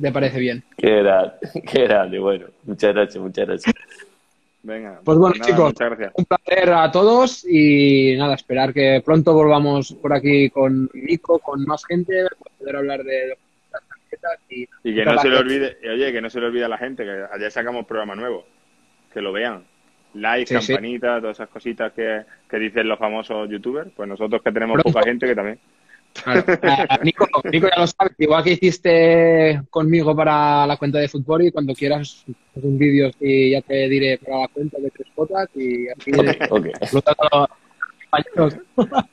¿Te 0.00 0.10
parece 0.10 0.40
bien? 0.40 0.64
Qué 0.78 1.02
grande, 1.02 1.34
qué 1.70 1.82
grande. 1.82 2.18
Bueno, 2.18 2.46
muchas 2.64 2.94
gracias, 2.94 3.22
muchas 3.22 3.46
gracias. 3.46 3.74
Venga. 4.64 4.98
Pues 5.04 5.18
bueno, 5.18 5.34
nada, 5.38 5.46
chicos, 5.50 5.66
Muchas 5.74 5.88
gracias. 5.90 6.12
un 6.16 6.24
placer 6.24 6.72
a 6.72 6.90
todos 6.90 7.44
y 7.46 8.16
nada, 8.16 8.34
esperar 8.34 8.72
que 8.72 9.02
pronto 9.04 9.34
volvamos 9.34 9.92
por 10.00 10.14
aquí 10.14 10.48
con 10.48 10.88
Nico, 10.94 11.38
con 11.38 11.64
más 11.66 11.84
gente, 11.84 12.24
para 12.38 12.56
poder 12.58 12.76
hablar 12.76 13.04
de 13.04 13.36
las 13.70 13.82
tarjetas 13.88 14.40
y, 14.48 14.62
Y 14.82 14.94
que 14.94 15.04
no 15.04 15.18
se 15.18 15.28
le 15.28 15.36
olvide, 15.36 15.76
oye, 15.92 16.12
que 16.12 16.20
no 16.22 16.30
se 16.30 16.40
le 16.40 16.46
olvide 16.46 16.64
a 16.64 16.68
la 16.68 16.78
gente, 16.78 17.04
que 17.04 17.24
ayer 17.32 17.50
sacamos 17.50 17.84
programa 17.86 18.14
nuevo. 18.14 18.46
Que 19.12 19.20
lo 19.20 19.32
vean. 19.32 19.64
Like, 20.14 20.46
Sí, 20.46 20.60
sí. 20.66 20.72
campanita, 20.72 21.20
todas 21.20 21.36
esas 21.36 21.48
cositas 21.50 21.92
que, 21.92 22.22
que 22.48 22.56
dicen 22.58 22.88
los 22.88 22.98
famosos 22.98 23.48
youtubers. 23.50 23.90
Pues 23.94 24.08
nosotros 24.08 24.42
que 24.42 24.50
tenemos 24.52 24.74
Pronto. 24.80 24.92
poca 24.98 25.04
gente 25.06 25.26
que 25.26 25.34
también. 25.34 25.58
Claro. 26.24 26.44
Eh, 26.48 26.86
Nico, 27.02 27.26
Nico 27.52 27.68
ya 27.68 27.80
lo 27.80 27.86
sabes, 27.86 28.14
igual 28.18 28.42
que 28.42 28.52
hiciste 28.52 29.62
conmigo 29.70 30.16
para 30.16 30.66
la 30.66 30.76
cuenta 30.78 30.98
de 30.98 31.08
fútbol 31.08 31.42
y 31.46 31.50
cuando 31.52 31.74
quieras 31.74 32.24
haz 32.56 32.64
un 32.64 32.78
vídeo 32.78 33.10
y 33.20 33.50
ya 33.50 33.60
te 33.60 33.88
diré 33.88 34.18
para 34.18 34.40
la 34.40 34.48
cuenta 34.48 34.78
de 34.80 34.90
tres 34.90 35.08
fotos 35.14 35.48
y 35.54 35.88
así 35.88 36.10
Ok, 36.14 36.50
ok. 36.50 36.66
explotando 36.80 37.22
a 37.30 37.38
los 37.38 37.48
compañeros. 38.10 38.58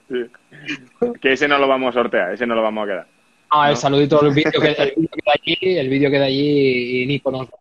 Sí. 0.09 1.11
Que 1.19 1.33
ese 1.33 1.47
no 1.47 1.57
lo 1.57 1.67
vamos 1.67 1.95
a 1.95 1.99
sortear, 1.99 2.33
ese 2.33 2.47
no 2.47 2.55
lo 2.55 2.61
vamos 2.61 2.83
a 2.83 2.87
quedar. 2.87 3.07
Ah, 3.49 3.67
el 3.67 3.73
¿No? 3.73 3.81
saludito, 3.81 4.21
el 4.25 4.33
vídeo 4.33 4.61
que, 4.61 4.69
el 4.69 4.93
vídeo 4.95 5.09
queda 5.11 5.33
allí, 5.33 5.77
el 5.77 5.89
vídeo 5.89 6.09
queda 6.11 6.25
allí 6.25 7.01
y 7.01 7.05
Nico 7.07 7.31
nos 7.31 7.47
va. 7.47 7.57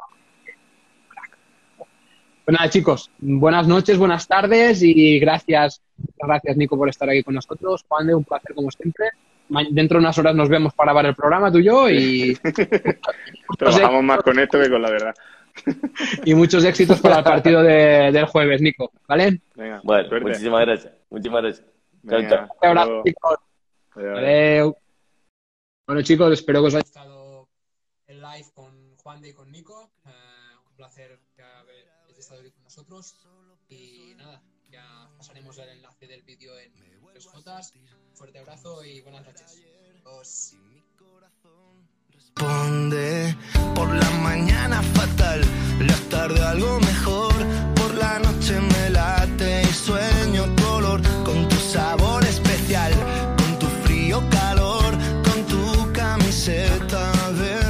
Pues 2.44 2.58
nada, 2.58 2.70
chicos, 2.70 3.10
buenas 3.18 3.66
noches, 3.66 3.98
buenas 3.98 4.26
tardes 4.26 4.82
y 4.82 5.18
gracias, 5.18 5.82
gracias 6.18 6.56
Nico 6.56 6.76
por 6.76 6.88
estar 6.88 7.08
aquí 7.08 7.22
con 7.22 7.34
nosotros. 7.34 7.84
Juan, 7.88 8.06
de 8.06 8.14
un 8.14 8.24
placer 8.24 8.54
como 8.54 8.70
siempre. 8.70 9.06
Dentro 9.70 9.98
de 9.98 10.04
unas 10.04 10.16
horas 10.18 10.34
nos 10.34 10.48
vemos 10.48 10.72
para 10.74 10.92
grabar 10.92 11.06
el 11.06 11.14
programa 11.14 11.50
tú 11.50 11.58
y 11.58 11.64
yo 11.64 11.88
y, 11.90 12.36
Trabajamos 13.58 14.02
más 14.04 14.22
con 14.22 14.38
esto 14.38 14.60
que 14.60 14.70
con 14.70 14.82
la 14.82 14.90
verdad. 14.90 15.14
y 16.24 16.34
muchos 16.34 16.64
éxitos 16.64 17.00
para 17.00 17.18
el 17.18 17.24
partido 17.24 17.62
de- 17.62 18.10
del 18.12 18.26
jueves, 18.26 18.62
Nico, 18.62 18.92
¿vale? 19.08 19.40
Venga, 19.56 19.80
Bueno, 19.82 20.08
suerte. 20.08 20.28
muchísimas 20.28 20.60
gracias. 20.66 20.92
Muchísimas 21.10 21.42
gracias. 21.42 21.66
Chao, 22.08 22.18
Venga, 22.18 22.28
chao. 22.30 22.48
Un 22.62 22.68
abrazo, 22.68 22.88
luego. 22.88 23.04
chicos. 23.04 23.38
Adiós. 23.96 24.74
Bueno, 25.86 26.02
chicos, 26.02 26.32
espero 26.32 26.60
que 26.62 26.66
os 26.68 26.74
haya 26.74 26.82
gustado 26.82 27.48
el 28.06 28.20
live 28.22 28.46
con 28.54 28.96
Juan 29.02 29.20
de 29.20 29.28
y 29.30 29.32
con 29.32 29.50
Nico. 29.50 29.90
Eh, 30.06 30.10
un 30.68 30.76
placer 30.76 31.18
que 31.34 31.42
haber 31.42 31.86
estado 32.16 32.40
aquí 32.40 32.50
con 32.52 32.62
nosotros. 32.62 33.16
Y 33.68 34.14
nada, 34.16 34.40
ya 34.70 35.08
pasaremos 35.18 35.58
el 35.58 35.68
enlace 35.70 36.06
del 36.06 36.22
vídeo 36.22 36.56
en 36.58 36.72
Fuerte 38.14 38.38
abrazo 38.38 38.84
y 38.84 39.00
buenas 39.00 39.24
noches. 39.26 39.62
Os... 40.04 40.54
Responde 42.12 43.36
por 43.74 43.88
la 43.92 44.10
mañana 44.22 44.82
fatal, 44.82 45.40
la 45.80 45.96
tarde 46.08 46.40
algo 46.42 46.78
mejor, 46.80 47.34
por 47.74 47.94
la 47.94 48.18
noche 48.18 48.60
me 48.60 48.90
late 48.90 49.62
y 49.62 49.72
sueño 49.72 50.54
tu 50.54 50.66
olor 50.66 51.00
con 51.24 51.48
tu 51.48 51.56
sabor 51.56 52.24
especial, 52.24 52.92
con 53.38 53.58
tu 53.58 53.66
frío 53.84 54.22
calor, 54.30 54.92
con 55.24 55.46
tu 55.46 55.92
camiseta 55.92 57.12
verde. 57.32 57.69